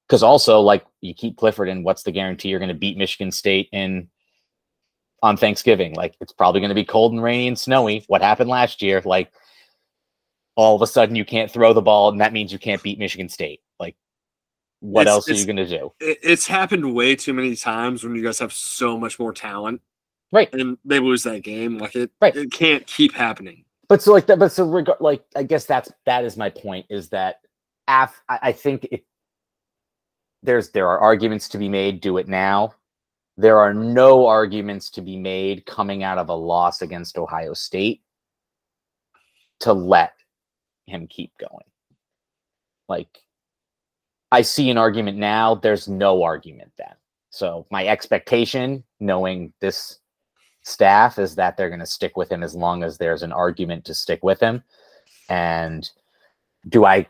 [0.08, 3.32] Because also, like you keep Clifford and what's the guarantee you're going to beat Michigan
[3.32, 4.10] State in
[5.22, 5.94] on Thanksgiving?
[5.94, 8.04] Like it's probably going to be cold and rainy and snowy.
[8.08, 9.02] What happened last year?
[9.06, 9.32] Like
[10.56, 13.00] all of a sudden you can't throw the ball, and that means you can't beat
[13.00, 13.62] Michigan State.
[13.80, 13.96] Like
[14.80, 15.94] what It's- else are you going to do?
[16.00, 19.82] It's happened way too many times when you guys have so much more talent
[20.32, 20.54] Right.
[20.54, 21.78] and they lose that game.
[21.78, 22.36] Like it, Right.
[22.36, 23.66] it can't keep happening.
[23.90, 26.86] but so like that but so regard like i guess that's that is my point
[26.90, 27.42] is that
[27.90, 29.06] af i, I think it
[30.42, 32.74] there's there are arguments to be made do it now
[33.38, 38.02] there are no arguments to be made coming out of a loss against ohio state
[39.60, 40.14] to let
[40.88, 41.66] him keep going
[42.90, 43.20] like
[44.32, 46.94] i see an argument now there's no argument then
[47.30, 50.00] so my expectation knowing this
[50.64, 53.86] staff is that they're going to stick with him as long as there's an argument
[53.86, 54.64] to stick with him.
[55.30, 55.90] And
[56.70, 57.08] do I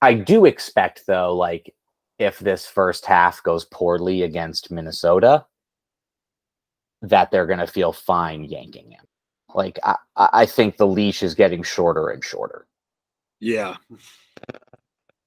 [0.00, 1.74] I do expect though like
[2.18, 5.46] if this first half goes poorly against Minnesota
[7.02, 9.04] that they're going to feel fine yanking him.
[9.54, 12.66] Like I I I think the leash is getting shorter and shorter.
[13.40, 13.76] Yeah.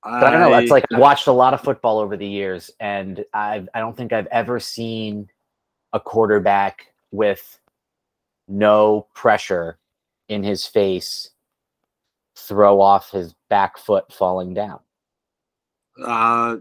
[0.03, 0.57] But I don't know.
[0.57, 3.95] It's like I've watched a lot of football over the years, and I've I don't
[3.95, 5.29] think I've ever seen
[5.93, 7.59] a quarterback with
[8.47, 9.77] no pressure
[10.27, 11.29] in his face
[12.35, 14.79] throw off his back foot falling down.
[16.03, 16.57] Uh,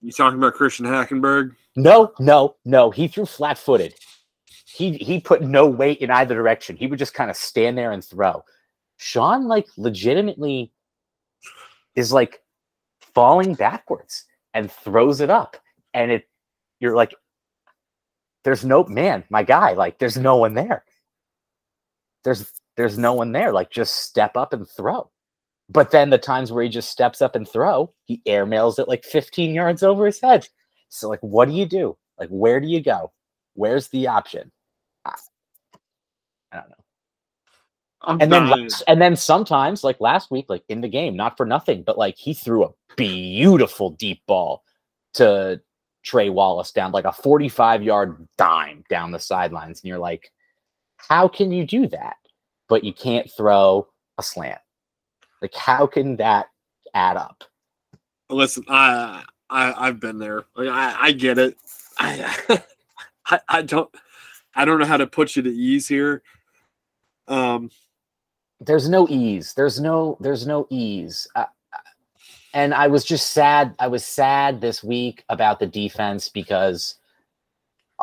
[0.00, 1.56] you talking about Christian Hackenberg?
[1.74, 2.90] No, no, no.
[2.90, 3.94] He threw flat footed.
[4.72, 6.76] He he put no weight in either direction.
[6.76, 8.42] He would just kind of stand there and throw.
[8.96, 10.72] Sean like legitimately
[11.94, 12.40] is like
[13.14, 14.24] falling backwards
[14.54, 15.56] and throws it up.
[15.92, 16.28] And it
[16.80, 17.14] you're like,
[18.44, 20.84] there's no man, my guy, like there's no one there.
[22.24, 23.52] There's there's no one there.
[23.52, 25.10] Like just step up and throw.
[25.68, 29.04] But then the times where he just steps up and throw, he airmails it like
[29.04, 30.48] 15 yards over his head.
[30.88, 31.96] So like, what do you do?
[32.18, 33.12] Like, where do you go?
[33.54, 34.52] Where's the option?
[36.52, 36.76] I, don't know.
[38.02, 41.36] I'm And then last- and then sometimes, like last week, like in the game, not
[41.36, 44.64] for nothing, but like he threw a beautiful deep ball
[45.14, 45.60] to
[46.02, 49.80] Trey Wallace down like a 45 yard dime down the sidelines.
[49.80, 50.32] And you're like,
[50.96, 52.16] how can you do that?
[52.68, 53.88] But you can't throw
[54.18, 54.60] a slant.
[55.40, 56.46] Like, how can that
[56.94, 57.44] add up?
[58.30, 60.44] listen, I, I I've been there.
[60.56, 61.56] Like, I I get it.
[61.98, 62.62] I,
[63.26, 63.90] I I don't
[64.54, 66.22] I don't know how to put you to ease here.
[67.32, 67.70] Um,
[68.60, 69.54] there's no ease.
[69.54, 71.26] There's no there's no ease.
[71.34, 71.46] Uh,
[72.54, 76.96] and i was just sad i was sad this week about the defense because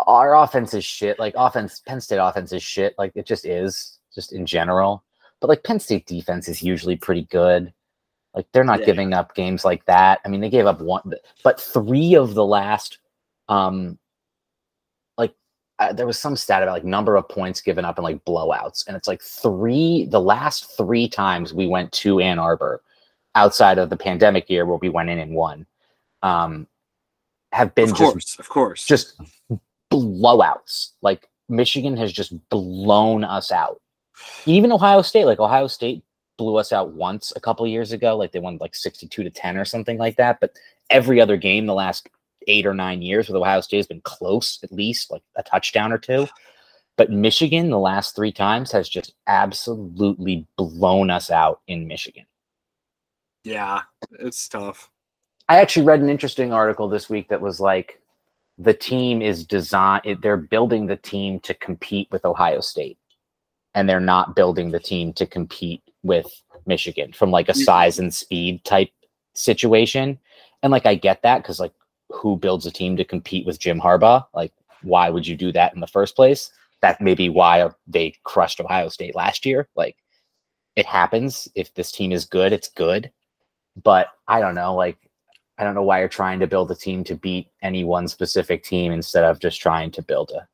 [0.08, 1.20] our offense is shit.
[1.20, 2.96] Like offense penn state offense is shit.
[2.98, 5.04] Like it just is just in general.
[5.42, 7.74] But like penn state defense is usually pretty good.
[8.34, 8.86] Like they're not Yeah.
[8.86, 10.20] giving up games like that.
[10.26, 13.00] I mean they gave up one but three of the last
[13.50, 13.98] um
[15.80, 18.86] uh, there was some stat about like number of points given up and like blowouts
[18.88, 22.82] and it's like three the last three times we went to ann arbor
[23.36, 25.66] outside of the pandemic year where we went in and won
[26.22, 26.68] um
[27.52, 28.86] have been of just course, of course.
[28.86, 29.20] just
[29.92, 33.82] blowouts like michigan has just blown us out
[34.46, 36.04] even ohio state like ohio state
[36.38, 39.58] blew us out once a couple years ago like they won like 62 to 10
[39.58, 40.52] or something like that but
[40.90, 42.10] every other game the last
[42.48, 45.92] eight or nine years with ohio state has been close at least like a touchdown
[45.92, 46.28] or two
[46.98, 52.26] but michigan the last three times has just absolutely blown us out in michigan
[53.44, 53.82] yeah,
[54.20, 54.90] it's tough.
[55.48, 58.02] I actually read an interesting article this week that was like
[58.58, 62.98] the team is designed they're building the team to compete with Ohio State
[63.74, 66.28] and they're not building the team to compete with
[66.66, 67.64] Michigan from like a mm.
[67.64, 68.92] size and speed type
[69.34, 70.20] situation.
[70.62, 71.74] And like I get that cuz like
[72.10, 74.26] who builds a team to compete with Jim Harbaugh?
[74.34, 76.52] Like why would you do that in the first place?
[76.82, 79.68] That may be why they crushed Ohio State last year.
[79.76, 79.98] Like
[80.76, 83.12] it happens if this team is good, it's good.
[83.84, 84.98] But I don't know, like
[85.58, 88.64] I don't know why you're trying to build a team to beat any one specific
[88.64, 90.48] team instead of just trying to build a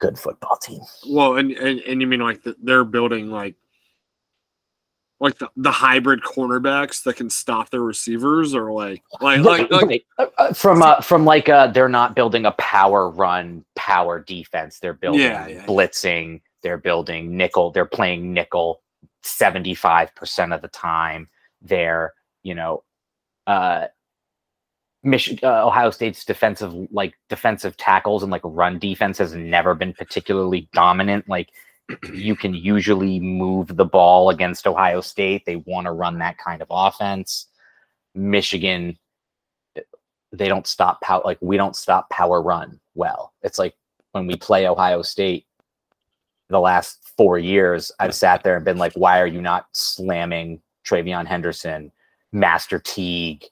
[0.00, 0.80] good football team.
[1.08, 3.56] Well, and and, and you mean like the, they're building like
[5.20, 10.04] like the, the hybrid cornerbacks that can stop their receivers, or like like like, like.
[10.18, 14.78] Uh, uh, from uh, from like uh they're not building a power run power defense.
[14.78, 15.66] They're building Yeah, yeah.
[15.66, 16.40] blitzing.
[16.62, 17.70] They're building nickel.
[17.70, 18.82] They're playing nickel
[19.22, 21.28] seventy five percent of the time.
[21.60, 22.82] They're you know
[23.46, 23.86] uh
[25.02, 29.94] Mich- uh, Ohio State's defensive like defensive tackles and like run defense has never been
[29.94, 31.26] particularly dominant.
[31.28, 31.50] Like
[32.12, 35.44] you can usually move the ball against Ohio State.
[35.46, 37.46] They want to run that kind of offense.
[38.14, 38.98] Michigan,
[40.32, 41.22] they don't stop power.
[41.24, 43.32] Like we don't stop power run well.
[43.42, 43.74] It's like
[44.12, 45.46] when we play Ohio State
[46.48, 50.60] the last four years, I've sat there and been like, why are you not slamming
[50.84, 51.92] TreVeyon Henderson,
[52.32, 53.44] Master Teague,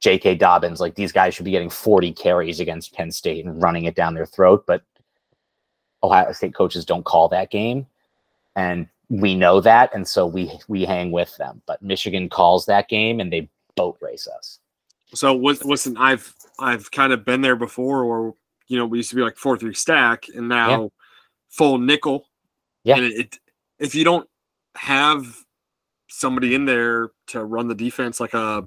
[0.00, 0.36] J.K.
[0.36, 0.80] Dobbins?
[0.80, 4.14] Like these guys should be getting 40 carries against Penn State and running it down
[4.14, 4.64] their throat.
[4.66, 4.82] But
[6.02, 7.86] Ohio State coaches don't call that game.
[8.56, 9.94] And we know that.
[9.94, 11.62] And so we we hang with them.
[11.66, 14.58] But Michigan calls that game and they boat race us.
[15.14, 18.32] So listen, I've I've kind of been there before where
[18.68, 20.88] you know we used to be like four three stack and now yeah.
[21.50, 22.28] full nickel.
[22.84, 22.96] Yeah.
[22.96, 23.38] And it, it,
[23.78, 24.28] if you don't
[24.74, 25.36] have
[26.08, 28.64] somebody in there to run the defense like a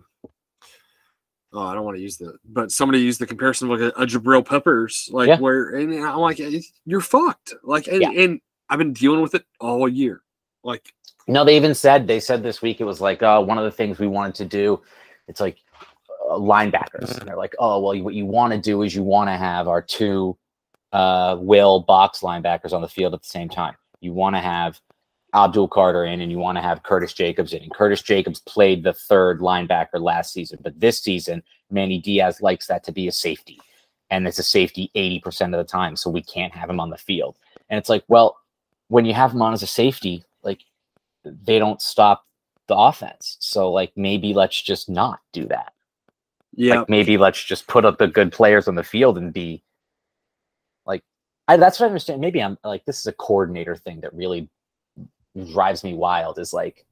[1.56, 4.02] oh, I don't want to use the, but somebody used the comparison of like a,
[4.02, 5.40] a Jabril Peppers, like yeah.
[5.40, 6.40] where, and I'm like,
[6.86, 7.53] you're fucked.
[7.64, 8.11] Like, and, yeah.
[8.11, 10.22] and I've been dealing with it all year.
[10.64, 10.94] Like,
[11.27, 13.72] no, they even said, they said this week, it was like, uh, one of the
[13.72, 14.82] things we wanted to do,
[15.27, 15.57] it's like
[16.30, 17.18] uh, linebackers.
[17.18, 19.68] And they're like, oh, well, what you want to do is you want to have
[19.68, 20.38] our two
[20.91, 23.76] uh, will box linebackers on the field at the same time.
[24.02, 24.80] You want to have
[25.35, 27.61] Abdul Carter in and you want to have Curtis Jacobs in.
[27.61, 32.67] And Curtis Jacobs played the third linebacker last season, but this season, Manny Diaz likes
[32.67, 33.59] that to be a safety.
[34.09, 35.95] And it's a safety 80% of the time.
[35.95, 37.37] So we can't have him on the field.
[37.69, 38.37] And it's like, well,
[38.87, 40.61] when you have him on as a safety, like
[41.25, 42.25] they don't stop
[42.67, 43.37] the offense.
[43.39, 45.73] So like maybe let's just not do that.
[46.53, 46.79] Yeah.
[46.79, 49.63] Like maybe let's just put up the good players on the field and be
[50.85, 51.03] like
[51.47, 52.21] I, that's what I understand.
[52.21, 54.49] Maybe I'm like this is a coordinator thing that really
[55.51, 56.85] drives me wild is like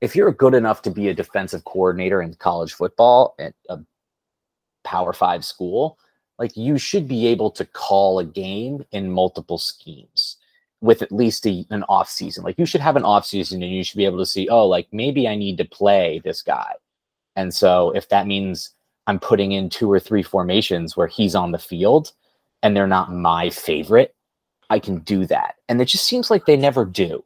[0.00, 3.78] if you're good enough to be a defensive coordinator in college football at a
[4.82, 5.98] power five school
[6.38, 10.36] like you should be able to call a game in multiple schemes
[10.80, 12.44] with at least a, an off season.
[12.44, 14.66] Like you should have an off season and you should be able to see oh
[14.66, 16.74] like maybe i need to play this guy.
[17.36, 18.70] And so if that means
[19.06, 22.12] i'm putting in two or three formations where he's on the field
[22.62, 24.14] and they're not my favorite
[24.70, 25.54] i can do that.
[25.68, 27.24] And it just seems like they never do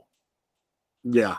[1.10, 1.36] yeah.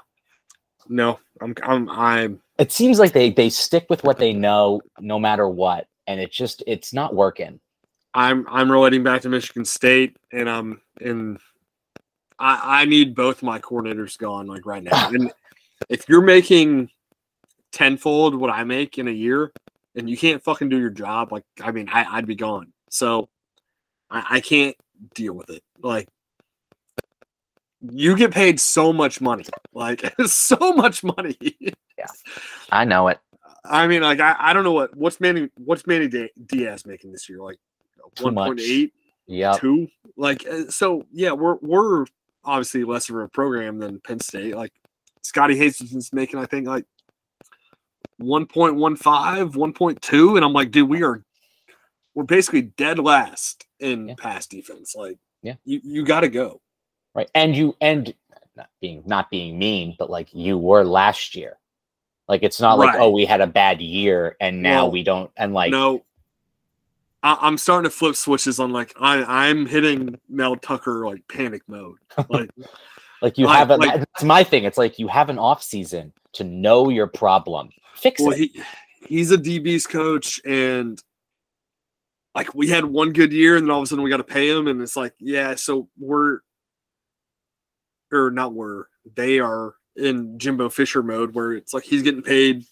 [0.88, 5.20] No, I'm I'm I'm it seems like they they stick with what they know no
[5.20, 7.60] matter what and it just it's not working.
[8.14, 11.38] I'm I'm relating back to Michigan State and I'm in
[12.40, 15.10] I I need both my coordinators gone like right now.
[15.14, 15.32] and
[15.88, 16.90] if you're making
[17.72, 19.52] tenfold what I make in a year
[19.96, 22.74] and you can't fucking do your job, like I mean I, I'd be gone.
[22.90, 23.30] So
[24.10, 24.76] I, I can't
[25.14, 25.62] deal with it.
[25.82, 26.10] Like
[27.82, 31.38] you get paid so much money, like so much money.
[31.60, 32.06] yeah,
[32.72, 33.20] I know it.
[33.66, 36.08] I mean, like I, I don't know what what's Manny what's Manny
[36.46, 37.58] Diaz making this year, like
[38.22, 38.94] one point eight,
[39.28, 39.88] yeah, two,
[40.18, 41.06] like uh, so.
[41.12, 42.06] Yeah, we're we're
[42.44, 44.56] obviously less of a program than Penn State.
[44.56, 44.74] Like
[45.22, 46.86] Scotty Hastings making, I think, like
[48.22, 51.24] 1.15, 1.2, and I'm like, dude, we are
[52.16, 54.16] we're basically dead last in yeah.
[54.18, 54.96] pass defense.
[54.96, 56.62] Like, yeah, you you got to go
[57.14, 57.30] right?
[57.34, 58.14] And you and
[58.56, 61.58] not being not being mean, but like you were last year.
[62.28, 62.88] Like it's not right.
[62.88, 66.04] like oh we had a bad year and now well, we don't and like no.
[67.22, 71.64] I, am starting to flip switches on like I I'm hitting Mel Tucker like panic
[71.68, 71.98] mode.
[72.30, 72.50] Like
[73.22, 74.64] like you I, have a, like, that's my thing.
[74.64, 77.70] It's like you have an off season to know your problem.
[77.96, 78.38] Fix well, it.
[78.38, 78.64] He,
[79.06, 81.02] he's a DB's coach and
[82.36, 84.24] like we had one good year and then all of a sudden we got to
[84.24, 86.40] pay him and it's like yeah so we're
[88.12, 92.64] or not were they are in Jimbo Fisher mode where it's like he's getting paid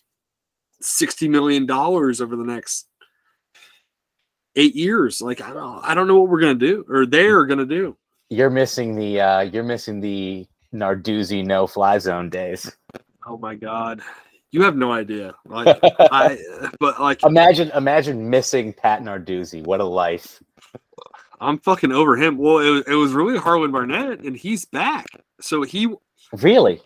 [0.81, 2.87] sixty million dollars over the next
[4.55, 5.21] eight years.
[5.21, 7.95] Like I don't I don't know what we're gonna do or they're gonna do.
[8.29, 12.71] You're missing the uh you're missing the Narduzzi no fly zone days.
[13.25, 14.01] Oh my god.
[14.51, 15.35] You have no idea.
[15.45, 16.37] Like I
[16.79, 19.63] but like imagine imagine missing Pat Narduzzi.
[19.63, 20.41] What a life.
[21.39, 22.37] I'm fucking over him.
[22.37, 25.05] Well, it, it was really Harlon Barnett, and he's back.
[25.39, 25.93] So he
[26.33, 26.81] really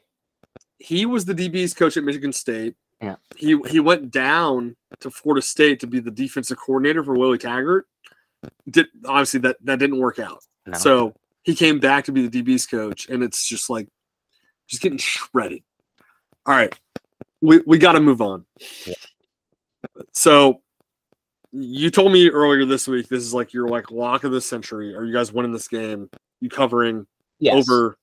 [0.81, 2.75] he was the DB's coach at Michigan State.
[3.01, 3.15] Yeah.
[3.35, 7.87] He he went down to Florida State to be the defensive coordinator for Willie Taggart.
[8.69, 10.43] Did obviously that that didn't work out.
[10.65, 10.77] No.
[10.77, 11.13] So
[11.43, 13.87] he came back to be the DB's coach, and it's just like
[14.67, 15.63] just getting shredded.
[16.45, 16.75] All right,
[17.41, 18.45] we we got to move on.
[18.85, 18.93] Yeah.
[20.11, 20.61] So
[21.51, 24.95] you told me earlier this week this is like your like lock of the century.
[24.95, 26.09] Are you guys winning this game?
[26.39, 27.05] You covering
[27.39, 27.55] yes.
[27.55, 27.97] over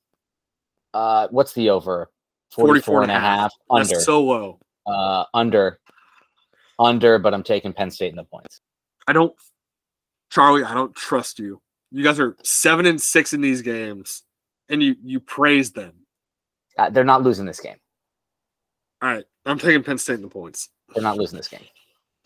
[0.98, 2.10] uh, what's the over?
[2.52, 3.52] 44, 44 and a half.
[3.70, 3.86] Under.
[3.88, 4.58] That's so low.
[4.86, 5.78] Uh, under.
[6.78, 8.60] Under, but I'm taking Penn State in the points.
[9.06, 9.32] I don't,
[10.30, 10.64] Charlie.
[10.64, 11.60] I don't trust you.
[11.90, 14.22] You guys are seven and six in these games,
[14.68, 15.92] and you you praise them.
[16.76, 17.76] Uh, they're not losing this game.
[19.02, 20.68] All right, I'm taking Penn State in the points.
[20.94, 21.64] They're not losing this game.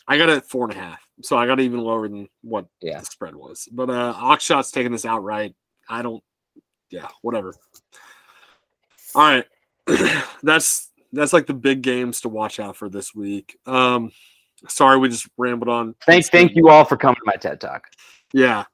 [0.09, 2.29] I got it at four and a half, so I got it even lower than
[2.43, 2.99] what Yeah.
[3.01, 3.69] the spread was.
[3.73, 5.55] But uh Oxshot's taking this outright.
[5.89, 6.23] I don't.
[6.91, 7.55] Yeah, whatever.
[9.15, 9.45] All right,
[10.43, 13.59] that's that's like the big games to watch out for this week.
[13.67, 14.13] Um,
[14.69, 15.95] sorry, we just rambled on.
[16.07, 17.87] Thank, thank you all for coming to my TED Talk.
[18.33, 18.65] Yeah,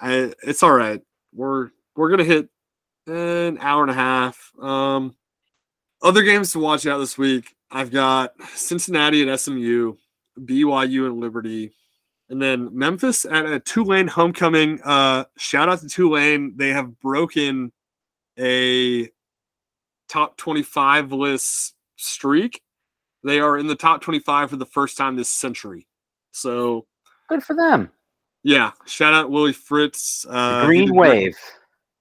[0.00, 1.00] I, it's all right.
[1.34, 2.48] We're we're gonna hit
[3.06, 4.52] an hour and a half.
[4.60, 5.16] Um,
[6.02, 7.54] other games to watch out this week.
[7.70, 9.94] I've got Cincinnati at SMU,
[10.38, 11.72] BYU and Liberty,
[12.30, 14.80] and then Memphis at a Tulane homecoming.
[14.82, 16.54] Uh, shout out to Tulane.
[16.56, 17.72] They have broken
[18.38, 19.10] a
[20.08, 22.62] top twenty-five list streak.
[23.24, 25.86] They are in the top twenty-five for the first time this century.
[26.32, 26.86] So
[27.28, 27.90] Good for them.
[28.42, 30.24] yeah, shout out Willie Fritz.
[30.28, 31.36] Uh, Green did great- Wave.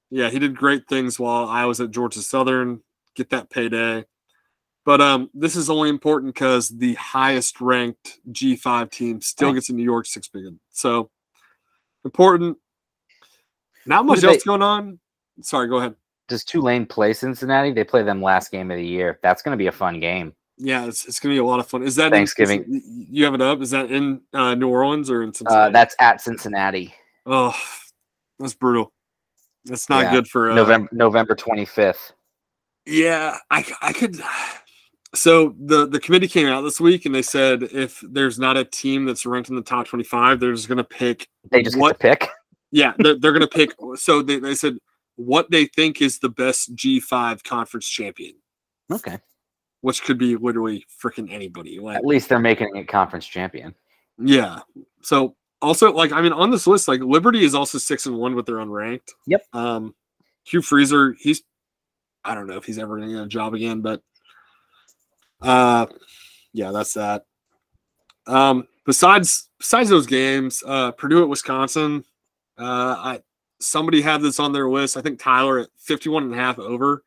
[0.09, 2.81] yeah, he did great things while I was at Georgia Southern.
[3.15, 4.05] Get that payday.
[4.85, 9.73] But um, this is only important because the highest ranked G5 team still gets a
[9.73, 10.45] New Year's Six big.
[10.69, 11.09] So
[12.05, 12.57] important.
[13.85, 14.99] Not much else they- going on.
[15.41, 15.95] Sorry, go ahead.
[16.27, 17.71] Does Tulane play Cincinnati?
[17.71, 19.19] They play them last game of the year.
[19.23, 20.33] That's going to be a fun game.
[20.59, 21.83] Yeah, it's, it's gonna be a lot of fun.
[21.83, 22.63] Is that in- Thanksgiving.
[22.67, 22.81] is-
[23.11, 23.61] you have it up?
[23.61, 25.71] Is that in uh, New Orleans or in Uh, Cincinnati?
[25.73, 26.95] that's at Cincinnati,
[27.27, 27.55] oh,
[28.39, 28.91] that's brutal.
[29.65, 32.11] That's not Yeah, good for uh, November November 25th.
[32.87, 34.19] Yeah, I I could.
[35.13, 38.63] So the the committee came out this week and they said if there's not a
[38.65, 41.27] team that's ranked in the top 25, they're just going to pick.
[41.51, 42.29] They just What- to pick.
[42.71, 43.71] Yeah, they're, they're going to pick.
[43.95, 44.77] So they, they said
[45.17, 48.35] what they think is the best G5 conference champion,
[48.91, 49.17] Okay.
[49.81, 51.79] which could be literally freaking anybody.
[51.79, 53.75] Like, At least they're making it conference champion.
[54.17, 54.59] yeah.
[55.01, 58.35] So also, like, I mean, on this list, like Liberty is also six and one,
[58.35, 59.09] with their unranked.
[59.25, 59.43] Yep.
[59.53, 59.95] Um,
[60.45, 61.41] Hugh Freezer, he's,
[62.23, 64.01] I don't know if he's ever going to get a job again, but,
[65.41, 65.85] uh,
[66.53, 67.25] yeah, that's that.
[68.27, 72.03] Um, besides besides those games, uh, Purdue at Wisconsin,
[72.57, 73.19] uh, I
[73.59, 74.97] somebody had this on their list.
[74.97, 77.03] I think Tyler at 51 and a half over.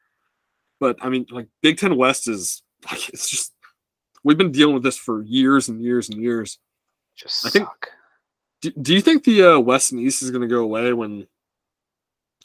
[0.78, 3.52] But I mean, like Big Ten West is like it's just
[4.24, 6.58] we've been dealing with this for years and years and years.
[7.16, 7.88] Just I think- suck.
[8.62, 11.26] Do, do you think the uh, West and East is going to go away when?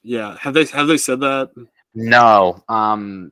[0.02, 1.50] Yeah, have they have they said that?
[1.94, 2.64] No.
[2.70, 3.32] Um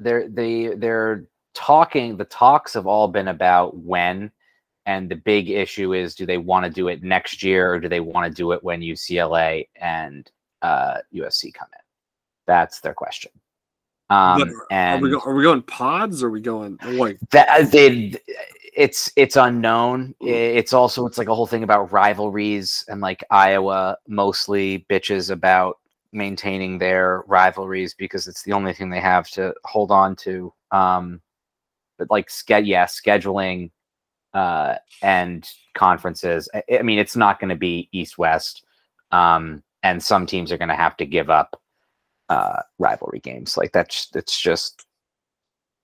[0.00, 4.32] they're they they're talking the talks have all been about when
[4.90, 7.88] and the big issue is do they want to do it next year or do
[7.88, 10.30] they want to do it when UCLA and
[10.62, 11.84] uh USC come in?
[12.46, 13.30] That's their question.
[14.10, 17.48] Um are, and we go, are we going pods or are we going like that
[17.48, 18.14] uh, they
[18.76, 23.96] it's it's unknown it's also it's like a whole thing about rivalries and like iowa
[24.08, 25.78] mostly bitches about
[26.12, 31.20] maintaining their rivalries because it's the only thing they have to hold on to um
[31.98, 33.70] but like yeah scheduling
[34.34, 38.64] uh and conferences i, I mean it's not going to be east west
[39.12, 41.60] um and some teams are going to have to give up
[42.28, 44.86] uh rivalry games like that's it's just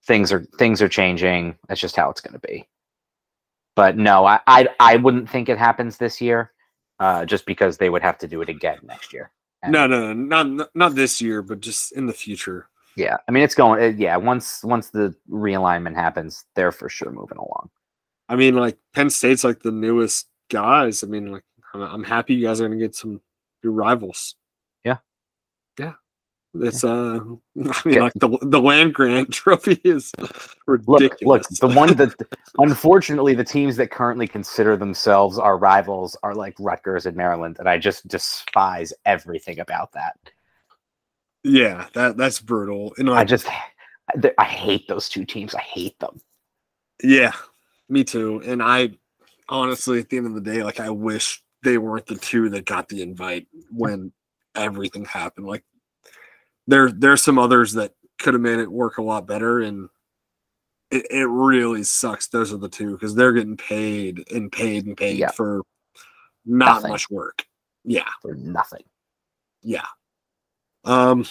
[0.07, 1.57] things are things are changing.
[1.69, 2.69] That's just how it's going to be.
[3.75, 6.53] But no, I, I I wouldn't think it happens this year,
[6.99, 9.31] uh, just because they would have to do it again next year.
[9.63, 12.69] And- no no no not not- this year but just in the future.
[12.97, 13.99] Yeah, I mean it's going.
[13.99, 17.69] Yeah, once once the realignment happens, they're for sure moving along.
[18.29, 21.03] I mean, like Penn State's like the newest guys.
[21.05, 21.45] I mean, like
[21.75, 23.21] I'm, I'm happy you guys are going to get some
[23.63, 24.35] new rivals.
[24.85, 24.99] Yeah.
[25.79, 25.95] Yeah.
[26.55, 27.19] It's uh,
[27.61, 30.11] I mean, like the the land grant trophy is
[30.87, 31.47] Look, ridiculous.
[31.51, 32.15] look, the one that
[32.59, 37.69] unfortunately the teams that currently consider themselves our rivals are like Rutgers and Maryland, and
[37.69, 40.17] I just despise everything about that.
[41.45, 42.95] yeah, that that's brutal.
[42.99, 45.55] And I just I I hate those two teams.
[45.55, 46.21] I hate them.
[47.03, 47.33] yeah,
[47.89, 48.43] me too.
[48.45, 48.91] And I
[49.49, 52.65] honestly, at the end of the day, like I wish they weren't the two that
[52.65, 54.13] got the invite when
[54.55, 55.47] everything happened.
[55.47, 55.65] Like
[56.67, 59.89] there there's some others that could have made it work a lot better and
[60.91, 64.97] it, it really sucks those are the two because they're getting paid and paid and
[64.97, 65.31] paid Yeah.
[65.33, 65.63] for
[66.47, 66.91] not Nothing.
[66.93, 67.45] much work
[67.85, 68.85] yeah For nothing.
[69.63, 69.85] yeah
[70.85, 71.27] um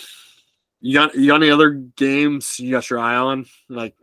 [0.80, 3.96] you got you got any other games you got your eye on like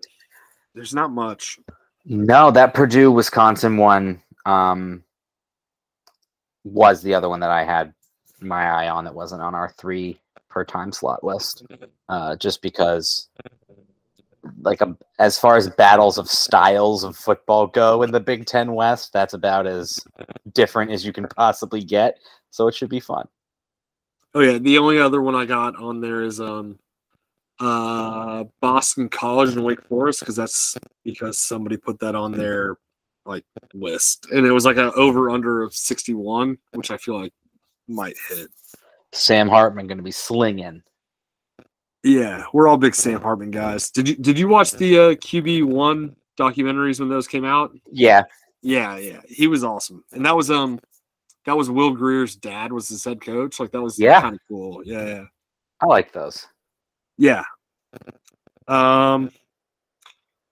[0.75, 1.59] there's not much
[2.05, 5.05] No, that Purdue Wisconsin one um,
[6.65, 7.95] was the other one that I had
[8.41, 10.19] my eye on that wasn't on our three
[10.49, 11.65] per time slot list.
[12.09, 13.29] Uh, just because
[14.63, 18.75] like a as far as battles of styles of football go in the Big Ten
[18.75, 20.01] West, that's about as
[20.53, 22.19] different as you can possibly get.
[22.51, 23.29] So it should be fun.
[24.35, 26.79] Oh yeah, the only other one I got on there is um
[27.63, 32.77] uh Boston College and Wake Forest because that's because somebody put that on their
[33.25, 37.33] like list and it was like a over under of 61 which I feel like
[37.87, 38.49] might hit.
[39.13, 40.83] Sam Hartman going to be slinging.
[42.03, 43.91] Yeah, we're all big Sam Hartman guys.
[43.91, 47.71] Did you did you watch the uh, QB one documentaries when those came out?
[47.93, 48.25] Yeah,
[48.63, 50.81] Yeah, yeah, he was awesome, and that was um
[51.47, 53.61] that was Will Grier's dad was his head coach.
[53.61, 54.21] Like that was Yeah.
[54.21, 54.83] kind of cool.
[54.85, 55.25] Yeah, yeah.
[55.81, 56.47] I like those.
[57.23, 57.45] Yeah.
[58.67, 59.31] Um.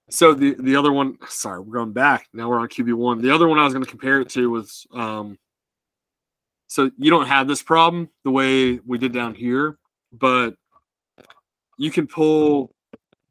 [0.09, 2.27] So the the other one, sorry, we're going back.
[2.33, 3.21] Now we're on QB one.
[3.21, 5.37] The other one I was going to compare it to was um.
[6.67, 9.77] So you don't have this problem the way we did down here,
[10.13, 10.55] but
[11.77, 12.73] you can pull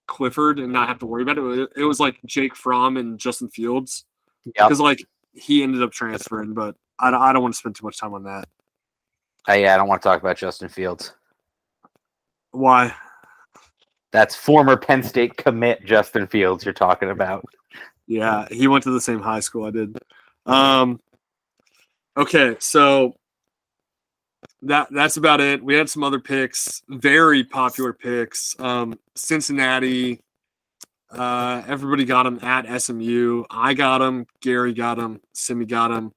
[0.06, 1.58] Clifford and not have to worry about it.
[1.60, 4.04] It, it was like Jake Fromm and Justin Fields
[4.44, 4.54] Yep.
[4.56, 5.02] because like
[5.32, 8.12] he ended up transferring, but I, don't- I don't want to spend too much time
[8.12, 8.46] on that.
[9.48, 11.14] Uh, yeah, I don't want to talk about Justin Fields.
[12.50, 12.92] Why?
[14.12, 17.45] That's former Penn State commit Justin Fields you're talking about.
[18.07, 19.97] Yeah, he went to the same high school I did.
[20.47, 21.01] Um,
[22.16, 23.15] okay, so
[24.62, 25.62] that that's about it.
[25.62, 28.59] We had some other picks, very popular picks.
[28.59, 30.20] Um, Cincinnati.
[31.11, 33.43] Uh, everybody got him at SMU.
[33.51, 34.27] I got him.
[34.41, 35.20] Gary got him.
[35.32, 36.12] Simi got him.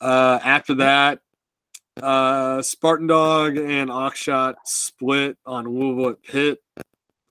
[0.00, 1.20] Uh, after that,
[2.02, 6.58] uh, Spartan Dog and Oxshot split on Louisville at Pitt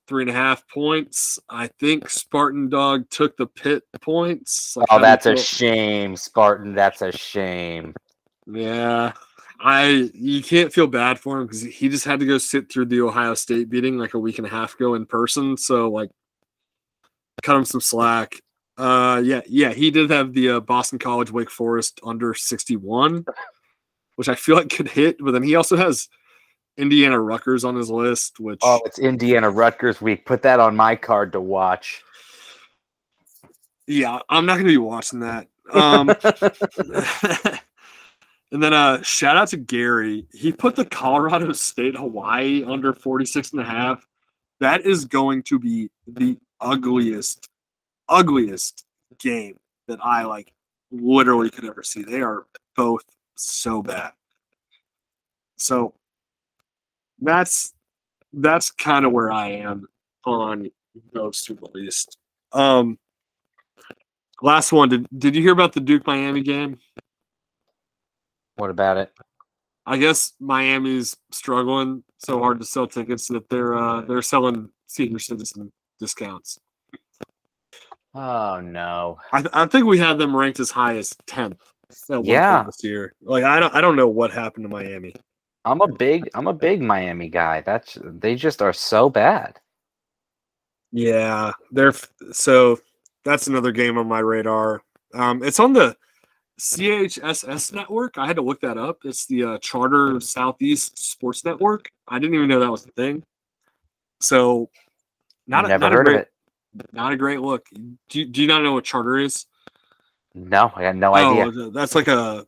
[0.07, 1.37] three and a half points.
[1.49, 4.75] I think Spartan Dog took the pit points.
[4.75, 6.73] Like, Oh, that's a shame, Spartan.
[6.73, 7.93] That's a shame.
[8.47, 9.13] yeah.
[9.61, 12.85] I you can't feel bad for him because he just had to go sit through
[12.85, 15.57] the Ohio State beating like a week and a half ago in person.
[15.57, 16.09] So like,
[17.43, 18.39] cut him some slack.
[18.77, 23.25] Uh, yeah, yeah, he did have the uh, Boston College Wake Forest under sixty one,
[24.19, 25.15] which I feel like could hit.
[25.17, 26.09] But then he also has
[26.77, 30.25] Indiana Rutgers on his list, which Oh, it's Indiana Rutgers week.
[30.25, 32.03] Put that on my card to watch.
[33.87, 35.47] Yeah, I'm not gonna be watching that.
[35.71, 36.09] Um,
[38.51, 40.27] and then uh shout out to Gary.
[40.33, 44.05] He put the Colorado State Hawaii under 46 and a half.
[44.59, 47.47] That is going to be the ugliest,
[48.09, 48.85] ugliest
[49.17, 50.51] game that I like
[50.91, 52.03] literally could ever see.
[52.03, 53.05] They are both
[53.39, 54.11] so bad.
[55.57, 55.93] So
[57.19, 57.73] that's
[58.33, 59.87] that's kind of where I am
[60.25, 60.69] on
[61.13, 62.17] those two at least.
[62.53, 62.97] Um
[64.41, 64.89] Last one.
[64.89, 66.77] Did did you hear about the Duke Miami game?
[68.55, 69.11] What about it?
[69.85, 75.19] I guess Miami's struggling so hard to sell tickets that they're uh, they're selling senior
[75.19, 76.59] citizen discounts.
[78.13, 79.19] Oh no.
[79.31, 81.61] I, th- I think we had them ranked as high as tenth.
[82.23, 82.63] Yeah.
[82.63, 83.13] this year.
[83.21, 85.13] Like I don't I don't know what happened to Miami.
[85.65, 87.61] I'm a big I'm a big Miami guy.
[87.61, 89.59] That's they just are so bad.
[90.91, 91.93] Yeah, they're
[92.31, 92.79] so
[93.23, 94.81] that's another game on my radar.
[95.13, 95.95] Um, it's on the
[96.59, 98.17] CHSS network.
[98.17, 98.99] I had to look that up.
[99.03, 101.89] It's the uh, Charter Southeast Sports Network.
[102.07, 103.23] I didn't even know that was the thing.
[104.19, 104.69] So,
[105.47, 106.31] not a, Never not a great, of it.
[106.91, 107.67] not a great look.
[108.09, 109.45] Do do you not know what Charter is?
[110.35, 111.45] No, I got no idea.
[111.45, 112.45] Oh, th- that's like a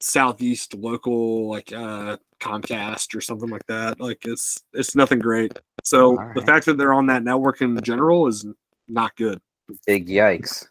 [0.00, 4.00] Southeast local, like uh, Comcast or something like that.
[4.00, 5.58] Like it's it's nothing great.
[5.84, 8.46] So the fact that they're on that network in general is
[8.86, 9.40] not good.
[9.86, 10.66] Big yikes.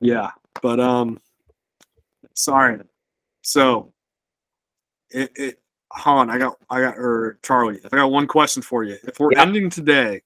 [0.00, 0.30] Yeah,
[0.60, 1.20] but um,
[2.34, 2.80] sorry.
[3.42, 3.92] So,
[5.10, 5.58] it, it
[5.92, 8.96] Han, I got I got or Charlie, I got one question for you.
[9.04, 9.42] If we're Yeah.
[9.42, 10.22] ending today,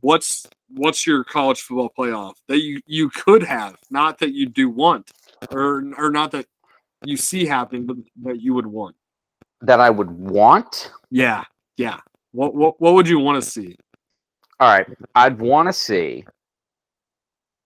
[0.00, 4.68] what's what's your college football playoff that you you could have, not that you do
[4.68, 5.10] want,
[5.50, 6.46] or or not that
[7.04, 8.96] you see happening, but that you would want?
[9.62, 10.90] That I would want.
[11.10, 11.44] Yeah,
[11.76, 11.98] yeah.
[12.32, 13.76] What what what would you want to see?
[14.58, 14.86] All right.
[15.14, 16.24] I'd want to see.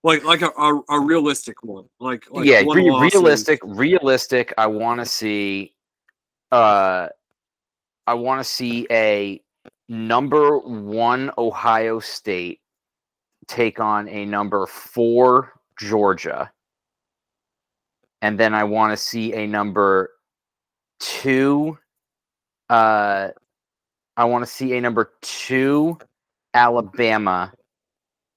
[0.02, 3.60] Like like a, a, a realistic one, like, like yeah, one re- realistic.
[3.62, 4.52] Realistic.
[4.56, 5.74] I want to see.
[6.50, 7.08] Uh,
[8.06, 9.42] I want to see a
[9.88, 12.60] number one Ohio State
[13.50, 16.50] take on a number four Georgia,
[18.22, 20.10] and then I want to see a number
[21.00, 21.76] two.
[22.68, 23.28] Uh,
[24.16, 25.98] I want to see a number two
[26.54, 27.52] Alabama.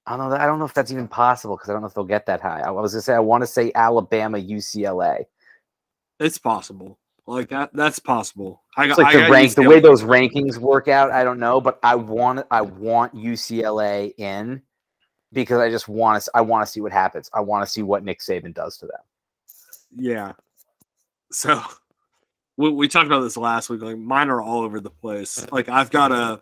[0.06, 0.36] I don't know.
[0.36, 2.42] I don't know if that's even possible because I don't know if they'll get that
[2.42, 2.62] high.
[2.62, 5.26] I was gonna say I want to say Alabama, UCLA.
[6.20, 6.98] It's possible.
[7.26, 8.64] Like that that's possible.
[8.76, 11.12] I got like I the got rank, the way those rankings work out.
[11.12, 14.62] I don't know, but I want I want UCLA in
[15.34, 16.32] because I just want to.
[16.34, 17.30] I want to see what happens.
[17.34, 19.00] I want to see what Nick Saban does to them.
[19.96, 20.34] Yeah.
[21.32, 21.62] So
[22.58, 23.82] we, we talked about this last week.
[23.82, 25.46] Like mine are all over the place.
[25.52, 26.42] Like I've got a,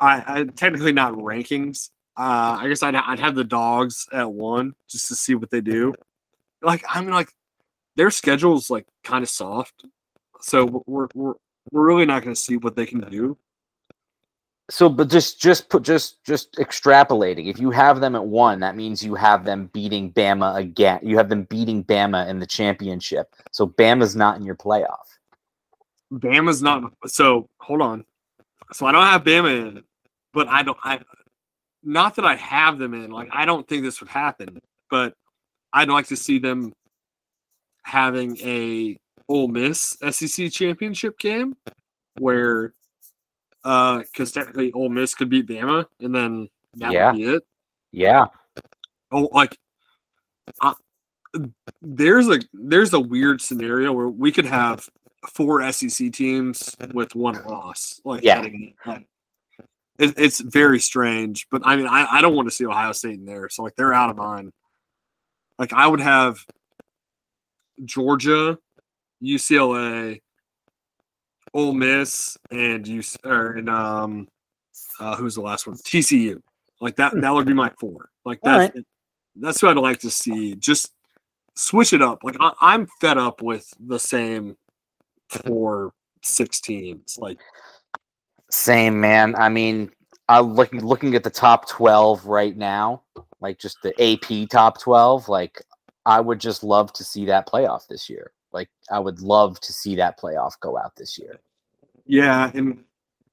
[0.00, 1.90] I, I technically not rankings.
[2.16, 5.60] Uh, I guess I'd I'd have the dogs at one just to see what they
[5.60, 5.94] do.
[6.62, 7.32] Like I'm like,
[7.96, 9.86] their schedule's like kind of soft,
[10.40, 11.34] so we're we're
[11.70, 13.38] we're really not going to see what they can do.
[14.70, 17.48] So, but just just put just just extrapolating.
[17.50, 21.00] If you have them at one, that means you have them beating Bama again.
[21.02, 23.34] You have them beating Bama in the championship.
[23.50, 25.06] So Bama's not in your playoff.
[26.12, 26.92] Bama's not.
[27.06, 28.04] So hold on.
[28.72, 29.82] So I don't have Bama in,
[30.32, 30.78] but I don't.
[30.84, 31.00] I
[31.82, 33.10] not that I have them in.
[33.10, 35.14] Like I don't think this would happen, but
[35.72, 36.72] I'd like to see them
[37.84, 38.96] having a
[39.28, 41.56] Ole Miss SEC championship game
[42.18, 42.74] where,
[43.64, 47.10] uh, because technically Ole Miss could beat Bama, and then that Yeah.
[47.12, 47.42] would be it.
[47.92, 48.26] Yeah,
[49.12, 49.58] Oh, like,
[50.60, 50.74] I,
[51.82, 54.88] there's a there's a weird scenario where we could have
[55.34, 58.00] four SEC teams with one loss.
[58.04, 58.44] Like, Yeah.
[59.98, 61.46] It, it's very strange.
[61.50, 63.74] But I mean, I, I don't want to see Ohio State in there, so like
[63.76, 64.50] they're out of mine.
[65.58, 66.38] Like, I would have
[67.84, 68.58] Georgia,
[69.22, 70.20] UCLA,
[71.54, 74.28] Ole Miss, and you or and um,
[74.98, 75.76] uh, who's the last one?
[75.76, 76.40] TCU.
[76.80, 77.12] Like that.
[77.20, 78.10] That would be my four.
[78.24, 78.74] Like All that.
[79.36, 80.54] That's what I'd like to see.
[80.56, 80.92] Just
[81.54, 82.20] switch it up.
[82.22, 84.56] Like I, I'm fed up with the same
[85.28, 87.18] four, six teams.
[87.18, 87.38] Like
[88.50, 89.34] same man.
[89.36, 89.90] I mean,
[90.28, 93.02] I'm looking looking at the top twelve right now,
[93.40, 95.28] like just the AP top twelve.
[95.28, 95.62] Like,
[96.06, 98.32] I would just love to see that playoff this year.
[98.52, 101.40] Like, I would love to see that playoff go out this year.
[102.06, 102.84] yeah, and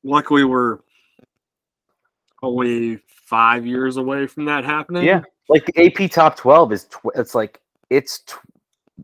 [0.03, 0.79] luckily we're
[2.43, 5.03] only five years away from that happening.
[5.03, 5.21] Yeah.
[5.49, 8.39] Like the AP top 12 is tw- it's like it's tw-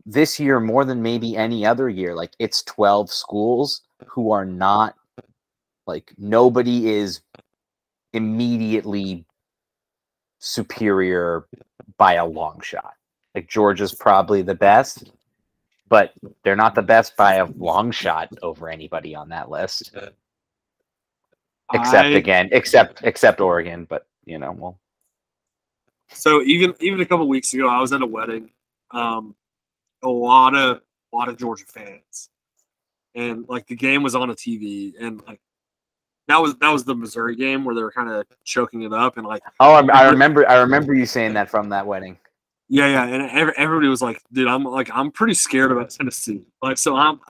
[0.06, 4.94] this year more than maybe any other year like it's 12 schools who are not
[5.86, 7.20] like nobody is
[8.12, 9.24] immediately
[10.38, 11.46] superior
[11.96, 12.94] by a long shot.
[13.34, 15.10] Like Georgia's probably the best,
[15.94, 16.12] but
[16.42, 19.94] they're not the best by a long shot over anybody on that list.
[21.72, 24.76] Except I- again, except except Oregon, but you know, well
[26.08, 28.50] So even even a couple weeks ago, I was at a wedding.
[28.90, 29.36] Um,
[30.02, 30.80] a lot of
[31.12, 32.30] a lot of Georgia fans,
[33.14, 35.40] and like the game was on a TV, and like
[36.26, 39.16] that was that was the Missouri game where they were kind of choking it up,
[39.16, 40.48] and like Oh, I, I remember.
[40.48, 42.18] I remember you saying that from that wedding.
[42.68, 46.42] Yeah, yeah, and every, everybody was like, "Dude, I'm like I'm pretty scared about Tennessee."
[46.62, 47.20] Like, so I'm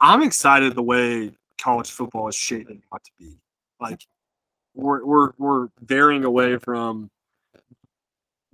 [0.00, 3.36] I'm excited the way college football is shaping out to be.
[3.80, 4.00] Like,
[4.74, 7.10] we're we're we're varying away from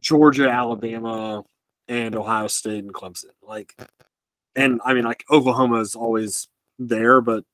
[0.01, 1.45] Georgia, Alabama,
[1.89, 3.27] and Ohio State and Clemson.
[3.43, 3.75] Like,
[4.57, 6.49] and I mean, like Oklahoma is always
[6.79, 7.45] there, but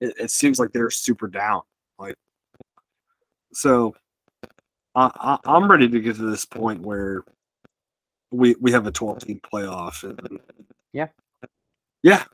[0.00, 1.62] it, it seems like they're super down.
[1.98, 2.16] Like,
[3.52, 3.94] so
[4.94, 7.24] I, I, I'm ready to get to this point where
[8.32, 10.02] we we have a 12 team playoff.
[10.02, 10.40] And,
[10.92, 11.08] Yeah.
[12.02, 12.24] Yeah.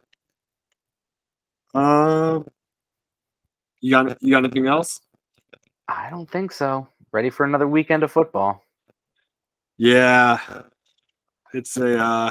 [1.75, 2.47] Um.
[3.81, 5.01] you got you got anything else?
[5.89, 6.89] I don't think so.
[7.13, 8.63] Ready for another weekend of football.
[9.77, 10.39] Yeah.
[11.55, 12.31] It's a uh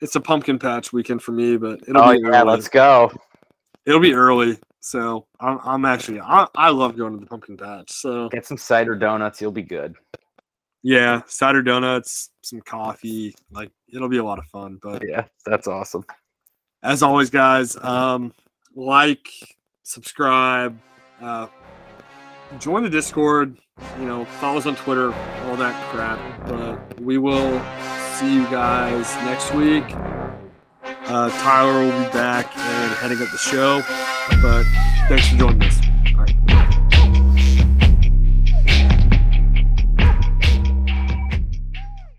[0.00, 2.50] it's a pumpkin patch weekend for me, but it'll Oh be yeah, early.
[2.50, 3.10] let's go.
[3.86, 4.58] it'll be early.
[4.80, 7.90] So I'm I'm actually I, I love going to the pumpkin patch.
[7.92, 9.40] So Get some cider donuts.
[9.40, 9.94] You'll be good.
[10.82, 14.78] Yeah, cider donuts, some coffee, like it'll be a lot of fun.
[14.82, 16.04] But Yeah, that's awesome.
[16.82, 18.32] as always, guys, um,
[18.74, 19.28] like,
[19.84, 20.78] subscribe,
[21.20, 21.46] uh,
[22.58, 23.56] join the Discord,
[23.98, 25.12] you know, follow us on Twitter,
[25.46, 26.18] all that crap.
[26.46, 27.60] But we will
[28.16, 29.84] see you guys next week.
[31.04, 33.82] Uh, Tyler will be back and heading up the show.
[34.40, 34.64] But
[35.08, 35.81] thanks for joining us.